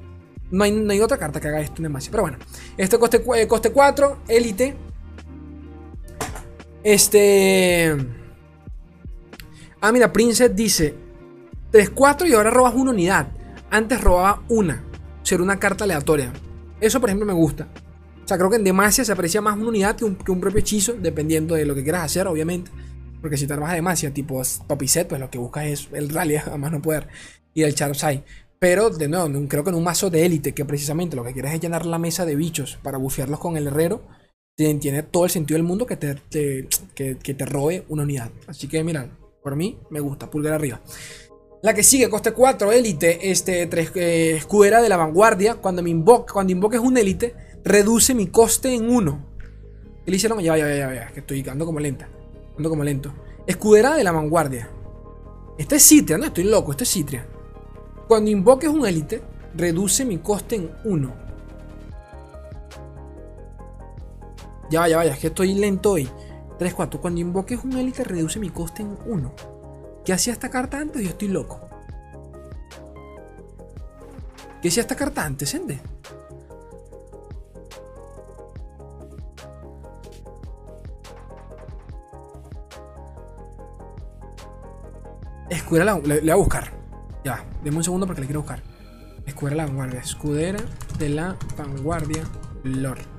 No 0.50 0.64
hay, 0.64 0.72
no 0.72 0.90
hay 0.90 1.00
otra 1.00 1.18
carta 1.18 1.40
que 1.40 1.46
haga 1.46 1.60
esto 1.60 1.76
en 1.76 1.84
Demacia. 1.84 2.10
Pero 2.10 2.24
bueno, 2.24 2.38
este 2.76 2.98
coste, 2.98 3.22
eh, 3.36 3.46
coste 3.46 3.70
4, 3.70 4.22
élite. 4.26 4.87
Este... 6.88 7.94
Ah, 9.82 9.92
mira, 9.92 10.10
Princess 10.10 10.56
dice 10.56 10.94
3-4 11.70 12.26
y 12.26 12.32
ahora 12.32 12.48
robas 12.48 12.74
una 12.74 12.92
unidad. 12.92 13.28
Antes 13.68 14.00
robaba 14.00 14.42
una. 14.48 14.82
Ser 15.22 15.42
una 15.42 15.58
carta 15.58 15.84
aleatoria. 15.84 16.32
Eso, 16.80 16.98
por 16.98 17.10
ejemplo, 17.10 17.26
me 17.26 17.34
gusta. 17.34 17.68
O 18.24 18.26
sea, 18.26 18.38
creo 18.38 18.48
que 18.48 18.56
en 18.56 18.64
Demacia 18.64 19.04
se 19.04 19.12
aprecia 19.12 19.42
más 19.42 19.58
una 19.58 19.68
unidad 19.68 19.96
que 19.96 20.06
un, 20.06 20.16
propio 20.16 20.60
hechizo, 20.60 20.94
dependiendo 20.94 21.56
de 21.56 21.66
lo 21.66 21.74
que 21.74 21.82
quieras 21.82 22.04
hacer, 22.04 22.26
obviamente. 22.26 22.70
Porque 23.20 23.36
si 23.36 23.46
trabajas 23.46 23.74
Demacia, 23.74 24.14
tipo 24.14 24.42
Set, 24.42 25.08
pues 25.08 25.20
lo 25.20 25.28
que 25.28 25.36
buscas 25.36 25.66
es 25.66 25.88
el 25.92 26.08
rally, 26.08 26.36
a 26.52 26.56
más 26.56 26.72
no 26.72 26.80
poder, 26.80 27.08
y 27.52 27.64
el 27.64 27.74
Charizard. 27.74 28.22
Pero, 28.58 28.88
de 28.88 29.08
nuevo, 29.08 29.46
creo 29.46 29.62
que 29.62 29.68
en 29.68 29.76
un 29.76 29.84
mazo 29.84 30.08
de 30.08 30.24
élite, 30.24 30.54
que 30.54 30.64
precisamente 30.64 31.16
lo 31.16 31.22
que 31.22 31.34
quieres 31.34 31.52
es 31.52 31.60
llenar 31.60 31.84
la 31.84 31.98
mesa 31.98 32.24
de 32.24 32.34
bichos 32.34 32.78
para 32.82 32.96
bufearlos 32.96 33.40
con 33.40 33.58
el 33.58 33.66
herrero, 33.66 34.08
tiene 34.58 35.04
todo 35.04 35.24
el 35.24 35.30
sentido 35.30 35.56
del 35.56 35.62
mundo 35.62 35.86
que 35.86 35.96
te, 35.96 36.16
que, 36.94 37.14
te 37.14 37.44
robe 37.46 37.84
una 37.88 38.02
unidad. 38.02 38.30
Así 38.48 38.66
que, 38.66 38.82
mira, 38.82 39.08
por 39.40 39.54
mí 39.54 39.78
me 39.88 40.00
gusta, 40.00 40.28
pulgar 40.28 40.52
arriba. 40.54 40.80
La 41.62 41.74
que 41.74 41.84
sigue, 41.84 42.10
coste 42.10 42.32
4, 42.32 42.72
élite, 42.72 43.30
este, 43.30 43.66
3, 43.68 43.92
eh, 43.94 44.34
escudera 44.36 44.82
de 44.82 44.88
la 44.88 44.96
vanguardia. 44.96 45.54
Cuando 45.54 45.80
me 45.80 45.90
invoca, 45.90 46.32
cuando 46.32 46.52
invoques 46.52 46.80
un 46.80 46.96
élite, 46.98 47.36
reduce 47.64 48.14
mi 48.14 48.26
coste 48.26 48.74
en 48.74 48.90
1. 48.90 49.26
¿Qué 50.04 50.10
le 50.10 50.16
hicieron? 50.16 50.40
Ya, 50.40 50.56
ya, 50.56 50.68
ya, 50.74 50.92
ya, 50.92 51.06
que 51.12 51.20
estoy 51.20 51.48
ando 51.48 51.64
como 51.64 51.78
lenta. 51.78 52.08
Ando 52.56 52.68
como 52.68 52.82
lento. 52.82 53.14
Escudera 53.46 53.94
de 53.94 54.02
la 54.02 54.10
vanguardia. 54.10 54.70
Este 55.56 55.76
es 55.76 55.84
Citria, 55.84 56.18
no 56.18 56.24
estoy 56.24 56.44
loco, 56.44 56.72
este 56.72 56.82
es 56.82 56.90
Citria. 56.90 57.28
Cuando 58.08 58.30
invoques 58.30 58.70
un 58.70 58.84
élite, 58.84 59.22
reduce 59.54 60.04
mi 60.04 60.18
coste 60.18 60.56
en 60.56 60.70
1. 60.84 61.27
Ya, 64.70 64.86
ya, 64.86 65.04
ya, 65.04 65.12
es 65.12 65.18
que 65.18 65.28
estoy 65.28 65.54
lento 65.54 65.92
hoy. 65.92 66.08
3, 66.58 66.74
4. 66.74 67.00
Cuando 67.00 67.20
invoques 67.20 67.62
un 67.64 67.72
élite, 67.74 68.04
reduce 68.04 68.38
mi 68.38 68.50
coste 68.50 68.82
en 68.82 68.98
1. 69.06 69.32
¿Qué 70.04 70.12
hacía 70.12 70.32
esta 70.32 70.50
carta 70.50 70.78
antes? 70.78 71.02
Yo 71.02 71.10
estoy 71.10 71.28
loco. 71.28 71.60
¿Qué 74.60 74.68
hacía 74.68 74.82
esta 74.82 74.96
carta 74.96 75.24
antes, 75.24 75.54
Ende? 75.54 75.80
Escudera 85.48 85.98
le, 85.98 86.20
voy 86.20 86.30
a 86.30 86.34
buscar. 86.34 86.72
Ya, 87.24 87.44
denme 87.62 87.78
un 87.78 87.84
segundo 87.84 88.06
porque 88.06 88.20
le 88.20 88.26
quiero 88.26 88.40
buscar. 88.40 88.62
Escudera 89.24 89.54
de 89.54 89.56
la 89.56 89.66
vanguardia. 89.66 90.00
Escudera 90.00 90.58
de 90.98 91.08
la 91.08 91.36
vanguardia. 91.56 92.24
Lord. 92.64 93.17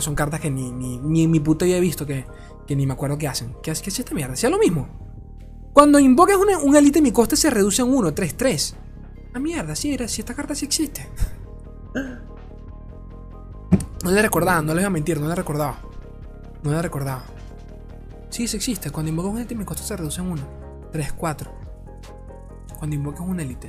Son 0.00 0.14
cartas 0.14 0.40
que 0.40 0.50
ni, 0.50 0.70
ni 0.70 1.24
en 1.24 1.30
mi 1.30 1.40
puta 1.40 1.64
había 1.64 1.80
visto 1.80 2.06
que, 2.06 2.26
que 2.70 2.76
ni 2.76 2.86
me 2.86 2.92
acuerdo 2.92 3.18
qué 3.18 3.26
hacen. 3.26 3.56
¿Qué, 3.64 3.72
hace, 3.72 3.88
esta 3.88 4.14
mierda? 4.14 4.36
Sea 4.36 4.48
lo 4.48 4.58
mismo. 4.58 4.88
Cuando 5.72 5.98
invocas 5.98 6.36
un 6.62 6.76
élite, 6.76 7.02
mi 7.02 7.10
coste 7.10 7.34
se 7.34 7.50
reduce 7.50 7.82
en 7.82 7.92
1, 7.92 8.14
3, 8.14 8.36
3. 8.36 8.76
Ah, 9.34 9.40
mierda, 9.40 9.74
sí, 9.74 9.96
si 10.06 10.20
esta 10.20 10.34
carta 10.34 10.54
sí 10.54 10.66
existe. 10.66 11.08
No 14.04 14.12
le 14.12 14.22
recordaba, 14.22 14.62
no 14.62 14.68
le 14.72 14.82
voy 14.82 14.84
a 14.84 14.90
mentir, 14.90 15.20
no 15.20 15.26
le 15.26 15.34
recordaba. 15.34 15.80
No 16.62 16.70
le 16.70 16.80
recordaba. 16.80 17.24
Sí, 18.28 18.46
sí 18.46 18.56
existe. 18.56 18.92
Cuando 18.92 19.10
invocas 19.10 19.32
un 19.32 19.38
élite, 19.38 19.56
mi 19.56 19.64
coste 19.64 19.82
se 19.82 19.96
reduce 19.96 20.20
en 20.20 20.28
1, 20.28 20.42
3, 20.92 21.12
4. 21.12 21.50
Cuando 22.78 22.94
invocas 22.94 23.22
un 23.22 23.40
élite. 23.40 23.68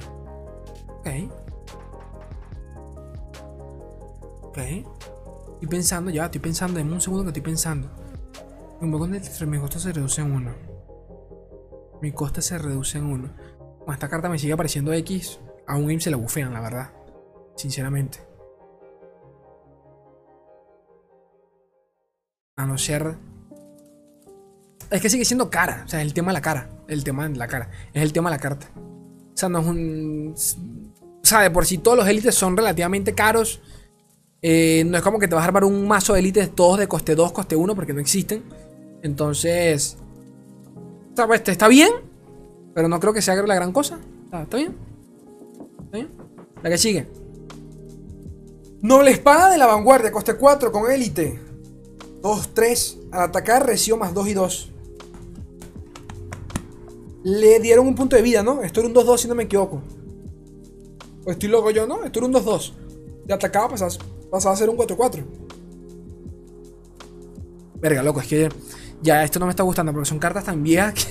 Ok. 0.99 1.07
Ok. 4.43 4.57
Estoy 5.61 5.77
pensando, 5.77 6.09
ya, 6.09 6.25
estoy 6.25 6.41
pensando, 6.41 6.79
en 6.79 6.91
un 6.91 6.99
segundo 6.99 7.23
que 7.23 7.29
estoy 7.29 7.43
pensando. 7.43 7.87
Mi 8.81 9.59
coste 9.59 9.79
se 9.79 9.93
reduce 9.93 10.19
en 10.21 10.31
1. 10.31 10.55
Mi 12.01 12.11
coste 12.11 12.41
se 12.41 12.57
reduce 12.57 12.97
en 12.97 13.05
1. 13.05 13.29
Con 13.85 13.93
esta 13.93 14.09
carta 14.09 14.27
me 14.27 14.39
sigue 14.39 14.53
apareciendo 14.53 14.91
X. 14.91 15.39
A 15.67 15.75
un 15.75 15.85
game 15.85 15.99
se 15.99 16.09
la 16.09 16.17
bufean, 16.17 16.51
la 16.51 16.61
verdad. 16.61 16.89
Sinceramente. 17.55 18.17
A 22.55 22.65
no 22.65 22.75
ser. 22.79 23.17
Es 24.89 24.99
que 24.99 25.11
sigue 25.11 25.25
siendo 25.25 25.51
cara. 25.51 25.83
O 25.85 25.87
sea, 25.87 26.01
es 26.01 26.07
el 26.07 26.15
tema 26.15 26.31
de 26.31 26.33
la 26.33 26.41
cara. 26.41 26.71
El 26.87 27.03
tema 27.03 27.29
de 27.29 27.37
la 27.37 27.47
cara. 27.47 27.69
Es 27.93 28.01
el 28.01 28.13
tema 28.13 28.31
de 28.31 28.37
la 28.37 28.41
carta. 28.41 28.67
O 28.75 29.37
sea, 29.37 29.47
no 29.47 29.59
es 29.59 29.67
un. 29.67 30.33
O 31.23 31.25
sea, 31.25 31.41
de 31.41 31.51
por 31.51 31.67
sí 31.67 31.77
todos 31.77 31.99
los 31.99 32.07
élites 32.07 32.33
son 32.33 32.57
relativamente 32.57 33.13
caros. 33.13 33.61
Eh, 34.43 34.83
no 34.87 34.97
es 34.97 35.03
como 35.03 35.19
que 35.19 35.27
te 35.27 35.35
vas 35.35 35.43
a 35.43 35.47
armar 35.47 35.63
un 35.63 35.87
mazo 35.87 36.13
de 36.13 36.19
élites 36.19 36.55
todos 36.55 36.79
de 36.79 36.87
coste 36.87 37.13
2, 37.15 37.31
coste 37.31 37.55
1, 37.55 37.75
porque 37.75 37.93
no 37.93 37.99
existen. 37.99 38.43
Entonces, 39.03 39.97
está, 41.09 41.27
pues, 41.27 41.43
está 41.45 41.67
bien, 41.67 41.91
pero 42.73 42.87
no 42.87 42.99
creo 42.99 43.13
que 43.13 43.21
sea 43.21 43.35
la 43.35 43.55
gran 43.55 43.71
cosa. 43.71 43.99
Está, 44.25 44.57
bien. 44.57 44.75
Está 45.85 45.97
bien. 45.97 46.09
La 46.63 46.69
que 46.69 46.77
sigue. 46.77 47.07
Noble 48.81 49.11
espada 49.11 49.51
de 49.51 49.57
la 49.57 49.67
vanguardia, 49.67 50.11
coste 50.11 50.35
4 50.35 50.71
con 50.71 50.91
élite. 50.91 51.39
2, 52.21 52.53
3. 52.53 52.97
Al 53.11 53.21
atacar 53.23 53.65
recibo 53.65 53.97
más 53.97 54.13
2 54.13 54.27
y 54.27 54.33
2. 54.33 54.71
Le 57.23 57.59
dieron 57.59 57.87
un 57.87 57.93
punto 57.93 58.15
de 58.15 58.23
vida, 58.23 58.41
¿no? 58.41 58.63
Esto 58.63 58.79
era 58.79 58.89
un 58.89 58.95
2-2 58.95 59.17
si 59.17 59.27
no 59.27 59.35
me 59.35 59.43
equivoco. 59.43 59.83
O 61.23 61.29
estoy 61.29 61.49
loco 61.49 61.69
yo, 61.69 61.85
¿no? 61.85 62.03
Esto 62.03 62.19
era 62.19 62.25
un 62.25 62.33
2-2. 62.33 62.73
De 63.25 63.33
atacaba 63.35 63.69
pasaba, 63.69 63.91
pasaba 64.31 64.55
a 64.55 64.57
ser 64.57 64.69
un 64.69 64.77
4-4. 64.77 65.23
Verga, 67.81 68.03
loco, 68.03 68.21
es 68.21 68.27
que 68.27 68.49
ya, 69.01 69.23
esto 69.23 69.39
no 69.39 69.47
me 69.47 69.51
está 69.51 69.63
gustando 69.63 69.91
porque 69.91 70.07
son 70.07 70.19
cartas 70.19 70.45
tan 70.45 70.61
viejas 70.63 71.07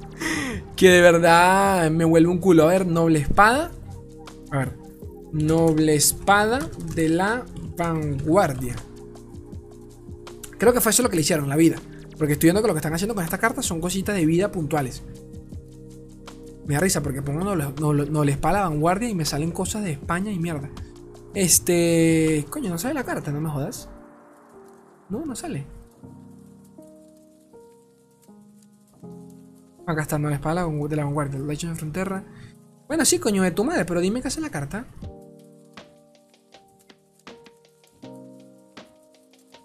que, 0.76 0.90
de 0.90 1.00
verdad 1.00 1.90
me 1.90 2.04
vuelve 2.04 2.30
un 2.30 2.38
culo. 2.38 2.64
A 2.64 2.68
ver, 2.68 2.86
noble 2.86 3.20
espada. 3.20 3.70
A 4.50 4.58
ver. 4.58 4.76
Noble 5.32 5.94
espada 5.94 6.58
de 6.94 7.10
la 7.10 7.44
vanguardia. 7.76 8.74
Creo 10.58 10.72
que 10.72 10.80
fue 10.80 10.90
eso 10.90 11.02
lo 11.02 11.10
que 11.10 11.16
le 11.16 11.22
hicieron, 11.22 11.48
la 11.48 11.56
vida. 11.56 11.76
Porque 12.16 12.32
estoy 12.32 12.48
viendo 12.48 12.62
que 12.62 12.68
lo 12.68 12.74
que 12.74 12.78
están 12.78 12.94
haciendo 12.94 13.14
con 13.14 13.22
estas 13.22 13.38
cartas 13.38 13.66
son 13.66 13.80
cositas 13.80 14.16
de 14.16 14.26
vida 14.26 14.50
puntuales. 14.50 15.02
Me 16.66 16.74
da 16.74 16.80
risa 16.80 17.02
porque 17.02 17.22
pongo 17.22 17.44
noble, 17.44 17.66
noble, 17.78 18.32
espada 18.32 18.60
la 18.60 18.68
vanguardia 18.68 19.08
y 19.08 19.14
me 19.14 19.24
salen 19.24 19.52
cosas 19.52 19.84
de 19.84 19.92
España 19.92 20.32
y 20.32 20.38
mierda. 20.38 20.70
Este. 21.38 22.44
Coño, 22.50 22.68
no 22.68 22.78
sale 22.78 22.94
la 22.94 23.04
carta, 23.04 23.30
no 23.30 23.40
me 23.40 23.48
jodas. 23.48 23.88
No, 25.08 25.24
no 25.24 25.36
sale. 25.36 25.64
Acá 29.86 30.02
está, 30.02 30.18
la 30.18 30.34
espada 30.34 30.66
de 30.66 30.96
la 30.96 31.04
vanguardia, 31.04 31.38
Legend 31.38 31.74
de 31.74 31.78
Frontera. 31.78 32.24
Bueno, 32.88 33.04
sí, 33.04 33.20
coño 33.20 33.44
de 33.44 33.52
tu 33.52 33.62
madre, 33.62 33.84
pero 33.84 34.00
dime 34.00 34.20
qué 34.20 34.26
hace 34.26 34.40
la 34.40 34.50
carta. 34.50 34.84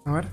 A 0.04 0.12
ver. 0.12 0.28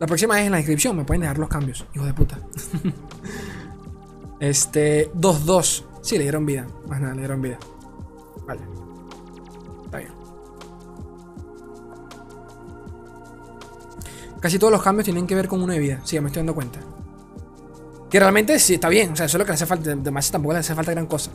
La 0.00 0.06
próxima 0.06 0.40
es 0.40 0.46
en 0.46 0.52
la 0.52 0.56
descripción, 0.56 0.96
me 0.96 1.04
pueden 1.04 1.20
dejar 1.20 1.36
los 1.36 1.50
cambios, 1.50 1.84
hijo 1.94 2.06
de 2.06 2.14
puta. 2.14 2.38
este, 4.40 5.12
2-2. 5.12 5.91
Sí, 6.02 6.18
le 6.18 6.24
dieron 6.24 6.44
vida. 6.44 6.66
Más 6.88 7.00
nada, 7.00 7.14
le 7.14 7.20
dieron 7.20 7.40
vida. 7.40 7.58
Vale. 8.46 8.60
Está 9.84 9.98
bien. 9.98 10.12
Casi 14.40 14.58
todos 14.58 14.72
los 14.72 14.82
cambios 14.82 15.04
tienen 15.04 15.26
que 15.26 15.34
ver 15.34 15.48
con 15.48 15.62
una 15.62 15.74
de 15.74 15.78
vida. 15.78 16.00
Sí, 16.04 16.20
me 16.20 16.26
estoy 16.26 16.40
dando 16.40 16.54
cuenta. 16.54 16.80
Que 18.10 18.18
realmente 18.18 18.58
sí 18.58 18.74
está 18.74 18.88
bien. 18.88 19.12
O 19.12 19.16
sea, 19.16 19.26
eso 19.26 19.36
es 19.36 19.38
lo 19.38 19.44
que 19.44 19.52
le 19.52 19.54
hace 19.54 19.66
falta. 19.66 19.92
Además, 19.92 20.30
tampoco 20.30 20.52
le 20.52 20.58
hace 20.58 20.74
falta 20.74 20.90
gran 20.90 21.06
cosa. 21.06 21.30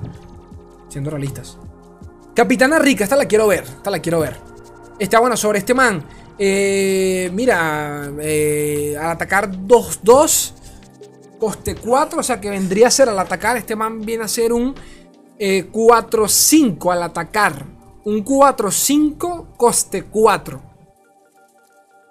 Siendo 0.89 1.09
realistas. 1.09 1.57
Capitana 2.36 2.78
Rica, 2.78 3.05
esta 3.05 3.15
la 3.15 3.26
quiero 3.26 3.47
ver. 3.47 3.63
Esta 3.63 3.89
la 3.89 3.99
quiero 3.99 4.20
ver. 4.20 4.36
Está 4.99 5.20
bueno 5.20 5.38
sobre 5.38 5.59
este 5.59 5.74
man. 5.74 6.03
Eh, 6.38 7.32
mira, 7.34 8.11
eh, 8.20 8.95
al 8.99 9.11
atacar 9.11 9.51
2-2, 9.51 10.53
coste 11.40 11.76
4, 11.76 12.20
o 12.20 12.24
sea 12.24 12.42
que 12.42 12.50
vendría 12.50 12.88
a 12.88 12.92
ser 12.92 13.10
al 13.10 13.20
atacar, 13.20 13.58
este 13.58 13.76
man 13.76 14.02
viene 14.02 14.24
a 14.24 14.28
ser 14.28 14.54
un 14.54 14.76
4-5 15.40 16.92
al 16.92 17.04
atacar. 17.04 17.66
Un 18.06 18.24
4-5, 18.24 19.58
coste 19.58 20.04
4. 20.04 20.62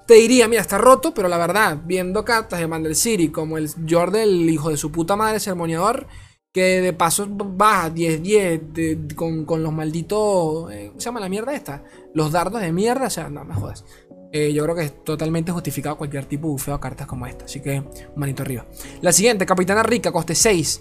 Te 0.06 0.14
diría, 0.14 0.46
mira, 0.46 0.62
está 0.62 0.78
roto, 0.78 1.12
pero 1.12 1.26
la 1.26 1.38
verdad, 1.38 1.78
viendo 1.84 2.24
cartas 2.24 2.60
de 2.60 2.68
Mandel 2.68 2.94
City 2.94 3.30
como 3.30 3.58
el 3.58 3.68
Jordan, 3.88 4.22
el 4.22 4.48
hijo 4.48 4.70
de 4.70 4.76
su 4.76 4.92
puta 4.92 5.16
madre, 5.16 5.40
sermoneador, 5.40 6.06
que 6.52 6.80
de 6.80 6.92
paso 6.92 7.26
baja 7.28 7.92
10-10 7.92 9.14
con, 9.44 9.62
los 9.62 9.72
malditos. 9.72 10.70
Eh, 10.72 10.88
¿Cómo 10.88 11.00
se 11.00 11.04
llama 11.06 11.20
la 11.20 11.28
mierda 11.28 11.54
esta? 11.54 11.82
Los 12.14 12.30
dardos 12.30 12.60
de 12.60 12.72
mierda. 12.72 13.08
O 13.08 13.10
sea, 13.10 13.28
no 13.28 13.44
me 13.44 13.54
jodas. 13.54 13.84
Eh, 14.32 14.52
yo 14.52 14.64
creo 14.64 14.74
que 14.74 14.82
es 14.84 15.04
totalmente 15.04 15.52
justificado 15.52 15.96
cualquier 15.96 16.24
tipo 16.26 16.48
de 16.48 16.52
bufeo 16.52 16.74
a 16.74 16.80
cartas 16.80 17.06
como 17.06 17.26
esta. 17.26 17.44
Así 17.44 17.60
que, 17.60 17.82
manito 18.16 18.42
arriba. 18.42 18.66
La 19.00 19.12
siguiente, 19.12 19.46
Capitana 19.46 19.82
Rica, 19.82 20.12
coste 20.12 20.34
6. 20.34 20.80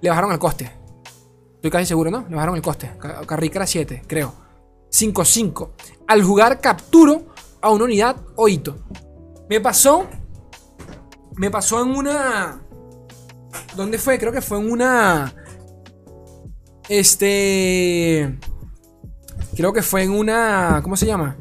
Le 0.00 0.10
bajaron 0.10 0.32
el 0.32 0.38
coste. 0.38 0.70
Estoy 1.56 1.70
casi 1.70 1.86
seguro, 1.86 2.10
¿no? 2.10 2.26
Le 2.28 2.34
bajaron 2.34 2.56
el 2.56 2.62
coste. 2.62 2.90
Carrica 3.26 3.58
era 3.58 3.66
7, 3.66 4.02
creo. 4.06 4.34
5-5. 4.90 5.70
Al 6.06 6.22
jugar 6.22 6.60
capturo 6.60 7.26
a 7.60 7.70
una 7.70 7.84
unidad 7.84 8.16
o 8.36 8.48
hito. 8.48 8.78
Me 9.48 9.60
pasó. 9.60 10.06
Me 11.36 11.50
pasó 11.50 11.82
en 11.82 11.88
una. 11.90 12.62
¿Dónde 13.76 13.98
fue? 13.98 14.18
Creo 14.18 14.32
que 14.32 14.40
fue 14.40 14.58
en 14.58 14.70
una. 14.70 15.34
Este. 16.88 18.38
Creo 19.56 19.72
que 19.72 19.82
fue 19.82 20.02
en 20.02 20.12
una. 20.12 20.80
¿Cómo 20.82 20.96
se 20.96 21.06
llama? 21.06 21.36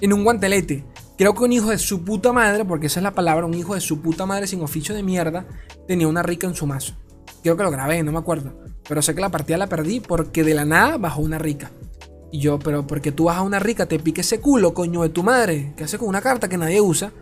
En 0.00 0.12
un 0.12 0.24
guantelete. 0.24 0.84
Creo 1.16 1.34
que 1.34 1.44
un 1.44 1.52
hijo 1.52 1.70
de 1.70 1.78
su 1.78 2.04
puta 2.04 2.32
madre, 2.32 2.64
porque 2.64 2.86
esa 2.86 3.00
es 3.00 3.04
la 3.04 3.14
palabra, 3.14 3.46
un 3.46 3.54
hijo 3.54 3.74
de 3.74 3.80
su 3.80 4.02
puta 4.02 4.26
madre 4.26 4.46
sin 4.46 4.62
oficio 4.62 4.94
de 4.94 5.02
mierda, 5.02 5.46
tenía 5.86 6.08
una 6.08 6.22
rica 6.22 6.46
en 6.46 6.54
su 6.54 6.66
mazo. 6.66 6.94
Creo 7.42 7.56
que 7.56 7.62
lo 7.62 7.70
grabé, 7.70 8.02
no 8.02 8.10
me 8.10 8.18
acuerdo. 8.18 8.52
Pero 8.88 9.00
sé 9.00 9.14
que 9.14 9.20
la 9.20 9.30
partida 9.30 9.56
la 9.56 9.68
perdí 9.68 10.00
porque 10.00 10.42
de 10.42 10.54
la 10.54 10.64
nada 10.64 10.96
bajó 10.98 11.20
una 11.22 11.38
rica. 11.38 11.70
Y 12.32 12.40
yo, 12.40 12.58
pero 12.58 12.84
porque 12.86 13.12
tú 13.12 13.24
bajas 13.24 13.44
una 13.44 13.60
rica, 13.60 13.86
te 13.86 13.98
pique 14.00 14.22
ese 14.22 14.40
culo, 14.40 14.74
coño 14.74 15.02
de 15.02 15.10
tu 15.10 15.22
madre. 15.22 15.72
¿Qué 15.76 15.84
hace 15.84 15.98
con 15.98 16.08
una 16.08 16.20
carta 16.20 16.48
que 16.48 16.58
nadie 16.58 16.80
usa? 16.80 17.12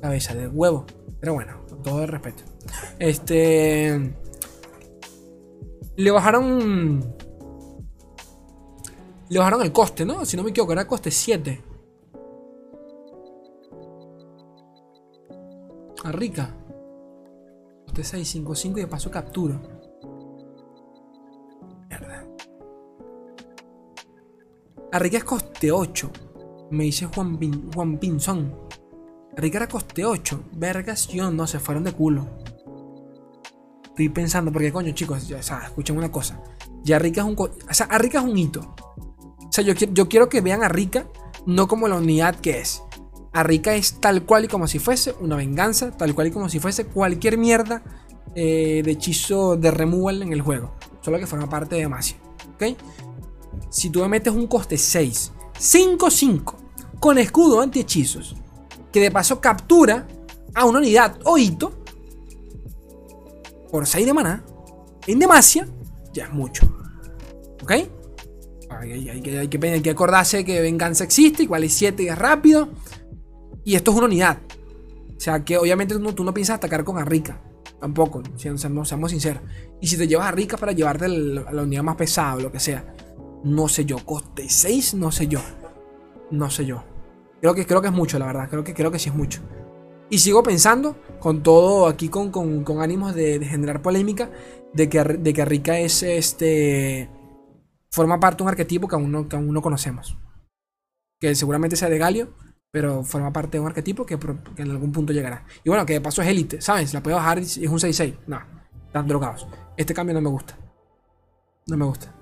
Cabeza 0.00 0.34
de 0.34 0.46
huevo. 0.46 0.86
Pero 1.18 1.34
bueno, 1.34 1.66
con 1.68 1.82
todo 1.82 2.02
el 2.02 2.08
respeto. 2.08 2.44
Este. 2.98 4.14
Le 5.96 6.10
bajaron. 6.12 7.14
Le 9.28 9.38
bajaron 9.38 9.62
el 9.62 9.72
coste, 9.72 10.04
¿no? 10.04 10.24
Si 10.24 10.36
no 10.36 10.44
me 10.44 10.50
equivoco, 10.50 10.72
era 10.72 10.86
coste 10.86 11.10
7. 11.10 11.69
A 16.04 16.12
rica. 16.12 16.54
Coste 17.84 18.04
6, 18.04 18.28
5, 18.28 18.54
5 18.54 18.78
y 18.78 18.82
de 18.82 18.86
paso 18.86 19.10
captura. 19.10 19.60
Mierda. 21.88 22.26
A 24.92 24.98
rica 24.98 25.18
es 25.18 25.24
coste 25.24 25.70
8. 25.70 26.10
Me 26.70 26.84
dice 26.84 27.06
Juan, 27.06 27.38
Juan 27.74 27.98
Pinzón. 27.98 28.54
A 29.36 29.40
rica 29.40 29.58
era 29.58 29.68
coste 29.68 30.04
8. 30.04 30.44
Vergas, 30.52 31.08
yo 31.08 31.30
no, 31.30 31.46
se 31.46 31.58
fueron 31.58 31.84
de 31.84 31.92
culo. 31.92 32.26
Estoy 33.84 34.08
pensando, 34.08 34.50
porque 34.50 34.72
coño, 34.72 34.92
chicos, 34.92 35.28
ya, 35.28 35.38
o 35.38 35.42
sea, 35.42 35.64
escuchen 35.64 35.98
una 35.98 36.10
cosa. 36.10 36.42
Ya 36.82 36.98
Rica 36.98 37.20
es 37.20 37.26
un. 37.26 37.36
O 37.38 37.74
sea, 37.74 37.86
a 37.86 37.98
Rica 37.98 38.18
es 38.18 38.24
un 38.24 38.38
hito. 38.38 38.74
O 38.96 39.52
sea, 39.52 39.62
yo, 39.62 39.74
yo 39.74 40.08
quiero 40.08 40.28
que 40.28 40.40
vean 40.40 40.62
a 40.62 40.68
Rica 40.68 41.06
no 41.44 41.68
como 41.68 41.88
la 41.88 41.96
unidad 41.96 42.36
que 42.36 42.60
es. 42.60 42.82
A 43.32 43.42
Rica 43.42 43.74
es 43.74 44.00
tal 44.00 44.24
cual 44.24 44.44
y 44.44 44.48
como 44.48 44.66
si 44.66 44.78
fuese 44.78 45.14
una 45.20 45.36
venganza, 45.36 45.92
tal 45.92 46.14
cual 46.14 46.28
y 46.28 46.30
como 46.30 46.48
si 46.48 46.58
fuese 46.58 46.86
cualquier 46.86 47.38
mierda 47.38 47.82
eh, 48.34 48.82
de 48.84 48.90
hechizo 48.90 49.56
de 49.56 49.70
removal 49.70 50.22
en 50.22 50.32
el 50.32 50.42
juego. 50.42 50.74
Solo 51.00 51.18
que 51.18 51.26
forma 51.26 51.48
parte 51.48 51.76
de 51.76 51.82
Demacia. 51.82 52.16
¿Ok? 52.54 52.76
Si 53.70 53.90
tú 53.90 54.00
me 54.00 54.08
metes 54.08 54.32
un 54.32 54.46
coste 54.46 54.76
6, 54.76 55.32
5-5, 55.58 56.54
con 56.98 57.18
escudo 57.18 57.60
anti-hechizos, 57.60 58.36
que 58.92 59.00
de 59.00 59.10
paso 59.10 59.40
captura 59.40 60.06
a 60.54 60.64
una 60.64 60.78
unidad 60.78 61.18
o 61.24 61.38
hito, 61.38 61.72
por 63.70 63.86
6 63.86 64.06
de 64.06 64.12
maná, 64.12 64.44
en 65.06 65.18
Demacia, 65.18 65.68
ya 66.12 66.24
es 66.24 66.32
mucho. 66.32 66.66
¿Ok? 67.62 67.72
Hay, 68.70 69.20
que, 69.20 69.90
acordarse 69.90 70.44
que 70.44 70.60
venganza 70.60 71.04
existe, 71.04 71.42
igual 71.42 71.64
es 71.64 71.72
7 71.74 72.02
y 72.02 72.08
es 72.08 72.18
rápido. 72.18 72.68
Y 73.64 73.74
esto 73.74 73.90
es 73.90 73.96
una 73.96 74.06
unidad. 74.06 74.38
O 75.16 75.20
sea 75.20 75.44
que 75.44 75.58
obviamente 75.58 75.94
tú 75.94 76.24
no, 76.24 76.34
piensas 76.34 76.56
atacar 76.56 76.84
con 76.84 76.98
Arrica. 76.98 77.40
Tampoco, 77.80 78.22
seamos, 78.36 78.88
seamos 78.88 79.10
sinceros. 79.10 79.42
Y 79.80 79.86
si 79.86 79.96
te 79.96 80.06
llevas 80.06 80.28
a 80.28 80.32
Rica 80.32 80.56
para 80.56 80.72
llevarte 80.72 81.06
a 81.06 81.08
la 81.08 81.62
unidad 81.62 81.82
más 81.82 81.96
pesada 81.96 82.36
o 82.36 82.40
lo 82.40 82.52
que 82.52 82.60
sea. 82.60 82.94
No 83.44 83.68
sé 83.68 83.84
yo. 83.84 83.98
Coste 84.04 84.48
6, 84.48 84.94
no 84.94 85.12
sé 85.12 85.26
yo. 85.26 85.40
No 86.30 86.50
sé 86.50 86.66
yo. 86.66 86.84
Creo 87.40 87.54
que, 87.54 87.66
creo 87.66 87.80
que 87.80 87.88
es 87.88 87.94
mucho, 87.94 88.18
la 88.18 88.26
verdad. 88.26 88.48
Creo 88.48 88.64
que, 88.64 88.74
creo 88.74 88.90
que 88.90 88.98
sí 88.98 89.08
es 89.08 89.14
mucho. 89.14 89.40
Y 90.10 90.18
sigo 90.18 90.42
pensando, 90.42 90.96
con 91.20 91.42
todo 91.42 91.86
aquí 91.86 92.08
con, 92.08 92.64
ánimos 92.80 93.14
de, 93.14 93.44
generar 93.44 93.80
polémica, 93.80 94.30
de 94.74 94.88
que, 94.88 95.02
de 95.04 95.32
que 95.32 95.44
Rica 95.44 95.78
es 95.78 96.02
este. 96.02 97.08
Forma 97.92 98.20
parte 98.20 98.38
de 98.38 98.42
un 98.44 98.48
arquetipo 98.48 98.88
que 98.88 98.96
aún, 98.96 99.10
no, 99.10 99.28
que 99.28 99.36
aún 99.36 99.52
no 99.52 99.62
conocemos. 99.62 100.16
Que 101.18 101.34
seguramente 101.34 101.76
sea 101.76 101.88
de 101.88 101.98
Galio, 101.98 102.34
pero 102.70 103.02
forma 103.02 103.32
parte 103.32 103.56
de 103.56 103.60
un 103.60 103.66
arquetipo 103.66 104.06
que, 104.06 104.18
en 104.56 104.70
algún 104.70 104.92
punto 104.92 105.12
llegará. 105.12 105.44
Y 105.64 105.68
bueno, 105.68 105.84
que 105.84 105.94
de 105.94 106.00
paso 106.00 106.22
es 106.22 106.28
élite, 106.28 106.60
¿sabes? 106.60 106.94
La 106.94 107.02
puede 107.02 107.16
bajar 107.16 107.38
y 107.38 107.42
es 107.42 107.58
un 107.58 107.78
6-6. 107.78 108.18
No, 108.26 108.40
están 108.86 109.08
drogados. 109.08 109.46
Este 109.76 109.94
cambio 109.94 110.14
no 110.14 110.20
me 110.20 110.28
gusta. 110.28 110.56
No 111.66 111.76
me 111.76 111.84
gusta. 111.84 112.14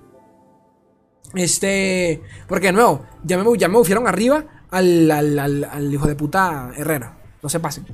Este. 1.35 2.21
Porque 2.47 2.67
de 2.67 2.73
nuevo, 2.73 3.05
ya 3.23 3.37
me, 3.37 3.57
ya 3.57 3.69
me 3.69 4.09
arriba 4.09 4.65
al, 4.71 5.11
al 5.11 5.93
hijo 5.93 6.07
de 6.07 6.15
puta 6.15 6.71
Herrera. 6.75 7.17
No 7.41 7.49
se 7.49 7.59
pasen. 7.59 7.85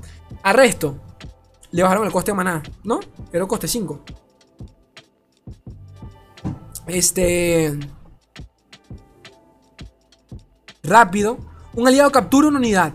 Arresto. 0.43 0.97
Le 1.72 1.84
bajaron 1.84 2.06
el 2.06 2.12
coste 2.12 2.32
de 2.32 2.36
maná, 2.36 2.64
¿no? 2.84 2.99
Era 3.34 3.43
un 3.43 3.49
coste 3.49 3.68
5. 3.68 3.99
Este. 6.88 7.78
Rápido. 10.84 11.55
Un 11.76 11.88
aliado 11.88 12.11
captura 12.11 12.47
una 12.47 12.59
unidad. 12.59 12.93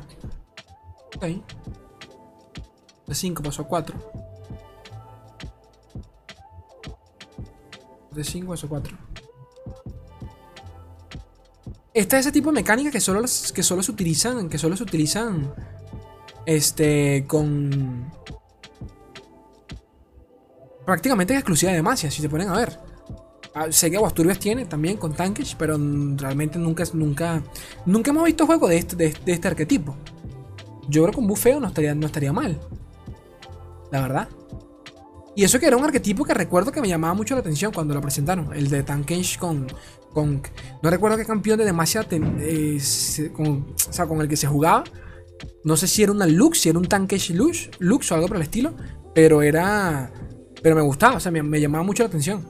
Ok. 1.16 1.24
De 3.07 3.14
5 3.14 3.43
pasó 3.43 3.62
a 3.62 3.66
4. 3.66 3.97
De 8.12 8.24
5 8.24 8.51
pasó 8.51 8.66
a 8.66 8.68
4. 8.70 8.97
Está 11.93 12.18
ese 12.18 12.33
tipo 12.33 12.51
de 12.51 12.55
mecánica 12.55 12.91
que 12.91 13.01
solo, 13.01 13.20
que 13.20 13.62
solo 13.62 13.83
se 13.83 13.91
utilizan. 13.91 14.49
Que 14.49 14.59
solo 14.59 14.76
se 14.76 14.83
utilizan 14.83 15.53
este, 16.47 17.26
con... 17.26 18.11
Prácticamente 20.87 21.35
es 21.35 21.41
exclusiva 21.41 21.70
de 21.70 21.76
Demacia, 21.76 22.11
si 22.11 22.22
se 22.22 22.28
ponen 22.28 22.49
a 22.49 22.57
ver. 22.57 22.89
Ah, 23.55 23.66
sé 23.70 23.90
que 23.90 23.96
Aguasturbias 23.96 24.38
tiene 24.38 24.64
también 24.64 24.96
con 24.96 25.12
tanques, 25.12 25.57
pero 25.59 25.76
realmente 26.16 26.59
nunca, 26.59 26.84
nunca, 26.92 27.42
nunca 27.84 28.11
hemos 28.11 28.24
visto 28.24 28.46
juego 28.46 28.68
de 28.68 28.78
este, 28.78 28.96
de, 28.96 29.14
este 29.26 29.48
arquetipo. 29.48 29.96
Yo 30.88 31.03
creo 31.03 31.14
que 31.14 31.20
un 31.20 31.26
bufeo 31.26 31.59
no 31.59 31.66
estaría, 31.66 31.94
no 31.94 32.07
estaría 32.07 32.32
mal. 32.32 32.61
La 33.90 34.03
verdad. 34.03 34.28
Y 35.34 35.44
eso 35.44 35.59
que 35.59 35.66
era 35.66 35.76
un 35.76 35.84
arquetipo 35.84 36.24
que 36.24 36.34
recuerdo 36.34 36.72
que 36.72 36.80
me 36.80 36.88
llamaba 36.88 37.14
mucho 37.14 37.34
la 37.34 37.40
atención 37.40 37.72
cuando 37.72 37.94
lo 37.94 38.01
presentaron. 38.01 38.53
El 38.55 38.68
de 38.68 38.82
Tankage 38.82 39.38
con. 39.38 39.66
con 40.12 40.42
no 40.82 40.90
recuerdo 40.90 41.16
qué 41.16 41.24
campeón 41.24 41.59
de 41.59 41.64
Demacia 41.64 42.07
eh, 42.11 42.80
con, 43.32 43.74
o 43.88 43.92
sea, 43.92 44.07
con 44.07 44.20
el 44.20 44.28
que 44.28 44.36
se 44.36 44.46
jugaba. 44.46 44.84
No 45.64 45.76
sé 45.76 45.86
si 45.86 46.03
era 46.03 46.12
una 46.12 46.26
Lux, 46.26 46.61
si 46.61 46.68
era 46.68 46.78
un 46.78 46.86
tanque 46.86 47.20
Lux, 47.30 47.70
Lux 47.78 48.11
o 48.11 48.14
algo 48.14 48.28
por 48.28 48.36
el 48.36 48.42
estilo. 48.42 48.74
Pero 49.14 49.42
era. 49.42 50.12
Pero 50.62 50.76
me 50.76 50.82
gustaba, 50.82 51.16
o 51.16 51.20
sea, 51.20 51.32
me, 51.32 51.61
llamaba 51.61 51.84
mucho 51.84 52.03
la 52.03 52.09
atención. 52.09 52.46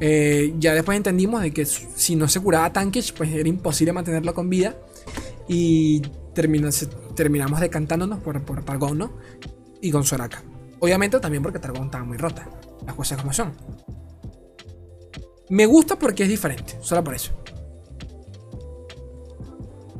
Eh, 0.00 0.54
ya 0.58 0.74
después 0.74 0.96
entendimos 0.96 1.42
de 1.42 1.52
que 1.52 1.64
si 1.66 2.16
no 2.16 2.28
se 2.28 2.40
curaba 2.40 2.72
Tankage, 2.72 3.12
pues 3.12 3.30
era 3.32 3.48
imposible 3.48 3.92
mantenerlo 3.92 4.34
con 4.34 4.48
vida. 4.48 4.76
Y 5.48 6.02
terminamos 6.34 7.60
decantándonos 7.60 8.20
por, 8.20 8.42
por 8.42 8.64
Targon, 8.64 8.98
¿no? 8.98 9.12
Y 9.80 9.90
con 9.90 10.04
Soraka. 10.04 10.42
Obviamente 10.80 11.18
también 11.20 11.42
porque 11.42 11.58
Targon 11.58 11.86
estaba 11.86 12.04
muy 12.04 12.16
rota. 12.16 12.48
Las 12.86 12.94
cosas 12.94 13.18
como 13.18 13.32
son. 13.32 13.52
Me 15.50 15.66
gusta 15.66 15.98
porque 15.98 16.24
es 16.24 16.28
diferente, 16.28 16.76
solo 16.80 17.02
por 17.02 17.14
eso. 17.14 17.32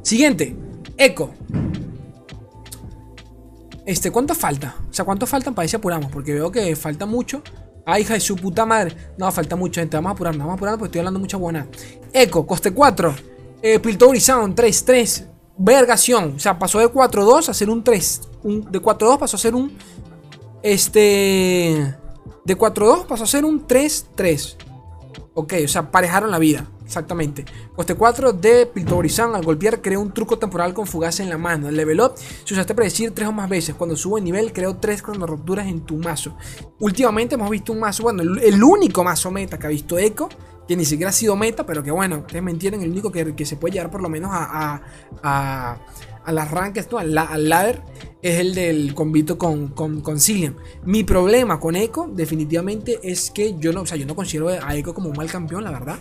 Siguiente, 0.02 0.54
Echo. 0.96 1.30
Este, 3.86 4.10
¿cuánto 4.10 4.34
falta? 4.34 4.76
O 4.90 4.92
sea, 4.92 5.04
¿cuánto 5.04 5.26
faltan 5.26 5.54
para 5.54 5.62
ver 5.62 5.70
si 5.70 5.76
apuramos? 5.76 6.12
Porque 6.12 6.34
veo 6.34 6.52
que 6.52 6.76
falta 6.76 7.06
mucho. 7.06 7.42
Ay, 7.90 8.02
hija 8.02 8.12
de 8.12 8.20
su 8.20 8.36
puta 8.36 8.66
madre. 8.66 8.94
No, 9.16 9.32
falta 9.32 9.56
mucho, 9.56 9.80
gente. 9.80 9.96
Vamos 9.96 10.10
a 10.10 10.12
apurarnos, 10.12 10.40
vamos 10.40 10.52
a 10.52 10.56
apurarnos 10.56 10.78
porque 10.78 10.88
estoy 10.88 10.98
hablando 10.98 11.20
mucha 11.20 11.38
buena. 11.38 11.66
Echo, 12.12 12.46
coste 12.46 12.70
4. 12.70 13.14
Eh, 13.62 13.78
Piltover 13.78 14.20
Sound, 14.20 14.54
3, 14.54 14.84
3. 14.84 15.26
vergación. 15.56 16.34
O 16.36 16.38
sea, 16.38 16.58
pasó 16.58 16.80
de 16.80 16.88
4-2 16.88 17.48
a 17.48 17.54
ser 17.54 17.70
un 17.70 17.82
3. 17.82 18.20
de 18.44 18.82
4-2 18.82 19.18
pasó 19.18 19.36
a 19.38 19.40
ser 19.40 19.54
un. 19.54 19.72
Este. 20.62 21.96
De 22.44 22.58
4-2 22.58 23.06
pasó 23.06 23.24
a 23.24 23.26
ser 23.26 23.46
un 23.46 23.66
3-3. 23.66 24.56
Ok, 25.40 25.54
o 25.64 25.68
sea, 25.68 25.88
parejaron 25.92 26.32
la 26.32 26.38
vida. 26.40 26.66
Exactamente. 26.84 27.44
Coste 27.76 27.94
4 27.94 28.32
de 28.32 28.66
Piltorizan 28.66 29.36
al 29.36 29.44
golpear 29.44 29.80
creó 29.80 30.00
un 30.00 30.10
truco 30.10 30.36
temporal 30.36 30.74
con 30.74 30.84
fugaz 30.84 31.20
en 31.20 31.28
la 31.28 31.38
mano. 31.38 31.68
El 31.68 31.76
level 31.76 32.00
up 32.00 32.14
se 32.16 32.54
usaste 32.54 32.74
predecir 32.74 33.12
3 33.12 33.28
o 33.28 33.32
más 33.32 33.48
veces. 33.48 33.76
Cuando 33.76 33.94
subo 33.96 34.16
de 34.16 34.22
nivel 34.22 34.52
creo 34.52 34.78
3 34.78 35.00
rupturas 35.00 35.68
en 35.68 35.82
tu 35.82 35.96
mazo. 35.98 36.36
Últimamente 36.80 37.36
hemos 37.36 37.50
visto 37.50 37.72
un 37.72 37.78
mazo, 37.78 38.02
bueno, 38.02 38.22
el, 38.22 38.64
único 38.64 39.04
mazo 39.04 39.30
meta 39.30 39.60
que 39.60 39.68
ha 39.68 39.70
visto 39.70 39.96
Echo, 39.96 40.28
que 40.66 40.76
ni 40.76 40.84
siquiera 40.84 41.10
ha 41.10 41.12
sido 41.12 41.36
meta, 41.36 41.64
pero 41.64 41.84
que 41.84 41.92
bueno, 41.92 42.18
ustedes 42.18 42.42
me 42.42 42.50
entienden, 42.50 42.82
el 42.82 42.90
único 42.90 43.12
que, 43.12 43.46
se 43.46 43.54
puede 43.54 43.74
llegar 43.74 43.92
por 43.92 44.02
lo 44.02 44.08
menos 44.08 44.32
a, 44.32 44.42
a, 44.42 44.82
a, 45.22 45.78
las 46.32 46.50
ranks, 46.50 46.88
¿no? 46.90 46.98
al, 46.98 47.14
ladder, 47.14 47.82
es 48.22 48.38
el 48.40 48.54
del 48.54 48.94
convito 48.94 49.38
con, 49.38 49.68
con, 49.68 50.00
con 50.00 50.18
Mi 50.84 51.04
problema 51.04 51.60
con 51.60 51.76
Echo 51.76 52.10
definitivamente 52.12 52.98
es 53.02 53.30
que 53.30 53.56
yo 53.58 53.72
no, 53.72 53.82
o 53.82 53.86
sea, 53.86 53.96
yo 53.96 54.06
no 54.06 54.14
considero 54.14 54.48
a 54.48 54.76
Echo 54.76 54.94
como 54.94 55.10
un 55.10 55.16
mal 55.16 55.30
campeón, 55.30 55.64
la 55.64 55.70
verdad. 55.70 55.98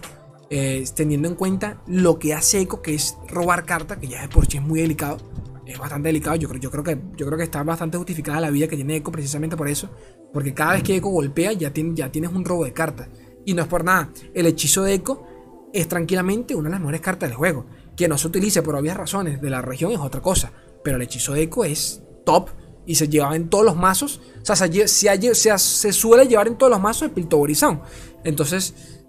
Eh, 0.49 0.86
teniendo 0.95 1.28
en 1.28 1.36
cuenta 1.36 1.82
lo 1.88 2.19
que 2.19 2.34
hace 2.34 2.61
Eco, 2.61 2.82
que 2.82 2.95
es 2.95 3.17
robar 3.28 3.65
carta, 3.65 3.99
que 3.99 4.07
ya 4.07 4.21
de 4.21 4.30
por 4.30 4.47
sí 4.47 4.57
es 4.57 4.63
muy 4.63 4.82
delicado. 4.82 5.17
Es 5.65 5.78
bastante 5.78 6.07
delicado. 6.07 6.38
Yo 6.38 6.47
creo, 6.47 6.61
yo 6.61 6.71
creo, 6.71 6.84
que, 6.84 6.97
yo 7.17 7.25
creo 7.25 7.38
que 7.38 7.43
está 7.43 7.61
bastante 7.63 7.97
justificada 7.97 8.39
la 8.39 8.49
vida 8.49 8.67
que 8.67 8.78
tiene 8.78 8.95
Eco 8.95 9.11
precisamente 9.11 9.57
por 9.57 9.67
eso. 9.67 9.89
Porque 10.32 10.53
cada 10.53 10.73
vez 10.73 10.84
que 10.84 10.95
Eco 10.95 11.09
golpea 11.09 11.51
ya, 11.51 11.71
ya 11.73 12.11
tienes 12.11 12.32
un 12.32 12.45
robo 12.45 12.63
de 12.63 12.71
cartas. 12.71 13.09
Y 13.45 13.53
no 13.53 13.61
es 13.61 13.67
por 13.67 13.84
nada. 13.84 14.09
El 14.34 14.45
hechizo 14.45 14.84
de 14.84 14.93
Eco 14.93 15.25
es 15.73 15.88
tranquilamente 15.88 16.55
una 16.55 16.69
de 16.69 16.71
las 16.71 16.80
mejores 16.80 17.01
cartas 17.01 17.30
del 17.30 17.38
juego. 17.38 17.65
Que 17.98 18.08
no 18.08 18.18
se 18.18 18.28
utilice 18.28 18.62
por 18.62 18.76
obvias 18.76 18.95
razones 18.95 19.41
de 19.41 19.50
la 19.50 19.62
región 19.62 19.91
es 19.91 20.00
otra 20.00 20.22
cosa. 20.22 20.54
Pero 20.84 20.95
el 20.95 21.04
hechizo 21.04 21.34
de 21.34 21.41
Eco 21.41 21.66
es 21.66 22.02
top 22.26 22.50
y 22.86 22.95
se 22.95 23.10
llevaba 23.10 23.36
en 23.36 23.50
todos 23.50 23.66
los 23.66 23.76
mazos. 23.76 24.22
O 24.41 24.45
sea, 24.45 24.56
se, 24.56 25.93
suele 25.93 26.28
llevar 26.28 26.48
en 26.48 26.58
todos 26.58 26.72
los 26.72 26.82
mazos 26.82 27.10
de 27.10 27.16
Piltoborizón. 27.16 27.82
Entonces, 28.24 29.04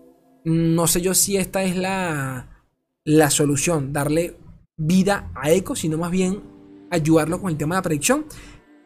no 0.45 0.87
sé 0.89 1.01
yo 1.01 1.15
si 1.15 1.37
esta 1.37 1.63
es 1.63 1.77
la, 1.77 2.65
la 3.05 3.31
solución, 3.31 3.93
darle 3.93 4.37
vida 4.77 5.31
a 5.35 5.51
Echo, 5.51 5.77
sino 5.77 5.97
más 5.97 6.11
bien 6.11 6.43
ayudarlo 6.91 7.41
con 7.41 7.51
el 7.51 7.57
tema 7.57 7.77
de 7.77 7.79
la 7.79 7.83
predicción. 7.83 8.27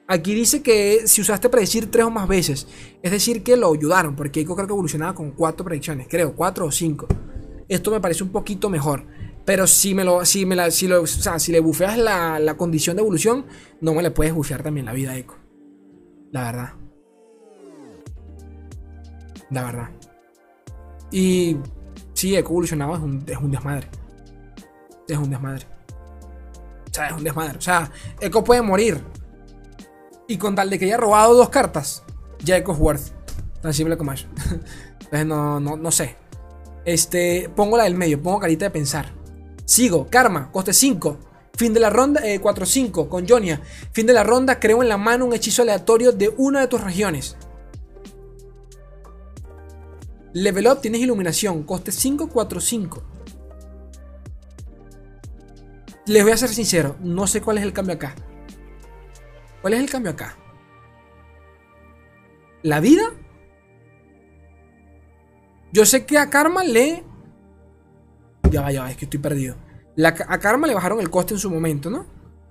Aquí 0.08 0.34
dice 0.34 0.62
que 0.62 1.06
si 1.06 1.22
usaste 1.22 1.48
predecir 1.48 1.90
tres 1.90 2.04
o 2.04 2.10
más 2.10 2.28
veces, 2.28 2.66
es 3.02 3.10
decir, 3.10 3.42
que 3.42 3.56
lo 3.56 3.72
ayudaron, 3.72 4.14
porque 4.14 4.40
Echo 4.40 4.54
creo 4.54 4.66
que 4.66 4.72
evolucionaba 4.74 5.14
con 5.14 5.30
cuatro 5.30 5.64
predicciones, 5.64 6.06
creo, 6.10 6.34
cuatro 6.34 6.66
o 6.66 6.70
cinco. 6.70 7.06
Esto 7.68 7.90
me 7.90 8.00
parece 8.00 8.24
un 8.24 8.30
poquito 8.30 8.68
mejor. 8.68 9.06
Pero 9.44 9.66
si 9.66 9.94
me 9.94 10.04
lo, 10.04 10.24
si 10.24 10.46
me 10.46 10.54
la, 10.54 10.70
si 10.70 10.86
lo, 10.86 11.02
o 11.02 11.06
sea, 11.06 11.38
si 11.38 11.50
le 11.50 11.60
bufeas 11.60 11.98
la, 11.98 12.38
la, 12.38 12.56
condición 12.56 12.96
de 12.96 13.02
evolución, 13.02 13.46
no 13.80 13.92
me 13.92 14.02
le 14.02 14.10
puedes 14.10 14.32
bufear 14.32 14.62
también 14.62 14.86
la 14.86 14.92
vida 14.92 15.12
a 15.12 15.16
Echo. 15.16 15.36
La 16.30 16.44
verdad. 16.44 16.72
La 19.50 19.64
verdad. 19.64 19.90
Y 21.10 21.58
sí, 22.14 22.34
Eco 22.34 22.52
evolucionado 22.52 22.94
es 22.94 23.00
un, 23.00 23.24
es 23.26 23.36
un 23.36 23.50
desmadre. 23.50 23.88
Es 25.08 25.18
un 25.18 25.28
desmadre. 25.28 25.66
O 26.90 26.94
sea, 26.94 27.08
es 27.08 27.12
un 27.12 27.24
desmadre. 27.24 27.58
O 27.58 27.60
sea, 27.60 27.90
Echo 28.20 28.42
puede 28.42 28.62
morir. 28.62 29.02
Y 30.26 30.38
con 30.38 30.54
tal 30.54 30.70
de 30.70 30.78
que 30.78 30.86
haya 30.86 30.96
robado 30.96 31.34
dos 31.34 31.50
cartas, 31.50 32.02
ya 32.38 32.56
Echo 32.56 32.72
es 32.72 32.78
worth. 32.78 33.12
Tan 33.60 33.74
simple 33.74 33.96
como 33.98 34.12
eso. 34.12 34.26
Entonces 35.00 35.26
no, 35.26 35.60
no, 35.60 35.76
no 35.76 35.90
sé. 35.90 36.16
Este, 36.84 37.50
pongo 37.54 37.76
la 37.76 37.84
del 37.84 37.94
medio, 37.94 38.22
pongo 38.22 38.40
carita 38.40 38.64
de 38.64 38.70
pensar. 38.70 39.21
Sigo, 39.72 40.06
Karma, 40.10 40.52
coste 40.52 40.74
5. 40.74 41.16
Fin 41.56 41.72
de 41.72 41.80
la 41.80 41.88
ronda, 41.88 42.20
4-5 42.20 43.06
eh, 43.06 43.08
con 43.08 43.26
Jonia. 43.26 43.62
Fin 43.92 44.06
de 44.06 44.12
la 44.12 44.22
ronda, 44.22 44.60
creo 44.60 44.82
en 44.82 44.90
la 44.90 44.98
mano 44.98 45.24
un 45.24 45.32
hechizo 45.32 45.62
aleatorio 45.62 46.12
de 46.12 46.28
una 46.36 46.60
de 46.60 46.66
tus 46.66 46.82
regiones. 46.82 47.38
Level 50.34 50.66
Up 50.66 50.82
tienes 50.82 51.00
iluminación, 51.00 51.62
coste 51.62 51.90
545. 51.90 53.02
Les 56.04 56.22
voy 56.22 56.32
a 56.32 56.36
ser 56.36 56.50
sincero, 56.50 56.96
no 57.00 57.26
sé 57.26 57.40
cuál 57.40 57.56
es 57.56 57.64
el 57.64 57.72
cambio 57.72 57.94
acá. 57.94 58.14
¿Cuál 59.62 59.72
es 59.72 59.80
el 59.80 59.88
cambio 59.88 60.12
acá? 60.12 60.36
¿La 62.62 62.80
vida? 62.80 63.04
Yo 65.72 65.86
sé 65.86 66.04
que 66.04 66.18
a 66.18 66.28
Karma 66.28 66.62
le... 66.62 67.10
Ya 68.52 68.60
va, 68.60 68.70
ya 68.70 68.82
va, 68.82 68.90
es 68.90 68.98
que 68.98 69.06
estoy 69.06 69.18
perdido. 69.18 69.56
a 70.04 70.38
Karma 70.38 70.66
le 70.66 70.74
bajaron 70.74 71.00
el 71.00 71.08
coste 71.08 71.32
en 71.32 71.40
su 71.40 71.50
momento, 71.50 71.88
¿no? 71.88 72.04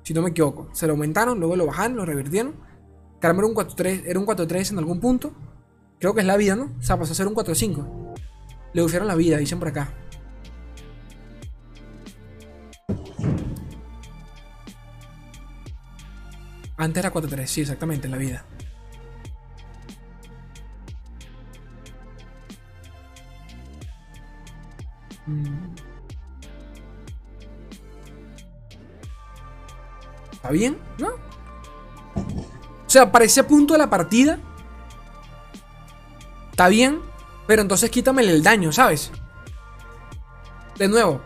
Si 0.04 0.16
no 0.16 0.24
me 0.24 0.32
equivoco. 0.32 0.70
Se 0.74 0.88
lo 0.88 0.94
aumentaron, 0.94 1.40
luego 1.40 1.56
lo 1.56 1.68
bajaron, 1.68 1.96
lo 1.96 2.06
revirtieron. 2.06 2.56
Karma 3.20 3.42
era 3.42 3.48
un 3.48 3.56
4-3 3.56 4.04
era 4.08 4.20
un 4.20 4.26
4-3 4.26 4.72
en 4.72 4.80
algún 4.80 5.00
punto. 5.00 5.32
Creo 6.00 6.16
que 6.16 6.22
es 6.22 6.26
la 6.26 6.38
vida, 6.38 6.56
¿no? 6.56 6.72
O 6.80 6.82
sea, 6.82 6.98
pasó 6.98 7.12
a 7.12 7.16
ser 7.16 7.28
un 7.28 7.36
4-5. 7.36 8.16
Le 8.74 8.82
pusieron 8.82 9.08
la 9.08 9.14
vida, 9.14 9.38
dicen 9.38 9.60
por 9.60 9.68
acá. 9.68 9.94
Antes 16.78 17.04
era 17.04 17.14
4-3, 17.14 17.46
sí, 17.46 17.62
exactamente, 17.62 18.08
la 18.08 18.18
vida. 18.18 18.44
Mm. 25.28 25.81
¿Está 30.42 30.52
bien? 30.52 30.78
¿No? 30.98 31.10
O 31.10 32.90
sea, 32.90 33.12
para 33.12 33.26
ese 33.26 33.44
punto 33.44 33.74
de 33.74 33.80
la 33.80 33.90
partida, 33.90 34.40
Está 36.52 36.70
bien, 36.70 37.00
pero 37.48 37.62
entonces 37.62 37.90
quítamele 37.90 38.32
el 38.32 38.44
daño, 38.44 38.72
¿sabes? 38.72 39.12
De 40.78 40.88
nuevo, 40.88 41.22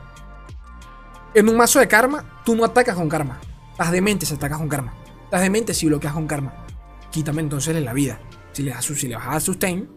en 1.34 1.50
un 1.50 1.58
mazo 1.58 1.80
de 1.80 1.90
karma, 1.90 2.42
tú 2.46 2.56
no 2.56 2.64
atacas 2.64 2.96
con 2.96 3.10
karma. 3.10 3.42
Las 3.78 3.92
dementes 3.92 4.32
atacas 4.32 4.60
con 4.60 4.70
karma. 4.70 4.94
Las 5.32 5.42
dementes 5.42 5.78
si 5.78 5.88
bloqueas 5.88 6.14
con 6.14 6.28
karma. 6.28 6.66
Quítame 7.12 7.42
entonces 7.42 7.76
la 7.84 7.92
vida. 7.92 8.20
Si 8.54 8.64
le, 8.64 8.72
das, 8.72 8.86
si 8.86 9.14
vas 9.14 9.28
a 9.28 9.32
dar 9.32 9.42
sustain, 9.42 9.90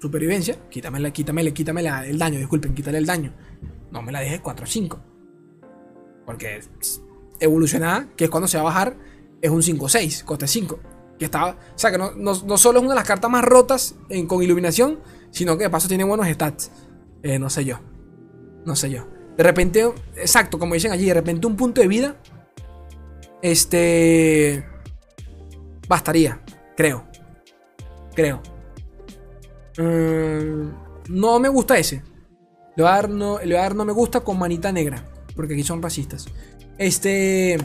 supervivencia, 0.00 0.68
quítamele, 0.68 1.12
quítamele, 1.12 1.54
quítamele 1.54 2.10
el 2.10 2.18
daño, 2.18 2.38
disculpen, 2.38 2.74
quítale 2.74 2.98
el 2.98 3.06
daño. 3.06 3.32
No 3.92 4.02
me 4.02 4.10
la 4.10 4.18
dejes 4.18 4.40
4 4.40 4.64
o 4.64 4.66
5. 4.66 5.00
Porque 6.26 6.60
evolucionada, 7.40 8.08
que 8.16 8.24
es 8.24 8.30
cuando 8.30 8.46
se 8.46 8.56
va 8.56 8.62
a 8.62 8.64
bajar, 8.64 8.96
es 9.40 9.50
un 9.50 9.62
5 9.62 9.84
o 9.84 9.88
6, 9.88 10.24
coste 10.24 10.46
5. 10.46 10.78
Que 11.18 11.24
estaba, 11.26 11.50
o 11.50 11.78
sea, 11.78 11.90
que 11.90 11.98
no, 11.98 12.12
no, 12.14 12.34
solo 12.56 12.78
es 12.78 12.84
una 12.84 12.94
de 12.94 13.00
las 13.00 13.06
cartas 13.06 13.30
más 13.30 13.44
rotas 13.44 13.94
con 14.26 14.42
iluminación, 14.42 15.00
sino 15.30 15.58
que 15.58 15.64
de 15.64 15.70
paso 15.70 15.88
tiene 15.88 16.04
buenos 16.04 16.26
stats. 16.28 16.70
Eh, 17.22 17.38
no 17.38 17.50
sé 17.50 17.64
yo. 17.64 17.78
No 18.64 18.74
sé 18.74 18.90
yo. 18.90 19.06
De 19.36 19.42
repente, 19.42 19.84
exacto, 20.16 20.58
como 20.58 20.74
dicen 20.74 20.92
allí, 20.92 21.06
de 21.06 21.14
repente 21.14 21.46
un 21.46 21.56
punto 21.56 21.80
de 21.80 21.88
vida. 21.88 22.16
Este. 23.42 24.66
Bastaría, 25.88 26.42
creo. 26.76 27.04
Creo. 28.14 28.42
Mm, 29.78 30.70
no 31.08 31.38
me 31.38 31.48
gusta 31.48 31.78
ese. 31.78 32.02
Le 32.76 32.82
voy, 32.82 33.10
no, 33.10 33.38
le 33.38 33.46
voy 33.46 33.56
a 33.56 33.60
dar 33.60 33.74
no 33.74 33.84
me 33.84 33.92
gusta 33.92 34.20
con 34.20 34.38
manita 34.38 34.72
negra. 34.72 35.04
Porque 35.34 35.54
aquí 35.54 35.62
son 35.62 35.82
racistas. 35.82 36.26
Este. 36.80 37.58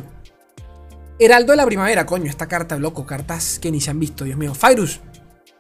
Heraldo 1.18 1.54
de 1.54 1.58
la 1.58 1.66
primavera, 1.66 2.06
coño, 2.06 2.30
esta 2.30 2.48
carta, 2.48 2.78
loco, 2.78 3.06
cartas 3.06 3.60
que 3.60 3.72
ni 3.72 3.80
se 3.80 3.90
han 3.90 3.98
visto, 3.98 4.26
Dios 4.26 4.38
mío. 4.38 4.54
Fyrus, 4.54 5.00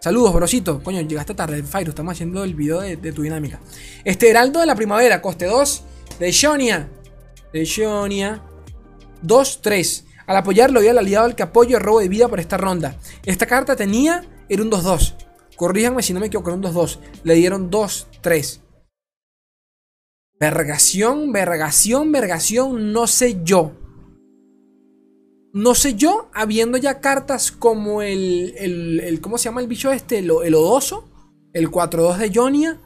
saludos, 0.01 0.33
brosito. 0.33 0.83
Coño, 0.83 0.99
llegaste 0.99 1.33
tarde, 1.33 1.63
Fyrus, 1.63 1.89
estamos 1.89 2.11
haciendo 2.11 2.43
el 2.43 2.53
video 2.53 2.81
de, 2.81 2.97
tu 3.13 3.21
dinámica. 3.21 3.61
Este 4.03 4.29
Heraldo 4.29 4.59
de 4.59 4.65
la 4.65 4.75
primavera, 4.75 5.21
coste 5.21 5.45
2, 5.45 5.83
de 6.19 6.31
Shonia. 6.33 6.89
De 7.53 7.63
Shonia. 7.63 8.43
2-3. 9.23 10.03
Al 10.27 10.35
apoyarlo, 10.35 10.81
dio 10.81 10.91
al 10.91 10.97
aliado 10.97 11.25
al 11.25 11.35
que 11.35 11.43
apoyo 11.43 11.77
el 11.77 11.83
robo 11.83 12.01
de 12.01 12.09
vida 12.09 12.27
por 12.27 12.41
esta 12.41 12.57
ronda. 12.57 12.97
Esta 13.23 13.45
carta 13.45 13.77
tenía, 13.77 14.25
era 14.49 14.63
un 14.63 14.69
2-2. 14.69 15.15
Corríjanme 15.55 16.03
si 16.03 16.11
no 16.11 16.19
me 16.19 16.25
equivoco, 16.25 16.49
era 16.49 16.57
un 16.57 16.63
2-2. 16.63 16.99
Le 17.23 17.35
dieron 17.35 17.71
2-3. 17.71 18.64
Vergación, 20.39 21.31
vergación, 21.31 22.11
vergación, 22.11 22.91
no 22.91 23.07
sé 23.07 23.41
yo. 23.43 23.71
No 25.53 25.73
sé 25.73 25.95
yo, 25.95 26.29
habiendo 26.33 26.77
ya 26.77 26.99
cartas 26.99 27.49
como 27.49 28.01
el, 28.01 28.53
el, 28.57 29.21
¿cómo 29.21 29.37
se 29.37 29.45
llama 29.45 29.61
el 29.61 29.67
bicho 29.67 29.93
este? 29.93 30.19
El, 30.19 30.29
Odoso, 30.29 31.09
el 31.53 31.71
4-2 31.71 32.17
de 32.17 32.31
Jonia. 32.33 32.81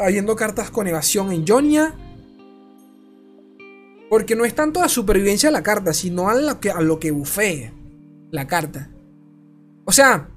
Habiendo 0.00 0.34
cartas 0.34 0.72
con 0.72 0.88
evasión 0.88 1.30
en 1.30 1.46
Jonia. 1.46 1.94
Porque 4.10 4.34
no 4.34 4.44
es 4.44 4.56
tanto 4.56 4.80
la 4.80 4.88
supervivencia 4.88 5.48
de 5.48 5.52
la 5.52 5.62
carta, 5.62 5.94
sino 5.94 6.28
a 6.28 6.34
lo 6.34 6.58
que, 6.58 6.70
a 6.70 7.12
bufee 7.12 7.72
la 8.32 8.48
carta. 8.48 8.90
O 9.84 9.92
sea, 9.92 10.28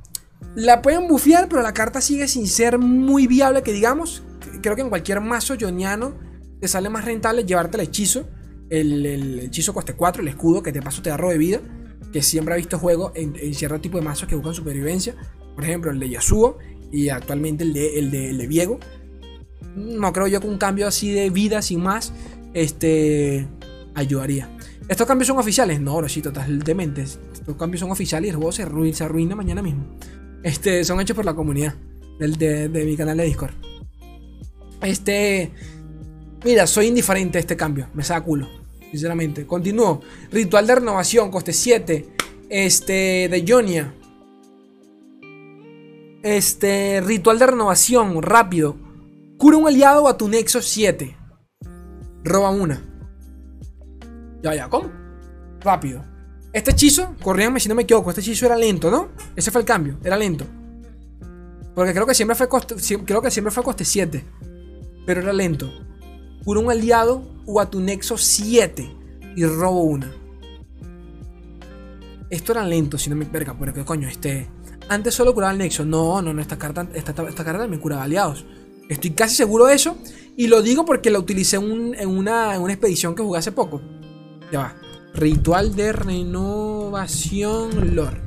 la 0.54 0.84
pueden 0.84 1.08
bufear, 1.08 1.50
pero 1.50 1.64
la 1.64 1.74
carta 1.74 2.00
sigue 2.00 2.28
sin 2.28 2.48
ser 2.48 2.78
muy 2.78 3.26
viable, 3.26 3.64
que 3.64 3.74
digamos. 3.74 4.22
Creo 4.62 4.76
que 4.76 4.82
en 4.82 4.90
cualquier 4.90 5.22
mazo 5.22 5.56
joniano 5.60 6.14
te 6.60 6.68
sale 6.68 6.90
más 6.90 7.06
rentable 7.06 7.46
llevarte 7.46 7.78
el 7.78 7.84
hechizo, 7.84 8.28
el, 8.70 9.06
el 9.06 9.40
hechizo 9.40 9.74
coste 9.74 9.94
4, 9.94 10.22
el 10.22 10.28
escudo 10.30 10.64
que 10.64 10.72
te 10.72 10.82
paso 10.82 11.02
te 11.02 11.10
da 11.10 11.18
robo 11.18 11.32
de 11.32 11.38
vida, 11.38 11.62
que 12.16 12.22
siempre 12.22 12.54
ha 12.54 12.58
visto 12.58 12.80
juego 12.80 13.12
en, 13.14 13.54
cierto 13.54 13.82
tipo 13.82 13.98
de 13.98 14.06
mazos 14.06 14.28
que 14.30 14.36
buscan 14.36 14.54
supervivencia. 14.54 15.16
Por 15.54 15.66
ejemplo, 15.66 15.92
el 15.92 16.00
de 16.00 16.10
Yasuo 16.10 16.58
y 16.90 17.10
actualmente 17.10 17.66
el 17.66 17.74
de, 17.74 18.00
el 18.00 18.10
de, 18.10 18.30
el 18.30 18.48
Viego. 18.48 18.80
No 19.76 20.14
creo 20.14 20.28
yo 20.28 20.40
que 20.40 20.48
un 20.48 20.58
cambio 20.58 20.88
así 20.88 21.12
de 21.12 21.30
vida 21.30 21.62
sin 21.62 21.84
más 21.84 22.14
este, 22.54 23.48
ayudaría. 23.96 24.50
¿Estos 24.88 25.06
cambios 25.06 25.28
son 25.28 25.40
oficiales? 25.40 25.82
No, 25.82 26.08
sí, 26.08 26.22
totalmente. 26.22 27.02
Estos 27.02 27.58
cambios 27.58 27.82
son 27.82 27.92
oficiales 27.92 28.28
y 28.28 28.30
el 28.30 28.38
juego 28.38 28.54
se 28.54 28.64
arruina, 28.64 28.96
se 28.96 29.04
arruina 29.04 29.36
mañana 29.36 29.62
mismo. 29.62 29.98
Este, 30.42 30.86
son 30.86 31.02
hechos 31.02 31.18
por 31.18 31.26
la 31.26 31.34
comunidad 31.34 31.76
del, 32.18 32.38
de, 32.38 32.70
de 32.70 32.86
mi 32.86 32.96
canal 32.96 33.18
de 33.18 33.26
Discord. 33.26 33.52
Este. 34.82 35.52
Mira, 36.44 36.68
soy 36.68 36.88
indiferente 36.88 37.38
a 37.38 37.42
este 37.42 37.56
cambio. 37.56 37.90
Me 37.94 38.04
saca 38.04 38.22
culo. 38.22 38.48
Sinceramente. 38.92 39.46
Continúo. 39.46 40.02
Ritual 40.32 40.68
de 40.68 40.76
renovación, 40.76 41.32
coste 41.32 41.54
7. 41.54 42.06
Este. 42.50 43.30
De 43.30 43.46
Jonia. 43.48 43.94
Este. 46.24 47.02
Ritual 47.02 47.40
de 47.40 47.48
renovación, 47.48 48.22
rápido. 48.22 48.78
Cura 49.38 49.58
un 49.58 49.68
aliado 49.68 50.08
a 50.08 50.18
tu 50.18 50.28
nexo 50.28 50.62
7. 50.62 51.16
Roba 52.24 52.50
una. 52.50 52.82
Ya, 54.42 54.56
ya, 54.56 54.70
¿cómo? 54.70 54.92
Rápido. 55.60 56.06
Este 56.56 56.72
hechizo, 56.72 57.16
corríanme 57.22 57.60
si 57.60 57.68
no 57.68 57.76
me 57.76 57.82
equivoco, 57.82 58.12
este 58.12 58.22
hechizo 58.22 58.46
era 58.46 58.56
lento, 58.56 58.90
¿no? 58.90 59.10
Ese 59.36 59.52
fue 59.52 59.60
el 59.60 59.68
cambio, 59.68 59.98
era 60.06 60.16
lento. 60.16 60.46
Porque 61.76 61.92
creo 61.92 62.06
que 62.06 62.16
siempre 62.16 62.34
fue 62.34 62.48
coste, 62.48 62.76
creo 63.04 63.22
que 63.22 63.30
siempre 63.30 63.52
fue 63.52 63.62
coste 63.62 63.84
7. 63.84 64.24
Pero 65.06 65.22
era 65.22 65.34
lento. 65.34 65.72
Cura 66.44 66.60
un 66.60 66.72
aliado 66.72 67.24
o 67.46 67.60
a 67.60 67.70
tu 67.70 67.80
nexo 67.80 68.18
7 68.18 68.90
y 69.36 69.46
robo 69.46 69.84
una. 69.84 70.12
Esto 72.30 72.54
era 72.54 72.66
lento, 72.66 72.98
si 72.98 73.10
no 73.10 73.16
me 73.16 73.26
verga, 73.26 73.56
pero 73.58 73.74
qué 73.74 73.86
coño, 73.86 74.08
este. 74.08 74.48
Antes 74.90 75.14
solo 75.14 75.34
curaba 75.34 75.52
el 75.52 75.60
nexo. 75.60 75.86
No, 75.86 76.22
no, 76.22 76.34
no, 76.34 76.42
esta 76.42 76.58
carta, 76.58 76.88
esta, 76.94 77.12
esta 77.12 77.44
carta 77.44 77.60
también 77.60 77.82
curaba 77.82 78.04
aliados. 78.04 78.46
Estoy 78.90 79.12
casi 79.12 79.36
seguro 79.36 79.66
de 79.66 79.76
eso. 79.76 79.98
Y 80.38 80.48
lo 80.48 80.62
digo 80.62 80.86
porque 80.86 81.10
la 81.10 81.20
utilicé 81.20 81.56
en, 81.56 82.10
una, 82.10 82.56
en 82.56 82.62
una 82.62 82.74
expedición 82.74 83.16
que 83.16 83.24
jugué 83.24 83.40
hace 83.40 83.52
poco. 83.52 83.82
Ya 84.52 84.60
va. 84.60 84.76
Ritual 85.14 85.76
de 85.76 85.94
renovación 85.94 87.96
lore. 87.96 88.22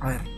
A 0.00 0.08
ver. 0.08 0.37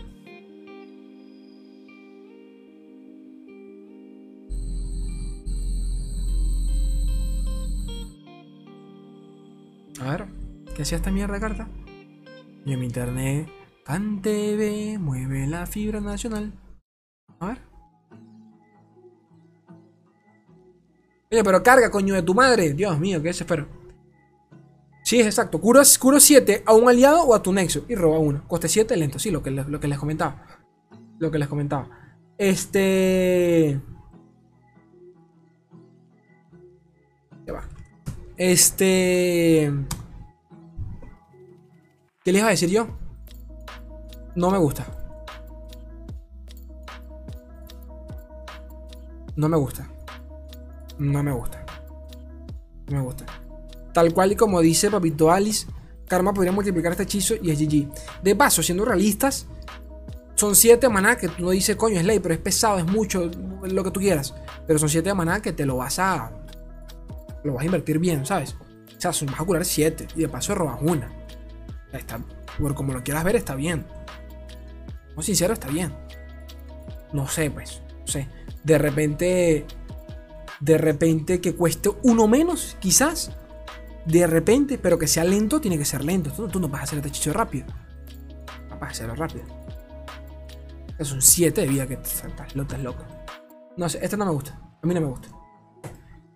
A 10.00 10.10
ver, 10.10 10.26
¿qué 10.74 10.82
hacía 10.82 10.96
esta 10.96 11.10
mierda 11.10 11.38
carta? 11.38 11.68
Y 12.64 12.72
en 12.72 12.80
mi 12.80 12.86
internet, 12.86 13.48
CanTV, 13.84 14.98
mueve 14.98 15.46
la 15.46 15.66
fibra 15.66 16.00
nacional. 16.00 16.52
A 17.38 17.48
ver. 17.48 17.58
Oye, 21.30 21.44
pero 21.44 21.62
carga, 21.62 21.90
coño 21.90 22.14
de 22.14 22.22
tu 22.22 22.34
madre. 22.34 22.72
Dios 22.72 22.98
mío, 22.98 23.20
qué 23.20 23.28
desespero. 23.28 23.68
Sí, 25.04 25.20
es 25.20 25.26
exacto. 25.26 25.60
Curo, 25.60 25.84
7 25.84 26.62
a 26.66 26.74
un 26.74 26.88
aliado 26.88 27.22
o 27.22 27.34
a 27.34 27.42
tu 27.42 27.52
nexo. 27.52 27.84
Y 27.88 27.94
roba 27.94 28.18
uno. 28.18 28.44
Coste 28.48 28.68
7 28.68 28.96
lento. 28.96 29.18
Sí, 29.18 29.30
lo 29.30 29.42
que, 29.42 29.50
lo 29.50 29.80
que 29.80 29.88
les 29.88 29.98
comentaba. 29.98 30.46
Lo 31.18 31.30
que 31.30 31.38
les 31.38 31.48
comentaba. 31.48 31.88
Este. 32.38 33.80
Este. 38.40 39.70
¿Qué 42.24 42.32
les 42.32 42.40
iba 42.40 42.48
a 42.48 42.52
decir 42.52 42.70
yo? 42.70 42.86
No 44.34 44.50
me 44.50 44.56
gusta. 44.56 44.86
No 49.36 49.46
me 49.50 49.58
gusta. 49.58 49.90
No 50.98 51.22
me 51.22 51.32
gusta. 51.32 51.66
No 52.88 52.96
me 52.96 53.02
gusta. 53.02 53.26
Tal 53.92 54.14
cual 54.14 54.32
y 54.32 54.36
como 54.36 54.62
dice 54.62 54.90
Papito 54.90 55.30
Alice, 55.30 55.66
Karma 56.08 56.32
podría 56.32 56.52
multiplicar 56.52 56.92
este 56.92 57.02
hechizo 57.02 57.34
y 57.42 57.50
es 57.50 57.58
GG. 57.58 58.22
De 58.22 58.34
paso, 58.36 58.62
siendo 58.62 58.86
realistas, 58.86 59.48
son 60.34 60.56
7 60.56 60.88
maná 60.88 61.18
que 61.18 61.28
tú 61.28 61.44
no 61.44 61.50
dices, 61.50 61.76
coño, 61.76 61.98
es 61.98 62.06
ley, 62.06 62.20
pero 62.20 62.32
es 62.32 62.40
pesado, 62.40 62.78
es 62.78 62.86
mucho, 62.86 63.30
lo 63.64 63.84
que 63.84 63.90
tú 63.90 64.00
quieras. 64.00 64.34
Pero 64.66 64.78
son 64.78 64.88
7 64.88 65.12
maná 65.12 65.42
que 65.42 65.52
te 65.52 65.66
lo 65.66 65.76
vas 65.76 65.98
a. 65.98 66.39
Lo 67.44 67.54
vas 67.54 67.62
a 67.62 67.66
invertir 67.66 67.98
bien, 67.98 68.26
¿sabes? 68.26 68.54
O 68.54 69.00
sea, 69.00 69.10
vas 69.10 69.40
a 69.40 69.44
curar 69.44 69.64
7 69.64 70.08
y 70.16 70.20
de 70.20 70.28
paso 70.28 70.54
robas 70.54 70.78
una. 70.82 71.10
Está, 71.92 72.20
por 72.58 72.74
como 72.74 72.92
lo 72.92 73.02
quieras 73.02 73.24
ver, 73.24 73.36
está 73.36 73.54
bien. 73.54 73.86
No 75.16 75.22
sincero, 75.22 75.54
está 75.54 75.68
bien. 75.68 75.92
No 77.12 77.26
sé, 77.26 77.50
pues. 77.50 77.82
No 78.00 78.06
sé. 78.06 78.28
De 78.64 78.78
repente. 78.78 79.66
De 80.60 80.76
repente 80.76 81.40
que 81.40 81.54
cueste 81.54 81.90
uno 82.02 82.28
menos, 82.28 82.76
quizás. 82.80 83.32
De 84.04 84.26
repente, 84.26 84.78
pero 84.78 84.98
que 84.98 85.06
sea 85.06 85.24
lento, 85.24 85.60
tiene 85.60 85.78
que 85.78 85.84
ser 85.84 86.04
lento. 86.04 86.30
Tú, 86.48 86.60
no 86.60 86.68
vas 86.68 86.82
a 86.82 86.84
hacer 86.84 86.98
este 86.98 87.08
hechizo 87.08 87.32
rápido. 87.32 87.66
No 88.68 88.78
vas 88.78 88.88
a 88.88 88.92
hacerlo 88.92 89.14
rápido. 89.14 89.44
Es 90.98 91.12
un 91.12 91.22
7 91.22 91.62
de 91.62 91.66
vida 91.66 91.86
que 91.86 91.94
estás 91.94 92.54
loco. 92.54 93.04
No 93.76 93.88
sé, 93.88 93.98
este 94.02 94.16
no 94.16 94.26
me 94.26 94.32
gusta. 94.32 94.58
A 94.82 94.86
mí 94.86 94.94
no 94.94 95.00
me 95.00 95.06
gusta. 95.06 95.28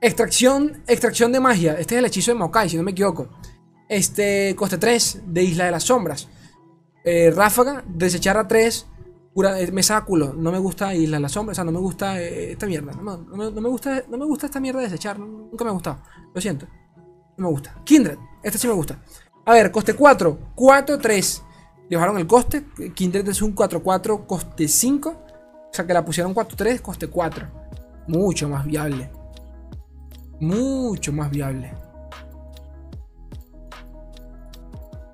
Extracción, 0.05 0.83
extracción 0.87 1.33
de 1.33 1.41
magia. 1.41 1.79
Este 1.79 1.95
es 1.95 1.99
el 2.01 2.05
hechizo 2.05 2.31
de 2.31 2.35
Maokai, 2.39 2.69
si 2.69 2.77
no 2.77 2.83
me 2.83 2.91
equivoco. 2.91 3.27
Este, 3.89 4.55
coste 4.55 4.77
3 4.77 5.23
de 5.29 5.43
Isla 5.43 5.65
de 5.65 5.71
las 5.71 5.85
Sombras. 5.85 6.29
Eh, 7.03 7.33
ráfaga, 7.35 7.83
desechar 7.89 8.37
a 8.37 8.47
3. 8.47 8.87
Cura, 9.33 9.59
eh, 9.59 9.73
me 9.73 9.81
culo. 10.07 10.35
No 10.35 10.53
me 10.53 10.59
gusta 10.59 10.95
Isla 10.95 11.17
de 11.17 11.23
las 11.23 11.33
Sombras. 11.33 11.55
O 11.55 11.57
sea, 11.57 11.65
no 11.65 11.73
me 11.73 11.79
gusta 11.79 12.21
eh, 12.21 12.53
esta 12.53 12.67
mierda. 12.67 12.93
No, 12.93 13.17
me, 13.17 13.69
gusta, 13.71 14.05
no 14.11 14.19
me 14.19 14.27
gusta 14.27 14.45
esta 14.45 14.61
mierda 14.61 14.81
de 14.81 14.89
desechar. 14.89 15.19
Nunca 15.19 15.65
me 15.65 15.71
ha 15.71 15.73
gustado. 15.73 16.03
Lo 16.35 16.39
siento. 16.39 16.67
No 17.39 17.47
me 17.47 17.49
gusta. 17.49 17.75
Kindred. 17.85 18.19
Este 18.43 18.59
sí 18.59 18.67
me 18.67 18.75
gusta. 18.75 19.03
A 19.47 19.55
ver, 19.55 19.71
coste 19.71 19.95
4. 19.95 20.39
4, 20.55 20.99
3. 20.99 21.43
Le 21.89 21.97
bajaron 21.97 22.19
el 22.19 22.27
coste. 22.27 22.67
Kindred 22.95 23.27
es 23.27 23.41
un 23.41 23.53
4, 23.53 23.83
4, 23.83 24.27
coste 24.27 24.69
5. 24.69 25.09
O 25.09 25.73
sea 25.73 25.87
que 25.87 25.95
la 25.95 26.05
pusieron 26.05 26.35
4, 26.35 26.59
3, 26.59 26.83
coste 26.83 27.07
4. 27.07 27.49
Mucho 28.09 28.51
más 28.51 28.67
viable. 28.67 29.24
Mucho 30.41 31.13
más 31.13 31.31
viable. 31.31 31.73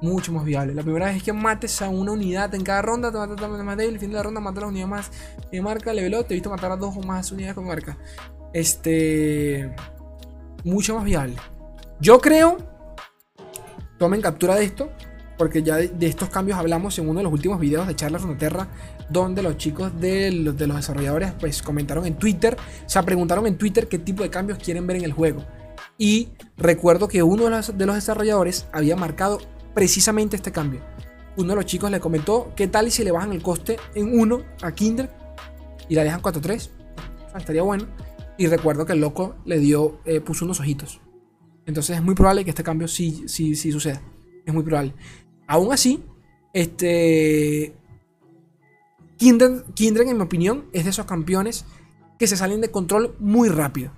mucho 0.00 0.32
más 0.32 0.44
viable. 0.44 0.74
La 0.74 0.82
primera 0.82 1.06
vez 1.06 1.16
es 1.16 1.22
que 1.22 1.32
mates 1.32 1.80
a 1.82 1.88
una 1.88 2.12
unidad 2.12 2.54
en 2.54 2.62
cada 2.62 2.82
ronda, 2.82 3.10
te 3.10 3.18
matas 3.18 3.60
a 3.60 3.62
más 3.62 3.76
débil. 3.76 3.94
El 3.94 4.00
fin 4.00 4.10
de 4.10 4.16
la 4.16 4.22
ronda, 4.22 4.40
mata 4.40 4.60
a 4.60 4.62
la 4.62 4.68
unidad 4.68 4.86
más 4.86 5.10
de 5.50 5.60
marca, 5.60 5.92
level 5.92 6.14
up. 6.14 6.26
Te 6.26 6.34
he 6.34 6.36
visto 6.36 6.50
matar 6.50 6.72
a 6.72 6.76
dos 6.76 6.96
o 6.96 7.00
más 7.00 7.30
unidades 7.32 7.54
con 7.54 7.66
marca. 7.66 7.96
Este. 8.52 9.74
Mucho 10.64 10.94
más 10.94 11.04
viable. 11.04 11.36
Yo 12.00 12.20
creo. 12.20 12.56
Tomen 13.98 14.20
captura 14.20 14.54
de 14.56 14.64
esto. 14.64 14.90
Porque 15.36 15.62
ya 15.62 15.76
de, 15.76 16.06
estos 16.06 16.28
cambios 16.28 16.58
hablamos 16.58 16.98
en 16.98 17.08
uno 17.08 17.20
de 17.20 17.24
los 17.24 17.32
últimos 17.32 17.58
videos 17.58 17.86
de 17.86 17.96
Charla 17.96 18.18
Runeterra. 18.18 18.68
Donde 19.10 19.42
los 19.42 19.56
chicos 19.56 19.98
de 20.00 20.30
los, 20.30 20.56
de 20.56 20.66
los 20.66 20.76
desarrolladores 20.76 21.32
pues 21.38 21.62
comentaron 21.62 22.06
en 22.06 22.16
Twitter. 22.16 22.56
O 22.86 22.88
sea, 22.88 23.02
preguntaron 23.02 23.46
en 23.46 23.58
Twitter 23.58 23.88
qué 23.88 23.98
tipo 23.98 24.22
de 24.22 24.30
cambios 24.30 24.58
quieren 24.58 24.86
ver 24.86 24.96
en 24.96 25.04
el 25.04 25.12
juego. 25.12 25.44
Y 25.98 26.28
recuerdo 26.56 27.08
que 27.08 27.22
uno 27.22 27.44
de 27.44 27.50
los, 27.50 27.76
de 27.76 27.86
los 27.86 27.94
desarrolladores 27.94 28.66
había 28.72 28.96
marcado 28.96 29.38
precisamente 29.74 30.36
este 30.36 30.52
cambio. 30.52 30.80
Uno 31.36 31.50
de 31.50 31.56
los 31.56 31.66
chicos 31.66 31.90
le 31.90 32.00
comentó, 32.00 32.52
¿qué 32.56 32.66
tal 32.66 32.90
si 32.90 33.04
le 33.04 33.12
bajan 33.12 33.32
el 33.32 33.42
coste 33.42 33.76
en 33.94 34.18
1 34.18 34.42
a 34.62 34.72
Kinder 34.72 35.10
y 35.88 35.94
la 35.94 36.04
dejan 36.04 36.22
4-3? 36.22 36.70
estaría 37.36 37.62
bueno. 37.62 37.86
Y 38.38 38.46
recuerdo 38.46 38.86
que 38.86 38.94
el 38.94 39.00
loco 39.00 39.36
le 39.44 39.58
dio, 39.58 40.00
eh, 40.04 40.20
puso 40.20 40.44
unos 40.44 40.60
ojitos. 40.60 41.00
Entonces 41.66 41.96
es 41.96 42.02
muy 42.02 42.14
probable 42.14 42.44
que 42.44 42.50
este 42.50 42.62
cambio 42.62 42.88
sí, 42.88 43.24
sí, 43.26 43.54
sí 43.54 43.70
suceda. 43.70 44.00
Es 44.46 44.54
muy 44.54 44.62
probable. 44.62 44.94
Aún 45.46 45.72
así, 45.72 46.02
este. 46.52 47.74
Kindred, 49.20 49.64
Kindred, 49.74 50.08
en 50.08 50.16
mi 50.16 50.22
opinión, 50.22 50.64
es 50.72 50.84
de 50.84 50.90
esos 50.90 51.04
campeones 51.04 51.66
que 52.18 52.26
se 52.26 52.38
salen 52.38 52.62
de 52.62 52.70
control 52.70 53.14
muy 53.18 53.50
rápido. 53.50 53.92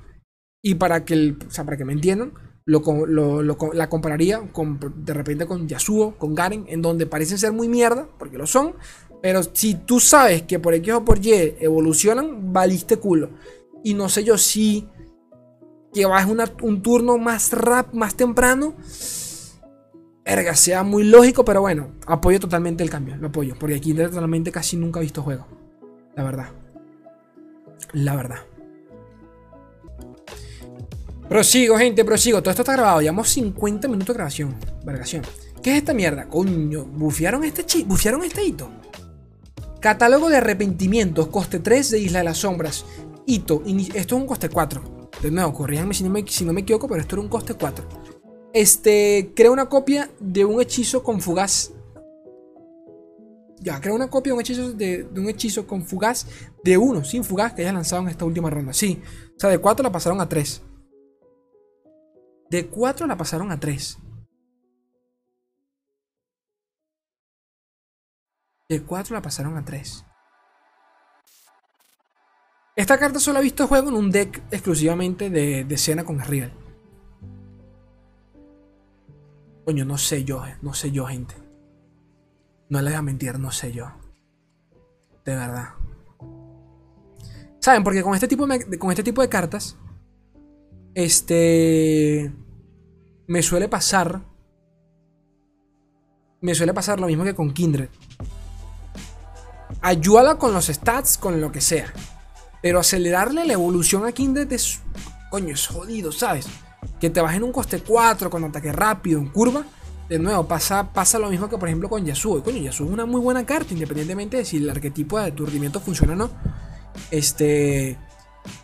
Y 0.61 0.75
para 0.75 1.05
que, 1.05 1.15
el, 1.15 1.39
o 1.47 1.51
sea, 1.51 1.65
para 1.65 1.77
que 1.77 1.85
me 1.85 1.93
entiendan, 1.93 2.33
lo, 2.65 2.83
la 3.73 3.89
compararía 3.89 4.41
con, 4.53 4.81
de 4.97 5.15
repente 5.15 5.47
con 5.47 5.69
Yasuo, 5.69 6.19
con 6.19 6.35
Garen, 6.35 6.65
en 6.67 6.83
donde 6.83 7.07
parecen 7.07 7.39
ser 7.39 7.53
muy 7.53 7.69
mierda, 7.69 8.09
porque 8.19 8.37
lo 8.37 8.49
son. 8.49 8.75
Pero 9.23 9.45
si 9.45 9.75
tú 9.75 10.01
sabes 10.01 10.43
que 10.43 10.59
por 10.59 10.75
X 10.75 10.95
o 10.95 11.05
por 11.05 11.25
Y 11.25 11.55
evolucionan, 11.61 12.53
valiste 12.53 12.97
culo. 12.97 13.31
Y 13.85 13.95
no 13.95 14.09
sé 14.09 14.25
yo 14.25 14.37
si 14.37 14.89
que 15.93 16.05
vas 16.05 16.27
un 16.63 16.83
turno 16.83 17.17
más 17.19 17.53
rap, 17.53 17.95
más 17.95 18.17
temprano. 18.17 18.75
Erga, 20.33 20.57
sea 20.57 20.83
muy 20.83 21.05
lógico, 21.05 21.45
pero 21.45 21.61
bueno, 21.61 21.93
apoyo 22.07 22.41
totalmente 22.41 22.83
el 22.83 22.89
cambio, 22.89 23.17
lo 23.17 23.29
apoyo, 23.29 23.55
porque 23.59 23.75
aquí 23.75 23.93
totalmente 23.93 24.51
casi 24.51 24.79
nunca 24.79 24.99
he 24.99 25.03
visto 25.03 25.23
juego. 25.23 25.47
La 26.17 26.25
verdad. 26.25 26.49
La 27.93 28.17
verdad. 28.17 28.39
Prosigo, 31.29 31.77
gente, 31.77 32.05
prosigo. 32.05 32.41
Todo 32.41 32.51
esto 32.51 32.63
está 32.63 32.73
grabado. 32.73 33.01
Llevamos 33.01 33.29
50 33.29 33.89
minutos 33.89 34.09
de 34.09 34.15
grabación. 34.15 34.57
Vergación. 34.85 35.23
¿Qué 35.63 35.73
es 35.73 35.77
esta 35.79 35.95
mierda? 35.95 36.29
Coño, 36.29 36.85
bufiaron 36.85 37.45
este 37.45 37.65
chi 37.65 37.85
bufiaron 37.85 38.23
este 38.23 38.45
hito. 38.45 38.71
Catálogo 39.81 40.29
de 40.29 40.37
arrepentimientos, 40.39 41.29
coste 41.29 41.59
3 41.59 41.91
de 41.91 41.99
Isla 42.01 42.19
de 42.21 42.25
las 42.25 42.39
Sombras. 42.39 42.85
Hito, 43.27 43.63
esto 43.67 44.17
es 44.17 44.21
un 44.21 44.27
coste 44.27 44.49
4. 44.49 45.11
De 45.23 45.31
nuevo, 45.31 45.53
corríjanme 45.53 45.95
si 45.95 46.05
no, 46.05 46.11
me, 46.11 46.27
si 46.27 46.45
no 46.45 46.53
me 46.53 46.63
equivoco, 46.63 46.89
pero 46.89 47.01
esto 47.01 47.17
era 47.17 47.23
un 47.23 47.29
coste 47.29 47.55
4. 47.55 48.02
Este, 48.55 49.33
crea 49.35 49.51
una 49.51 49.69
copia 49.69 50.11
de 50.21 50.45
un 50.45 50.61
hechizo 50.61 51.03
con 51.03 51.21
fugaz. 51.21 51.73
Ya, 53.61 53.81
crea 53.81 53.95
una 53.95 54.11
copia 54.11 54.35
de 54.35 55.05
un 55.15 55.29
hechizo, 55.29 55.67
con 55.67 55.87
fugaz 55.87 56.27
de 56.65 56.77
1, 56.77 57.05
sin 57.05 57.23
fugaz, 57.23 57.55
que 57.55 57.63
hayas 57.63 57.75
lanzado 57.75 58.03
en 58.03 58.09
esta 58.09 58.25
última 58.25 58.51
ronda. 58.51 58.73
Sí, 58.73 59.01
o 59.37 59.39
sea, 59.39 59.51
de 59.51 59.59
4 59.59 59.85
la 59.85 59.93
pasaron 59.93 60.21
a 60.21 60.29
3. 60.29 60.63
De 62.51 62.67
4 62.69 63.07
la 63.07 63.17
pasaron 63.17 63.53
a 63.53 63.61
3. 63.61 63.99
De 68.69 68.83
4 68.83 69.15
la 69.15 69.23
pasaron 69.23 69.57
a 69.57 69.65
3. 69.65 70.05
Esta 72.75 72.99
carta 72.99 73.21
solo 73.21 73.39
ha 73.39 73.43
visto 73.43 73.69
juego 73.69 73.91
en 73.91 73.95
un 73.95 74.11
deck 74.11 74.43
exclusivamente 74.51 75.31
de, 75.31 75.65
de 75.65 76.05
con 76.05 76.19
Real. 76.19 76.62
Coño, 79.65 79.85
no 79.85 79.97
sé 79.97 80.25
yo, 80.25 80.45
eh, 80.45 80.57
no 80.63 80.75
sé 80.75 80.91
yo, 80.91 81.07
gente. 81.07 81.35
No 82.69 82.81
les 82.81 82.93
voy 82.93 82.99
a 82.99 83.03
mentir, 83.03 83.39
no 83.39 83.53
sé 83.53 83.73
yo. 83.73 83.93
De 85.25 85.37
verdad. 85.37 85.75
¿Saben? 87.61 87.85
Porque 87.85 88.03
con 88.03 88.15
este 88.15 88.27
tipo 88.27 88.47
de, 88.47 88.79
con 88.79 88.91
este 88.91 89.03
tipo 89.03 89.23
de 89.23 89.29
cartas. 89.29 89.77
Este 90.95 92.33
me 93.29 93.43
suele 93.43 93.69
pasar. 93.69 94.23
Me 96.41 96.55
suele 96.55 96.75
pasar 96.75 96.99
lo 96.99 97.07
mismo 97.07 97.25
que 97.25 97.35
con 97.35 97.53
Kindred. 97.53 97.89
Ayúdala 99.81 100.39
con 100.39 100.53
los 100.53 100.67
stats, 100.67 101.17
con 101.17 101.41
lo 101.41 101.53
que 101.53 101.61
sea. 101.61 101.93
Pero 102.63 102.81
acelerarle 102.81 103.45
la 103.47 103.53
evolución 103.53 104.07
a 104.07 104.13
Kindred 104.13 104.51
es. 104.53 104.81
Coño, 105.31 105.55
es 105.55 105.67
jodido, 105.67 106.11
¿sabes? 106.11 106.47
Que 107.01 107.11
te 107.11 107.21
bajen 107.21 107.43
un 107.43 107.53
coste 107.53 107.81
4 107.81 108.31
con 108.31 108.45
ataque 108.45 108.73
rápido 108.73 109.21
en 109.21 109.29
curva. 109.29 109.65
De 110.09 110.19
nuevo, 110.19 110.47
pasa, 110.47 110.93
pasa 110.93 111.19
lo 111.19 111.31
mismo 111.31 111.49
que 111.49 111.59
por 111.59 111.69
ejemplo 111.69 111.89
con 111.89 112.05
Yasuo. 112.05 112.43
coño, 112.43 112.59
Yasuo 112.59 112.87
es 112.87 112.93
una 112.93 113.07
muy 113.07 113.21
buena 113.21 113.47
carta, 113.47 113.73
independientemente 113.73 114.37
de 114.37 114.45
si 114.45 114.59
el 114.59 114.69
arquetipo 114.69 115.19
de 115.19 115.27
aturdimiento 115.27 115.81
funciona 115.81 116.13
o 116.13 116.17
no. 116.17 116.31
Este. 117.11 117.99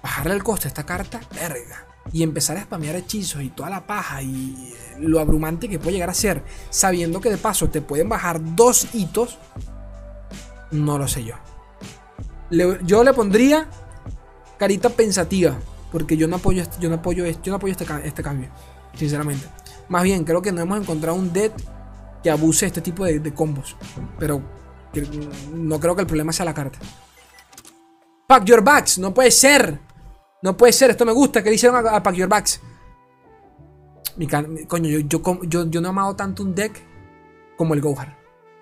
Bajarle 0.02 0.34
el 0.34 0.42
coste 0.42 0.66
a 0.66 0.68
esta 0.68 0.84
carta, 0.84 1.20
verga 1.34 1.88
y 2.12 2.22
empezar 2.22 2.56
a 2.56 2.62
spamear 2.62 2.96
hechizos 2.96 3.42
y 3.42 3.50
toda 3.50 3.70
la 3.70 3.86
paja 3.86 4.22
y 4.22 4.74
lo 4.98 5.20
abrumante 5.20 5.68
que 5.68 5.78
puede 5.78 5.92
llegar 5.92 6.10
a 6.10 6.14
ser, 6.14 6.42
sabiendo 6.70 7.20
que 7.20 7.30
de 7.30 7.36
paso 7.36 7.68
te 7.68 7.80
pueden 7.80 8.08
bajar 8.08 8.40
dos 8.54 8.88
hitos, 8.94 9.38
no 10.70 10.98
lo 10.98 11.08
sé 11.08 11.24
yo. 11.24 11.34
yo 12.50 13.04
le 13.04 13.12
pondría 13.12 13.68
carita 14.58 14.88
pensativa, 14.90 15.58
porque 15.90 16.16
yo 16.16 16.28
no 16.28 16.36
apoyo, 16.36 16.62
este, 16.62 16.80
yo 16.80 16.88
no 16.88 16.96
apoyo, 16.96 17.24
yo 17.26 17.52
no 17.52 17.56
apoyo 17.56 17.72
este, 17.72 17.86
este 18.04 18.22
cambio, 18.22 18.50
sinceramente. 18.94 19.46
Más 19.88 20.02
bien, 20.02 20.24
creo 20.24 20.42
que 20.42 20.52
no 20.52 20.60
hemos 20.60 20.80
encontrado 20.80 21.16
un 21.16 21.32
dead 21.32 21.52
que 22.22 22.30
abuse 22.30 22.66
este 22.66 22.80
tipo 22.80 23.04
de, 23.04 23.32
combos, 23.32 23.76
pero 24.18 24.42
no 25.52 25.80
creo 25.80 25.94
que 25.94 26.02
el 26.02 26.06
problema 26.06 26.32
sea 26.32 26.44
la 26.44 26.54
carta. 26.54 26.78
Pack 28.26 28.44
your 28.44 28.62
bags, 28.62 28.98
no 28.98 29.14
puede 29.14 29.30
ser. 29.30 29.80
No 30.42 30.56
puede 30.56 30.72
ser, 30.72 30.90
esto 30.90 31.04
me 31.04 31.12
gusta. 31.12 31.42
que 31.42 31.48
le 31.48 31.56
hicieron 31.56 31.86
a, 31.86 32.02
Pack 32.02 32.14
Your 32.14 32.28
Backs? 32.28 32.60
Mi, 34.16 34.26
coño, 34.26 34.98
yo, 34.98 35.20
yo, 35.42 35.80
no 35.80 35.88
he 35.88 35.90
amado 35.90 36.14
tanto 36.16 36.42
un 36.42 36.54
deck 36.54 36.80
como 37.56 37.74
el 37.74 37.80
Gohar. 37.80 38.16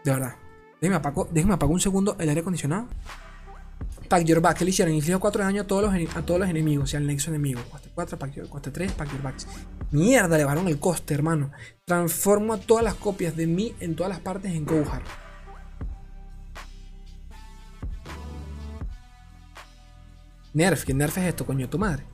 De 0.04 0.12
verdad. 0.12 0.36
Déjeme 0.80 0.96
apagar 0.96 1.26
déjeme 1.30 1.56
un 1.64 1.80
segundo 1.80 2.16
el 2.18 2.28
aire 2.28 2.40
acondicionado. 2.40 2.86
Pack 4.08 4.24
Your 4.24 4.40
Backs, 4.40 4.58
¿qué 4.58 4.64
le 4.64 4.70
hicieron? 4.70 4.94
Inflige 4.94 5.18
4 5.18 5.38
de 5.38 5.44
daño 5.44 5.62
a 5.62 5.66
todos 5.66 5.82
los, 5.82 6.16
a 6.16 6.22
todos 6.22 6.40
los 6.40 6.48
enemigos, 6.48 6.84
o 6.84 6.86
sea, 6.86 7.00
al 7.00 7.06
nexo 7.06 7.30
enemigo. 7.30 7.60
Coste 7.70 7.90
4, 7.94 8.18
pack 8.18 8.34
your, 8.34 8.48
coste 8.48 8.70
3, 8.70 8.92
Pack 8.92 9.12
Your 9.12 9.22
Backs. 9.22 9.46
Mierda, 9.90 10.36
le 10.36 10.44
bajaron 10.44 10.68
el 10.68 10.78
coste, 10.78 11.14
hermano. 11.14 11.50
Transformo 11.84 12.54
a 12.54 12.58
todas 12.58 12.84
las 12.84 12.94
copias 12.94 13.36
de 13.36 13.46
mí 13.46 13.74
en 13.80 13.96
todas 13.96 14.10
las 14.10 14.20
partes 14.20 14.52
en 14.52 14.64
Gohar. 14.64 15.02
Nerf, 20.54 20.84
¿qué 20.84 20.94
nerf 20.94 21.18
es 21.18 21.24
esto, 21.24 21.44
coño, 21.44 21.68
tu 21.68 21.78
madre? 21.78 22.04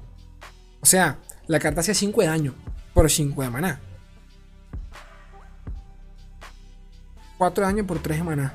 O 0.80 0.86
sea, 0.86 1.18
la 1.46 1.60
carta 1.60 1.80
hace 1.80 1.94
5 1.94 2.20
de 2.22 2.26
daño 2.26 2.54
por 2.92 3.08
5 3.08 3.40
de 3.40 3.50
maná. 3.50 3.80
4 7.38 7.64
de 7.64 7.72
daño 7.72 7.86
por 7.86 8.00
3 8.00 8.18
de 8.18 8.24
maná. 8.24 8.54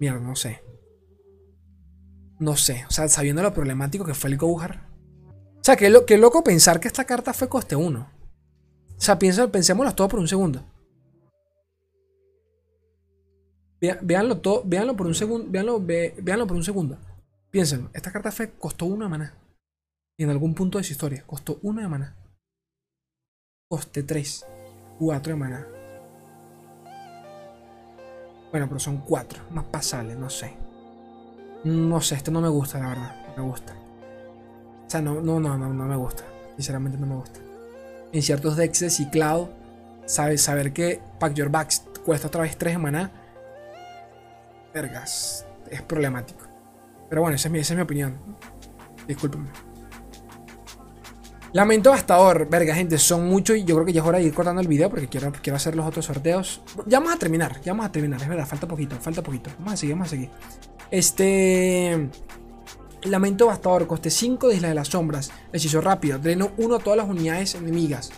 Mierda, 0.00 0.20
no 0.20 0.36
sé. 0.36 0.62
No 2.38 2.56
sé, 2.56 2.84
o 2.88 2.90
sea, 2.90 3.08
sabiendo 3.08 3.42
lo 3.42 3.54
problemático 3.54 4.04
que 4.04 4.14
fue 4.14 4.30
el 4.30 4.36
Gohar. 4.36 4.88
O 5.28 5.64
sea, 5.64 5.76
que, 5.76 5.88
lo, 5.88 6.04
loco 6.18 6.44
pensar 6.44 6.78
que 6.78 6.88
esta 6.88 7.04
carta 7.04 7.32
fue 7.32 7.48
coste 7.48 7.76
1. 7.76 8.00
O 8.00 9.00
sea, 9.00 9.18
piensa, 9.18 9.50
pensémoslo 9.50 9.94
todo 9.94 10.08
por 10.08 10.20
un 10.20 10.28
segundo. 10.28 10.62
Veanlo 14.02 14.38
todo, 14.38 14.62
veanlo 14.64 14.96
por 14.96 15.06
un 15.06 15.14
segundo, 15.14 15.50
veanlo, 15.50 16.46
por 16.46 16.56
un 16.56 16.64
segundo. 16.64 16.98
Piénsenlo, 17.50 17.90
esta 17.92 18.10
carta 18.10 18.32
fue 18.32 18.50
costó 18.52 18.86
una 18.86 19.08
maná. 19.08 19.34
En 20.18 20.30
algún 20.30 20.54
punto 20.54 20.78
de 20.78 20.84
su 20.84 20.92
historia, 20.92 21.24
costó 21.26 21.58
una 21.62 21.82
de 21.82 21.88
maná. 21.88 22.16
Coste 23.68 24.02
3, 24.02 24.46
4 24.98 25.32
de 25.32 25.38
maná. 25.38 25.73
Bueno, 28.54 28.68
pero 28.68 28.78
son 28.78 28.98
4, 28.98 29.46
más 29.50 29.64
pasables, 29.64 30.16
no 30.16 30.30
sé. 30.30 30.56
No 31.64 32.00
sé, 32.00 32.14
esto 32.14 32.30
no 32.30 32.40
me 32.40 32.48
gusta, 32.48 32.78
la 32.78 32.90
verdad. 32.90 33.16
No 33.36 33.42
me 33.42 33.50
gusta. 33.50 33.74
O 34.86 34.88
sea, 34.88 35.02
no, 35.02 35.20
no, 35.20 35.40
no, 35.40 35.58
no, 35.58 35.74
no 35.74 35.84
me 35.86 35.96
gusta. 35.96 36.22
Sinceramente 36.54 36.96
no 36.96 37.04
me 37.04 37.16
gusta. 37.16 37.40
En 38.12 38.22
ciertos 38.22 38.54
decks 38.56 38.78
de 38.78 38.90
ciclado, 38.90 39.50
sabes, 40.06 40.40
saber 40.40 40.72
que 40.72 41.02
Pack 41.18 41.34
Your 41.34 41.48
Backs 41.50 41.82
cuesta 42.04 42.28
otra 42.28 42.42
vez 42.42 42.56
3 42.56 42.74
de 42.74 42.78
maná 42.78 43.10
vergas, 44.72 45.44
es 45.68 45.82
problemático. 45.82 46.46
Pero 47.08 47.22
bueno, 47.22 47.34
esa 47.34 47.48
es 47.48 47.72
mi, 47.72 47.80
opinión. 47.80 48.20
Discúlpenme. 49.08 49.48
Lamento 51.54 51.90
bastador, 51.90 52.48
verga, 52.50 52.74
gente, 52.74 52.98
son 52.98 53.28
muchos 53.28 53.56
y 53.56 53.62
yo 53.62 53.76
creo 53.76 53.86
que 53.86 53.92
ya 53.92 54.00
es 54.00 54.06
hora 54.08 54.18
de 54.18 54.24
ir 54.24 54.34
cortando 54.34 54.60
el 54.60 54.66
video 54.66 54.90
porque 54.90 55.06
quiero, 55.06 55.30
quiero 55.40 55.56
hacer 55.56 55.76
los 55.76 55.86
otros 55.86 56.04
sorteos. 56.04 56.60
Ya 56.84 56.98
vamos 56.98 57.14
a 57.14 57.16
terminar, 57.16 57.60
ya 57.60 57.70
vamos 57.70 57.86
a 57.86 57.92
terminar, 57.92 58.20
es 58.20 58.28
verdad, 58.28 58.44
falta 58.44 58.66
poquito, 58.66 58.96
falta 58.96 59.22
poquito. 59.22 59.50
Vamos 59.58 59.74
a 59.74 59.76
seguir, 59.76 59.94
vamos 59.94 60.08
a 60.08 60.10
seguir. 60.10 60.30
Este. 60.90 62.10
Lamento 63.04 63.46
bastador, 63.46 63.86
coste 63.86 64.10
5 64.10 64.48
de 64.48 64.56
Isla 64.56 64.68
de 64.70 64.74
las 64.74 64.88
Sombras. 64.88 65.30
Hechizo 65.52 65.80
rápido, 65.80 66.18
dreno 66.18 66.50
1 66.56 66.74
a 66.74 66.78
todas 66.80 66.96
las 66.96 67.08
unidades 67.08 67.54
enemigas. 67.54 68.10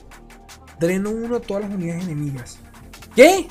Dreno 0.81 1.11
1 1.11 1.37
a 1.37 1.41
todas 1.41 1.65
las 1.65 1.75
unidades 1.75 2.05
enemigas. 2.05 2.59
¿Qué? 3.15 3.49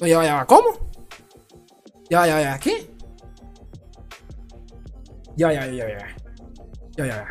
Oye, 0.00 0.14
vaya, 0.14 0.34
va, 0.34 0.46
¿cómo? 0.46 0.88
Ya, 2.08 2.28
ya, 2.28 2.40
ya. 2.42 2.58
¿Qué? 2.60 2.94
Ya, 5.36 5.52
ya, 5.52 5.66
ya, 5.66 5.88
ya. 5.88 6.17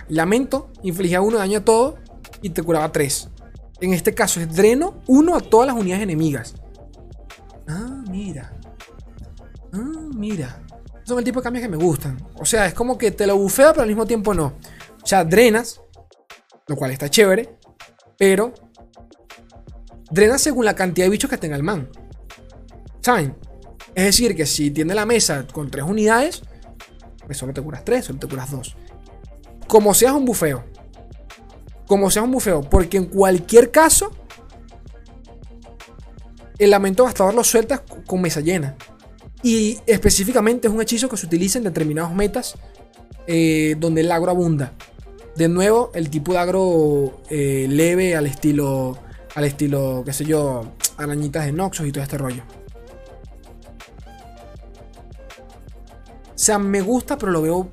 Lamento 0.09 0.72
infligía 0.84 1.22
uno 1.22 1.38
daño 1.38 1.59
a 1.59 1.65
todo 1.65 1.97
y 2.41 2.49
te 2.49 2.63
curaba 2.63 2.91
3. 2.91 3.30
En 3.82 3.93
este 3.93 4.13
caso 4.13 4.39
es 4.39 4.53
dreno 4.55 5.01
1 5.07 5.36
a 5.36 5.39
todas 5.41 5.68
las 5.68 5.76
unidades 5.76 6.03
enemigas. 6.03 6.55
Ah, 7.68 8.03
mira. 8.09 8.53
Ah, 9.74 10.09
mira. 10.15 10.63
Son 11.03 11.18
el 11.20 11.24
tipo 11.24 11.39
de 11.39 11.43
cambios 11.43 11.63
que 11.63 11.70
me 11.70 11.78
gustan. 11.78 12.18
O 12.36 12.45
sea, 12.45 12.65
es 12.65 12.74
como 12.74 12.97
que 12.97 13.11
te 13.11 13.28
lo 13.28 13.38
bufeo, 13.38 13.72
pero 13.72 13.84
al 13.84 13.88
mismo 13.88 14.05
tiempo 14.05 14.34
no. 14.34 14.53
O 15.01 15.05
sea, 15.05 15.24
drenas, 15.24 15.82
lo 16.68 16.76
cual 16.76 16.91
está 16.91 17.09
chévere, 17.09 17.57
pero 18.18 18.53
drenas 20.09 20.41
según 20.41 20.65
la 20.65 20.76
cantidad 20.76 21.05
de 21.05 21.11
bichos 21.11 21.30
que 21.30 21.38
tenga 21.38 21.55
el 21.55 21.63
man. 21.63 21.89
¿Saben? 23.01 23.36
Es 23.95 24.05
decir, 24.05 24.36
que 24.36 24.45
si 24.45 24.72
tiene 24.72 24.93
la 24.93 25.05
mesa 25.05 25.45
con 25.47 25.72
tres 25.72 25.86
unidades, 25.86 26.41
pues 27.26 27.38
solo 27.38 27.53
te 27.53 27.61
curas 27.61 27.86
tres, 27.86 28.05
solo 28.05 28.20
te 28.20 28.28
curas 28.28 28.51
dos. 28.51 28.76
Como 29.68 29.93
seas 29.93 30.13
un 30.13 30.26
bufeo. 30.26 30.63
Como 31.86 32.09
seas 32.09 32.26
un 32.26 32.32
bufeo. 32.32 32.61
Porque 32.61 32.97
en 32.97 33.05
cualquier 33.05 33.72
caso, 33.72 34.11
el 36.57 36.72
lamento 36.72 37.05
gastador 37.05 37.34
lo 37.34 37.43
sueltas 37.43 37.82
con 38.05 38.22
mesa 38.22 38.41
llena. 38.41 38.76
Y 39.43 39.80
específicamente 39.86 40.68
es 40.68 40.74
un 40.74 40.82
hechizo 40.82 41.09
que 41.09 41.18
se 41.18 41.26
utiliza 41.26 41.57
en 41.57 41.65
determinados 41.65 42.13
metas 42.13 42.55
eh, 43.28 43.76
donde 43.80 44.01
el 44.01 44.11
agro 44.11 44.32
abunda. 44.32 44.74
De 45.36 45.47
nuevo, 45.47 45.91
el 45.93 46.09
tipo 46.09 46.34
de 46.34 46.39
agro 46.39 47.22
eh, 47.30 47.68
leve 47.70 48.15
al 48.15 48.26
estilo, 48.26 48.97
al 49.36 49.45
estilo, 49.45 50.01
qué 50.03 50.13
sé 50.13 50.26
yo, 50.26 50.74
arañitas 50.97 51.45
de 51.45 51.51
Noxus 51.51 51.88
y 51.88 51.91
todo 51.91 52.03
este 52.03 52.18
rollo. 52.18 52.41
sea, 56.47 56.59
me 56.59 56.82
gusta, 56.82 57.18
pero 57.18 57.32
lo 57.32 57.41
veo. 57.41 57.70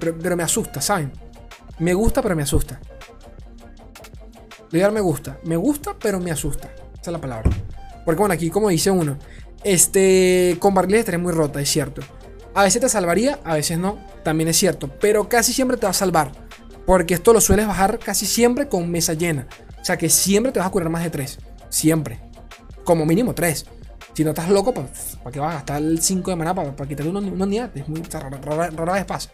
pero, 0.00 0.36
me 0.36 0.42
asusta, 0.42 0.80
¿saben? 0.80 1.12
Me 1.78 1.94
gusta, 1.94 2.22
pero 2.22 2.34
me 2.34 2.42
asusta. 2.42 2.80
Lidiar 4.70 4.92
me 4.92 5.00
gusta. 5.00 5.38
Me 5.44 5.56
gusta, 5.56 5.94
pero 5.98 6.20
me 6.20 6.30
asusta. 6.30 6.68
Esa 6.94 7.02
es 7.02 7.12
la 7.12 7.20
palabra. 7.20 7.50
Porque 8.04 8.18
bueno, 8.18 8.34
aquí 8.34 8.50
como 8.50 8.68
dice 8.68 8.90
uno, 8.90 9.18
este, 9.64 10.56
con 10.58 10.74
barriles 10.74 11.00
estaría 11.00 11.18
muy 11.18 11.32
rota, 11.32 11.60
es 11.60 11.68
cierto. 11.68 12.02
A 12.54 12.64
veces 12.64 12.80
te 12.80 12.88
salvaría, 12.88 13.38
a 13.44 13.54
veces 13.54 13.78
no, 13.78 13.98
también 14.24 14.48
es 14.48 14.56
cierto. 14.56 14.88
Pero 15.00 15.28
casi 15.28 15.52
siempre 15.52 15.76
te 15.76 15.86
va 15.86 15.90
a 15.90 15.94
salvar. 15.94 16.32
Porque 16.86 17.14
esto 17.14 17.32
lo 17.32 17.40
sueles 17.40 17.66
bajar 17.66 17.98
casi 17.98 18.26
siempre 18.26 18.68
con 18.68 18.90
mesa 18.90 19.12
llena. 19.12 19.46
O 19.80 19.84
sea 19.84 19.96
que 19.96 20.08
siempre 20.08 20.52
te 20.52 20.58
vas 20.58 20.68
a 20.68 20.70
curar 20.70 20.88
más 20.88 21.04
de 21.04 21.10
3. 21.10 21.38
Siempre. 21.68 22.20
Como 22.82 23.04
mínimo 23.04 23.34
3. 23.34 23.66
Si 24.14 24.24
no 24.24 24.30
estás 24.30 24.48
loco, 24.48 24.74
pues, 24.74 25.16
¿para 25.22 25.30
qué 25.30 25.38
vas 25.38 25.52
a 25.52 25.54
gastar 25.58 25.82
el 25.82 26.02
5 26.02 26.30
de 26.30 26.36
maná 26.36 26.54
para, 26.54 26.74
para 26.74 26.88
quitarle 26.88 27.12
una, 27.12 27.20
unidad? 27.20 27.70
Es 27.76 27.88
muy 27.88 28.02
rara, 28.02 28.92
vez 28.92 29.04
pasa. 29.04 29.30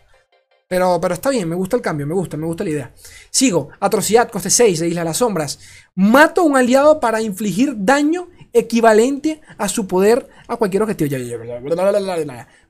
Pero, 0.68 0.98
pero 1.00 1.14
está 1.14 1.30
bien, 1.30 1.48
me 1.48 1.54
gusta 1.54 1.76
el 1.76 1.82
cambio, 1.82 2.06
me 2.06 2.14
gusta, 2.14 2.36
me 2.36 2.46
gusta 2.46 2.64
la 2.64 2.70
idea. 2.70 2.94
Sigo, 3.30 3.70
atrocidad, 3.80 4.30
coste 4.30 4.50
6 4.50 4.80
de 4.80 4.88
Isla 4.88 5.02
de 5.02 5.04
las 5.04 5.18
Sombras. 5.18 5.58
Mato 5.94 6.40
a 6.40 6.44
un 6.44 6.56
aliado 6.56 7.00
para 7.00 7.20
infligir 7.20 7.74
daño 7.76 8.28
equivalente 8.52 9.40
a 9.58 9.68
su 9.68 9.86
poder 9.86 10.28
a 10.48 10.56
cualquier 10.56 10.82
objetivo. 10.82 11.10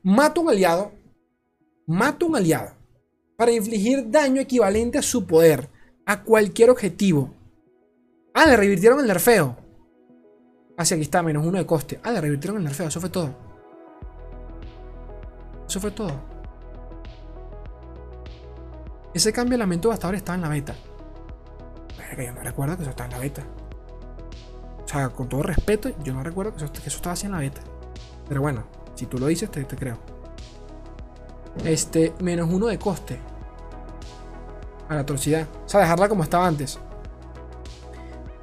Mato 0.03 0.41
a 0.41 0.43
un 0.43 0.49
aliado. 0.49 0.91
Mato 1.87 2.25
a 2.25 2.29
un 2.29 2.35
aliado 2.35 2.75
para 3.37 3.51
infligir 3.51 4.09
daño 4.09 4.41
equivalente 4.41 4.97
a 4.97 5.01
su 5.01 5.25
poder 5.25 5.69
a 6.05 6.23
cualquier 6.23 6.69
objetivo. 6.69 7.33
Ah, 8.33 8.45
le 8.45 8.57
revirtieron 8.57 8.99
el 8.99 9.07
nerfeo. 9.07 9.57
Hacia 10.77 10.95
aquí 10.95 11.03
está, 11.03 11.23
menos 11.23 11.45
uno 11.45 11.57
de 11.57 11.65
coste. 11.65 11.99
Ah, 12.03 12.11
le 12.11 12.21
revirtieron 12.21 12.57
el 12.57 12.65
nerfeo, 12.65 12.87
eso 12.87 12.99
fue 12.99 13.09
todo. 13.09 13.33
Eso 15.67 15.79
fue 15.79 15.91
todo. 15.91 16.34
Ese 19.15 19.31
cambio 19.31 19.57
de 19.57 19.63
hasta 19.93 20.07
ahora 20.07 20.17
estaba 20.17 20.35
en 20.35 20.41
la 20.41 20.49
beta. 20.49 20.75
Yo 22.17 22.33
no 22.33 22.41
recuerdo 22.41 22.75
que 22.75 22.81
eso 22.83 22.89
estaba 22.89 23.07
en 23.07 23.13
la 23.13 23.19
beta. 23.19 23.43
O 24.83 24.87
sea, 24.87 25.07
con 25.07 25.29
todo 25.29 25.41
respeto, 25.41 25.89
yo 26.03 26.13
no 26.13 26.21
recuerdo 26.21 26.53
que 26.53 26.65
eso, 26.65 26.97
estaba 26.97 27.13
así 27.13 27.25
en 27.25 27.31
la 27.31 27.39
beta. 27.39 27.61
Pero 28.27 28.41
bueno, 28.41 28.65
si 28.93 29.05
tú 29.05 29.17
lo 29.17 29.27
dices, 29.27 29.49
te, 29.49 29.65
creo. 29.65 29.97
Este, 31.63 32.13
menos 32.19 32.49
uno 32.51 32.67
de 32.67 32.77
coste. 32.77 33.17
A 34.89 34.95
la 34.95 34.99
atrocidad. 34.99 35.47
O 35.65 35.69
sea, 35.69 35.79
dejarla 35.79 36.09
como 36.09 36.21
estaba 36.21 36.45
antes. 36.45 36.77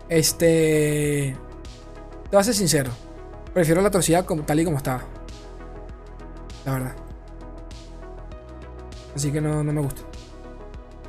Este. 0.09 1.37
Te 2.25 2.31
voy 2.31 2.41
a 2.41 2.45
ser 2.45 2.55
sincero. 2.55 2.91
Prefiero 3.53 3.83
la 3.83 3.89
atrocidad 3.89 4.25
tal 4.25 4.59
y 4.59 4.64
como 4.64 4.79
estaba. 4.79 5.03
La 6.64 6.73
verdad. 6.73 6.97
Así 9.14 9.31
que 9.31 9.43
no, 9.43 9.62
me 9.62 9.81
gusta. 9.83 10.12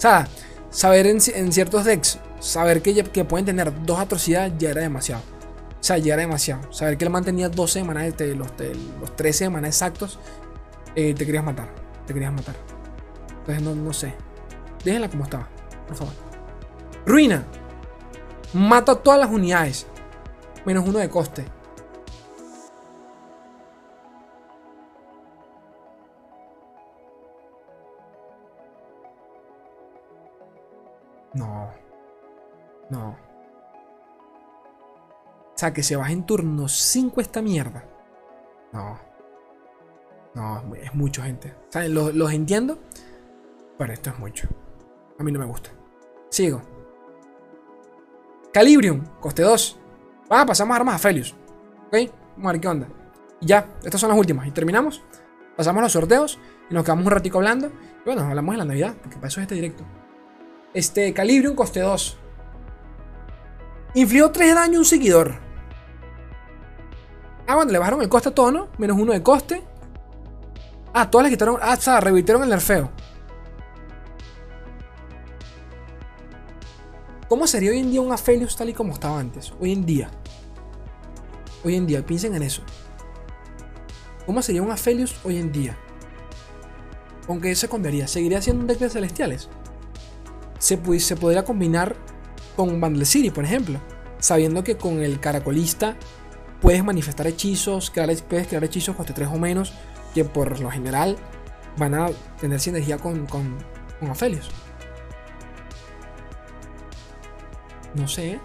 Sea, 0.04 0.28
saber 0.70 1.08
en, 1.08 1.22
ciertos 1.22 1.86
decks, 1.86 2.20
saber 2.42 2.82
que, 2.82 3.24
pueden 3.24 3.46
tener 3.46 3.72
dos 3.86 4.02
atrocidades 4.02 4.52
ya 4.60 4.72
era 4.72 4.82
demasiado. 4.82 5.22
O 5.80 5.82
sea, 5.82 5.98
ya 5.98 6.16
era 6.16 6.24
demasiado. 6.24 6.74
Saber 6.74 6.98
que 6.98 7.06
él 7.06 7.10
mantenía 7.10 7.48
12 7.48 7.80
semanas, 7.80 8.18
de 8.18 8.36
los, 8.36 8.50
los 9.00 9.16
13 9.16 9.46
semanas 9.46 9.70
exactos, 9.70 10.20
eh, 10.98 11.14
te 11.14 11.26
querías 11.26 11.46
matar. 11.46 11.70
Te 12.06 12.14
querías 12.14 12.34
matar. 12.34 12.54
Entonces 13.30 13.64
no, 13.64 13.76
no 13.76 13.94
sé. 13.94 14.14
Déjenla 14.84 15.10
como 15.10 15.24
estaba, 15.24 15.48
por 15.88 15.96
favor. 15.96 16.14
Ruina. 17.06 17.46
Mata 18.52 18.96
todas 18.96 19.22
las 19.22 19.30
unidades 19.30 19.88
menos 20.66 20.86
uno 20.86 21.00
de 21.00 21.08
coste. 21.08 21.46
No. 32.94 33.18
O 35.56 35.56
sea, 35.56 35.74
que 35.74 35.82
se 35.82 35.96
baje 35.96 36.14
en 36.14 36.26
turno 36.26 36.68
5 36.68 37.22
esta 37.22 37.42
mierda. 37.42 37.86
No. 38.72 39.00
No, 40.36 40.76
es 40.76 40.94
mucho, 40.94 41.24
gente. 41.24 41.56
¿Saben? 41.70 41.94
Los, 41.94 42.14
los 42.14 42.32
entiendo. 42.32 42.78
Pero 43.80 43.94
esto 43.94 44.12
es 44.12 44.20
mucho. 44.20 44.48
A 45.18 45.24
mí 45.24 45.32
no 45.32 45.40
me 45.40 45.46
gusta. 45.46 45.72
Sigo. 46.30 46.62
Calibrium, 48.54 49.04
coste 49.20 49.42
2. 49.42 49.80
Ah, 50.30 50.46
pasamos 50.46 50.76
armas 50.76 50.96
a 50.96 51.00
Felius. 51.00 51.36
Ok, 51.88 52.12
vamos 52.36 52.50
a 52.50 52.52
ver 52.52 52.62
qué 52.62 52.68
onda. 52.68 52.88
Y 53.42 53.48
ya, 53.48 53.70
estas 53.84 54.02
son 54.02 54.10
las 54.10 54.20
últimas. 54.20 54.48
Y 54.48 54.52
terminamos. 54.52 55.04
Pasamos 55.58 55.82
los 55.82 55.92
sorteos 55.92 56.40
y 56.70 56.74
nos 56.76 56.84
quedamos 56.84 57.06
un 57.06 57.12
ratico 57.12 57.40
hablando. 57.40 57.68
Y 57.68 58.06
bueno, 58.06 58.22
hablamos 58.22 58.54
en 58.54 58.60
la 58.60 58.66
Navidad, 58.66 58.96
porque 59.02 59.16
para 59.16 59.30
eso 59.30 59.40
es 59.40 59.46
este 59.46 59.56
directo. 59.56 59.84
Este, 60.76 61.12
Calibrium 61.14 61.56
coste 61.56 61.80
2. 61.80 62.20
Infligió 63.96 64.32
3 64.32 64.48
de 64.50 64.54
daño 64.56 64.78
a 64.78 64.80
un 64.80 64.86
seguidor. 64.86 65.36
Ah, 67.48 67.56
bueno, 67.56 67.72
le 67.72 67.78
bajaron 67.78 68.02
el 68.02 68.10
coste 68.10 68.30
a 68.30 68.36
todo, 68.36 68.52
¿no? 68.52 68.70
Menos 68.78 68.98
1 68.98 69.14
de 69.14 69.22
coste. 69.22 69.64
Ah, 70.94 71.10
todas 71.10 71.26
le 71.26 71.32
quitaron. 71.32 71.58
Ah, 71.62 71.76
sea, 71.76 72.00
revirtieron 72.00 72.44
el 72.44 72.50
nerfeo. 72.50 72.90
¿Cómo 77.28 77.48
sería 77.48 77.72
hoy 77.72 77.80
en 77.80 77.92
día 77.92 78.02
un 78.02 78.12
Aphelios 78.12 78.56
tal 78.56 78.70
y 78.70 78.74
como 78.74 78.94
estaba 78.94 79.20
antes? 79.20 79.54
Hoy 79.60 79.74
en 79.74 79.86
día. 79.86 80.10
Hoy 81.64 81.76
en 81.76 81.88
día, 81.88 82.06
piensen 82.06 82.36
en 82.36 82.44
eso. 82.44 82.62
¿Cómo 84.26 84.42
sería 84.42 84.62
un 84.62 84.72
Aphelios 84.72 85.16
hoy 85.24 85.38
en 85.38 85.52
día? 85.52 85.78
Aunque 87.28 87.56
se 87.56 87.68
cambiaría. 87.68 88.08
¿Seguiría 88.08 88.42
siendo 88.42 88.62
un 88.62 88.68
deck 88.68 88.80
de 88.80 88.90
celestiales? 88.90 89.50
Se, 90.60 90.80
se 91.00 91.16
podría 91.16 91.44
combinar 91.44 91.96
con 92.56 92.80
Bundle 92.80 93.06
City, 93.06 93.30
por 93.30 93.46
ejemplo. 93.46 93.80
Sabiendo 94.20 94.64
que 94.64 94.78
con 94.78 95.02
el 95.02 95.20
caracolista 95.20 95.98
puedes 96.62 96.84
manifestar 96.84 97.28
hechizos, 97.28 97.92
puedes 97.92 98.48
crear 98.48 98.64
hechizos 98.64 98.96
coste 98.96 99.14
3 99.14 99.30
o 99.34 99.38
menos, 99.38 99.74
que 100.14 100.24
por 100.24 100.60
lo 100.60 100.72
general 100.72 101.18
van 101.78 101.94
a 101.94 102.10
tener 102.40 102.60
sinergia 102.60 102.98
con, 102.98 103.26
con, 103.26 103.58
con 104.00 104.10
Aphelios. 104.10 104.50
No 107.96 108.08
sé. 108.08 108.40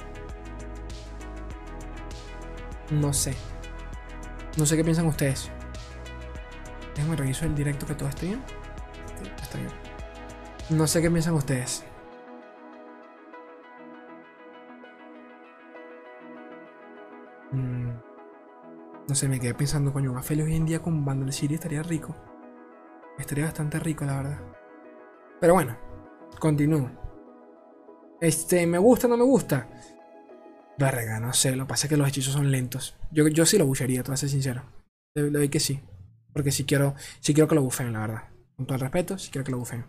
No 2.91 3.13
sé. 3.13 3.35
No 4.57 4.67
sé 4.67 4.77
qué 4.77 4.85
piensan 4.85 5.07
ustedes. 5.07 5.51
Déjenme 6.95 7.17
reviso 7.17 7.45
el 7.45 7.55
directo 7.55 7.87
que 7.87 7.95
todo 7.95 8.09
esté 8.09 8.27
bien. 8.27 8.43
está 9.41 9.59
bien. 9.59 9.71
No 10.71 10.87
sé 10.87 11.01
qué 11.01 11.11
piensan 11.11 11.35
ustedes. 11.35 11.85
No 19.09 19.15
sé, 19.15 19.27
me 19.27 19.41
quedé 19.41 19.55
pensando, 19.55 19.91
coño, 19.91 20.13
un 20.13 20.19
Aphelios 20.19 20.49
hoy 20.49 20.57
en 20.57 20.67
día 20.67 20.83
con 20.83 21.03
Bundle 21.03 21.33
City 21.33 21.55
estaría 21.55 21.83
rico. 21.83 22.15
Estaría 23.19 23.47
bastante 23.47 23.79
rico, 23.79 24.05
la 24.05 24.17
verdad. 24.19 24.41
Pero 25.41 25.55
bueno, 25.55 25.79
continúo. 26.39 26.91
Este, 28.21 28.67
¿me 28.67 28.77
gusta 28.77 29.07
o 29.07 29.11
no 29.11 29.17
me 29.17 29.25
gusta? 29.25 29.67
Verga, 30.79 31.19
no 31.21 31.33
sé, 31.33 31.57
lo 31.57 31.65
que 31.65 31.71
pasa 31.71 31.87
es 31.87 31.89
que 31.89 31.97
los 31.97 32.07
hechizos 32.07 32.35
son 32.35 32.51
lentos. 32.51 32.97
Yo, 33.11 33.27
yo 33.29 33.47
sí 33.47 33.57
lo 33.57 33.65
bufearía, 33.65 34.03
te 34.03 34.09
voy 34.09 34.15
a 34.15 34.19
ser 34.19 34.29
sincero. 34.29 34.63
Le, 35.15 35.31
doy 35.31 35.49
que 35.49 35.59
sí. 35.59 35.81
Porque 36.35 36.53
si 36.53 36.65
quiero, 36.65 36.95
si 37.21 37.33
quiero 37.33 37.49
que 37.49 37.55
lo 37.55 37.63
bufeen, 37.63 37.95
la 37.95 38.01
verdad. 38.01 38.23
Con 38.57 38.67
todo 38.67 38.75
el 38.75 38.81
respeto, 38.83 39.17
si 39.17 39.31
quiero 39.31 39.45
que 39.45 39.53
lo 39.53 39.59
bufeen. 39.59 39.87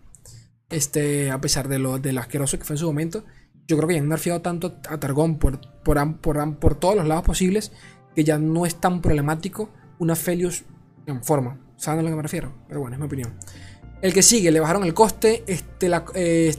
Este, 0.69 1.29
a 1.29 1.41
pesar 1.41 1.67
de 1.67 1.77
lo, 1.77 1.99
de 1.99 2.17
asqueroso 2.17 2.57
que 2.57 2.63
fue 2.63 2.75
en 2.75 2.79
su 2.79 2.85
momento, 2.85 3.25
yo 3.67 3.75
creo 3.75 3.87
que 3.87 3.95
ya 3.95 4.01
han 4.01 4.07
nerfeado 4.07 4.41
tanto 4.41 4.79
a 4.87 4.99
Targón 4.99 5.39
por, 5.39 5.59
por, 5.83 6.21
por, 6.21 6.59
por, 6.59 6.75
todos 6.75 6.95
los 6.95 7.07
lados 7.07 7.25
posibles 7.25 7.71
que 8.15 8.23
ya 8.23 8.37
no 8.37 8.65
es 8.65 8.75
tan 8.75 9.01
problemático 9.01 9.69
una 9.99 10.15
Felius 10.15 10.63
en 11.05 11.23
forma. 11.23 11.59
¿Saben 11.75 11.99
a 11.99 12.03
lo 12.03 12.09
que 12.09 12.15
me 12.15 12.21
refiero? 12.21 12.53
Pero 12.67 12.81
bueno, 12.81 12.95
es 12.95 12.99
mi 12.99 13.05
opinión. 13.05 13.33
El 14.01 14.13
que 14.13 14.21
sigue, 14.21 14.51
le 14.51 14.59
bajaron 14.59 14.83
el 14.83 14.93
coste. 14.93 15.43
Este, 15.47 15.89
la, 15.89 16.05
eh, 16.13 16.53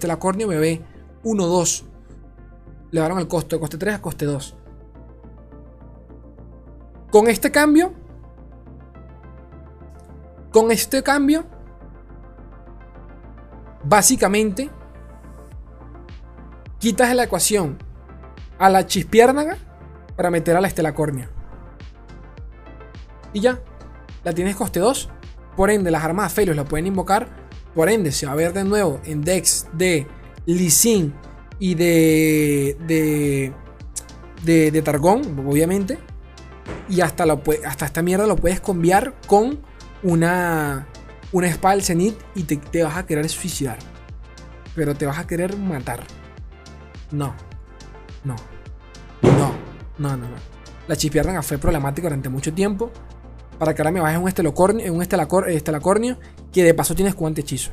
Bebé 0.47 0.83
1, 1.23 1.47
2. 1.47 1.85
Le 2.91 3.01
daron 3.01 3.19
el 3.19 3.29
costo 3.29 3.57
de 3.57 3.61
coste 3.61 3.79
3 3.79 3.95
a 3.95 4.03
coste 4.03 4.27
2. 4.27 4.57
Con 7.11 7.29
este 7.29 7.51
cambio. 7.51 7.93
Con 10.53 10.71
este 10.71 11.03
cambio. 11.03 11.47
Básicamente. 13.85 14.71
Quitas 16.79 17.15
la 17.15 17.25
ecuación 17.25 17.79
a 18.59 18.71
la 18.71 18.87
chispiérnaga 18.87 19.57
para 20.17 20.31
meter 20.31 20.57
a 20.57 20.61
la 20.61 20.69
estelacornia. 20.69 21.31
Y 23.33 23.41
ya. 23.41 23.61
La 24.25 24.33
tienes 24.33 24.57
coste 24.57 24.81
2. 24.81 25.09
Por 25.57 25.71
ende, 25.71 25.91
las 25.91 26.05
armas 26.05 26.33
Felios 26.33 26.57
la 26.57 26.65
pueden 26.65 26.87
invocar. 26.87 27.29
Por 27.75 27.89
ende, 27.89 28.13
se 28.13 28.27
va 28.27 28.33
a 28.33 28.37
ver 28.37 28.53
de 28.53 28.65
nuevo 28.65 29.01
en 29.05 29.23
Dex 29.23 29.69
de 29.73 30.07
Lee 30.47 31.13
y 31.59 31.75
de, 31.75 32.77
de, 32.87 33.53
de, 34.43 34.71
de 34.71 34.83
Targón, 34.83 35.47
obviamente. 35.47 35.99
Y 36.89 37.01
hasta, 37.01 37.27
lo, 37.27 37.43
hasta 37.67 37.87
esta 37.87 38.03
mierda 38.03 38.27
lo 38.27 38.37
puedes 38.37 38.61
cambiar 38.61 39.15
con 39.27 39.61
una 40.03 40.87
una 41.33 41.49
espada 41.49 41.75
del 41.75 41.85
cenit 41.85 42.17
y 42.35 42.45
te, 42.45 42.57
te 42.57 42.83
vas 42.83 42.97
a 42.97 43.07
querer 43.07 43.29
suicidar. 43.29 43.79
Pero 44.75 44.95
te 44.95 45.07
vas 45.07 45.19
a 45.19 45.27
querer 45.27 45.57
matar. 45.57 46.03
No. 47.11 47.35
No. 48.25 48.37
No. 49.23 49.53
No, 49.99 50.17
no, 50.17 50.29
no. 50.29 50.37
La 50.89 50.97
chispiérnaga 50.97 51.43
fue 51.43 51.59
problemática 51.59 52.09
durante 52.09 52.29
mucho 52.29 52.53
tiempo. 52.53 52.91
Para 53.61 53.75
que 53.75 53.83
ahora 53.83 53.93
me 53.93 54.01
bajes 54.01 54.19
un 54.19 54.27
estelocornio, 54.27 54.87
en 54.87 54.95
un 54.95 55.03
estelacor, 55.03 55.51
estelacornio 55.51 56.19
que 56.51 56.65
de 56.65 56.73
paso 56.73 56.95
tienes 56.95 57.15
cuánto 57.15 57.43
hechizo. 57.43 57.73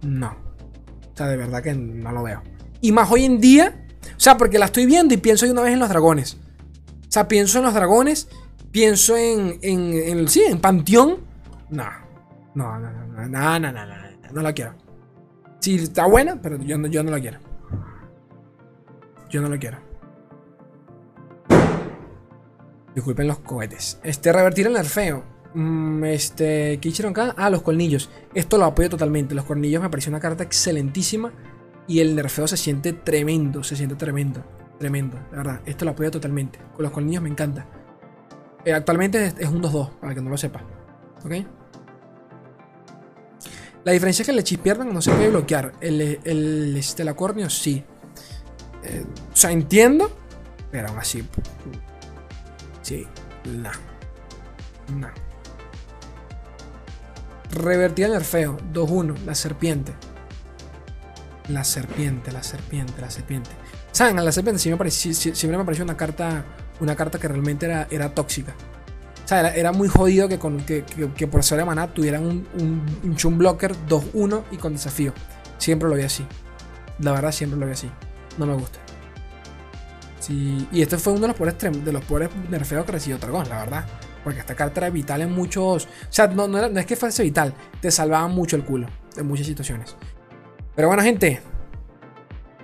No. 0.00 0.28
O 0.28 1.14
sea, 1.14 1.26
de 1.26 1.36
verdad 1.36 1.62
que 1.62 1.74
no 1.74 2.12
lo 2.12 2.22
veo. 2.22 2.42
Y 2.80 2.92
más 2.92 3.12
hoy 3.12 3.26
en 3.26 3.38
día. 3.38 3.86
O 4.16 4.20
sea, 4.20 4.38
porque 4.38 4.58
la 4.58 4.64
estoy 4.64 4.86
viendo 4.86 5.12
y 5.12 5.18
pienso 5.18 5.44
de 5.44 5.52
una 5.52 5.60
vez 5.60 5.74
en 5.74 5.80
los 5.80 5.90
dragones. 5.90 6.38
O 7.08 7.10
sea, 7.12 7.28
pienso 7.28 7.58
en 7.58 7.64
los 7.64 7.74
dragones. 7.74 8.26
Pienso 8.70 9.18
en. 9.18 9.58
en, 9.60 10.28
sí, 10.28 10.44
en 10.48 10.62
Panteón. 10.62 11.18
No, 11.68 11.84
no, 12.54 12.78
no, 12.78 12.90
no, 12.90 13.06
no, 13.06 13.28
no, 13.28 13.60
no, 13.60 13.72
no, 13.72 14.32
no 14.32 14.40
la 14.40 14.54
quiero. 14.54 14.76
Sí, 15.60 15.74
está 15.74 16.06
buena, 16.06 16.40
pero 16.40 16.56
yo 16.56 16.78
no, 16.78 16.88
yo 16.88 17.02
no 17.02 17.10
la 17.10 17.20
quiero. 17.20 17.38
Yo 19.28 19.42
no 19.42 19.50
la 19.50 19.58
quiero. 19.58 19.76
Disculpen 22.96 23.28
los 23.28 23.40
cohetes. 23.40 24.00
Este, 24.02 24.32
revertir 24.32 24.66
el 24.66 24.72
nerfeo. 24.72 25.22
Mm, 25.52 26.02
este, 26.04 26.78
¿qué 26.80 26.88
hicieron 26.88 27.10
acá? 27.10 27.34
Ah, 27.36 27.50
los 27.50 27.60
colmillos. 27.60 28.08
Esto 28.32 28.56
lo 28.56 28.64
apoyo 28.64 28.88
totalmente. 28.88 29.34
Los 29.34 29.44
colmillos 29.44 29.82
me 29.82 29.90
pareció 29.90 30.08
una 30.08 30.18
carta 30.18 30.42
excelentísima. 30.42 31.30
Y 31.86 32.00
el 32.00 32.16
nerfeo 32.16 32.48
se 32.48 32.56
siente 32.56 32.94
tremendo. 32.94 33.62
Se 33.62 33.76
siente 33.76 33.96
tremendo. 33.96 34.42
Tremendo, 34.78 35.18
de 35.30 35.36
verdad. 35.36 35.60
Esto 35.66 35.84
lo 35.84 35.90
apoyo 35.90 36.10
totalmente. 36.10 36.58
Con 36.74 36.84
los 36.84 36.90
colmillos 36.90 37.22
me 37.22 37.28
encanta. 37.28 37.66
Eh, 38.64 38.72
actualmente 38.72 39.34
es, 39.38 39.48
un 39.50 39.62
2-2, 39.62 39.90
para 40.00 40.14
que 40.14 40.22
no 40.22 40.30
lo 40.30 40.38
sepa. 40.38 40.62
¿Ok? 41.22 41.32
La 43.84 43.92
diferencia 43.92 44.22
es 44.22 44.26
que 44.26 44.32
el 44.32 44.38
hechispierna 44.38 44.86
no 44.86 45.02
se 45.02 45.10
puede 45.10 45.28
bloquear. 45.28 45.72
El, 45.82 46.18
el 46.24 46.74
estelacornio 46.78 47.50
sí. 47.50 47.84
Eh, 48.84 49.04
o 49.30 49.36
sea, 49.36 49.52
entiendo. 49.52 50.10
Pero 50.70 50.88
aún 50.88 50.98
así. 50.98 51.22
Sí, 52.86 53.04
no. 53.46 53.70
No. 54.96 55.08
Revertir 57.50 58.04
el 58.04 58.12
nerfeo. 58.12 58.58
2-1. 58.72 59.24
La 59.24 59.34
serpiente. 59.34 59.92
La 61.48 61.64
serpiente, 61.64 62.30
la 62.30 62.44
serpiente, 62.44 63.00
la 63.00 63.10
serpiente. 63.10 63.50
¿Saben? 63.90 64.20
A 64.20 64.22
la 64.22 64.30
serpiente 64.30 64.60
siempre 64.60 64.88
me 65.58 65.64
pareció, 65.64 65.82
una 65.82 65.96
carta. 65.96 66.44
Una 66.78 66.94
carta 66.94 67.18
que 67.18 67.26
realmente 67.26 67.66
era, 67.66 67.88
era 67.90 68.14
tóxica. 68.14 68.54
Era, 69.28 69.72
muy 69.72 69.88
jodido 69.88 70.28
que, 70.28 70.38
con, 70.38 70.64
que, 70.64 71.26
por 71.28 71.42
ser 71.42 71.58
de 71.58 71.64
maná 71.64 71.92
tuvieran 71.92 72.24
un, 72.24 72.46
un, 72.54 73.00
un 73.02 73.16
chum 73.16 73.36
blocker 73.36 73.74
2-1 73.88 74.44
y 74.52 74.58
con 74.58 74.74
desafío. 74.74 75.12
Siempre 75.58 75.88
lo 75.88 75.96
vi 75.96 76.02
así. 76.02 76.24
La 77.00 77.10
verdad, 77.10 77.32
siempre 77.32 77.58
lo 77.58 77.66
vi 77.66 77.72
así. 77.72 77.90
No 78.38 78.46
me 78.46 78.54
gusta 78.54 78.85
y 80.30 80.82
este 80.82 80.98
fue 80.98 81.12
uno 81.12 81.22
de 81.22 81.28
los 81.28 81.36
pobres, 81.36 81.56
de 81.58 81.92
los 81.92 82.02
nerfeos 82.50 82.84
que 82.84 82.92
recibió 82.92 83.18
Dragón, 83.18 83.48
la 83.48 83.60
verdad. 83.60 83.84
Porque 84.24 84.40
esta 84.40 84.56
carta 84.56 84.80
era 84.80 84.90
vital 84.90 85.22
en 85.22 85.32
muchos. 85.32 85.86
O 85.86 85.88
sea, 86.10 86.26
no, 86.26 86.48
no, 86.48 86.58
es 86.66 86.86
que 86.86 86.96
fuese 86.96 87.22
vital, 87.22 87.54
te 87.80 87.90
salvaba 87.90 88.26
mucho 88.26 88.56
el 88.56 88.64
culo 88.64 88.88
en 89.16 89.26
muchas 89.26 89.46
situaciones. 89.46 89.94
Pero 90.74 90.88
bueno, 90.88 91.02
gente, 91.02 91.40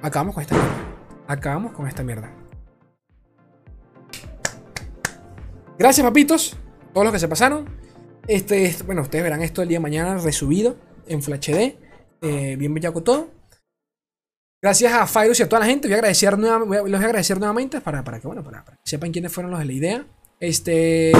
acabamos 0.02 0.34
con 0.34 0.42
esta 0.42 0.54
mierda. 0.56 0.74
Acabamos 1.28 1.72
con 1.72 1.86
esta 1.86 2.02
mierda. 2.02 2.32
Gracias, 5.78 6.04
papitos, 6.04 6.56
todos 6.92 7.04
los 7.04 7.12
que 7.12 7.18
se 7.20 7.28
pasaron. 7.28 7.68
Este, 8.26 8.76
bueno, 8.84 9.02
ustedes 9.02 9.24
verán 9.24 9.42
esto 9.42 9.62
el 9.62 9.68
día 9.68 9.78
de 9.78 9.82
mañana 9.82 10.18
resubido 10.18 10.76
en 11.06 11.22
Full 11.22 11.34
HD. 11.34 11.76
Eh, 12.22 12.56
bien 12.56 12.74
bellaco 12.74 13.02
todo. 13.02 13.30
Gracias 14.62 14.92
a 14.92 15.08
Fyrus 15.08 15.40
y 15.40 15.42
a 15.42 15.48
toda 15.48 15.58
la 15.58 15.66
gente. 15.66 15.88
Voy 15.88 15.94
a 15.94 15.96
agradecer, 15.96 16.38
los 16.38 16.68
voy 16.68 16.94
a 16.94 16.98
agradecer 16.98 17.36
nuevamente 17.36 17.80
para, 17.80 18.04
para 18.04 18.20
que, 18.20 18.28
bueno, 18.28 18.44
para, 18.44 18.64
que 18.64 18.72
sepan 18.84 19.10
quiénes 19.10 19.32
fueron 19.32 19.50
los 19.50 19.58
de 19.58 19.66
la 19.66 19.72
idea. 19.72 20.06
Este. 20.38 21.12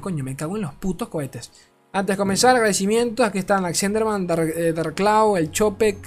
Coño, 0.00 0.24
me 0.24 0.34
cago 0.34 0.56
en 0.56 0.62
los 0.62 0.74
putos 0.74 1.08
cohetes. 1.08 1.52
Antes 1.92 2.14
de 2.14 2.18
comenzar, 2.18 2.56
agradecimientos. 2.56 3.24
Aquí 3.24 3.38
están 3.38 3.64
Alexanderman, 3.64 4.26
eh, 4.28 4.72
Darkcloud, 4.72 5.38
El 5.38 5.52
Chope, 5.52 5.98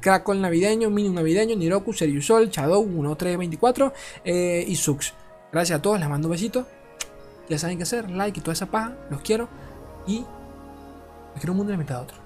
Crackle 0.00 0.40
Navideño, 0.40 0.88
Mini 0.88 1.08
Navideño, 1.08 1.56
Niroku, 1.56 1.92
Seriusol, 1.92 2.48
Shadow, 2.48 2.84
1324 2.84 3.92
eh, 4.24 4.64
y 4.68 4.76
Sux. 4.76 5.14
Gracias 5.52 5.80
a 5.80 5.82
todos, 5.82 5.98
les 5.98 6.08
mando 6.08 6.28
un 6.28 6.32
besito. 6.32 6.64
Ya 7.48 7.58
saben 7.58 7.76
qué 7.76 7.82
hacer, 7.82 8.08
like 8.10 8.38
y 8.38 8.42
toda 8.42 8.52
esa 8.52 8.66
paja. 8.66 8.96
Los 9.10 9.20
quiero. 9.20 9.48
Y. 10.06 10.20
Me 10.20 11.40
quiero 11.40 11.52
un 11.52 11.58
mundo 11.58 11.72
limitado 11.72 12.04
otro. 12.04 12.18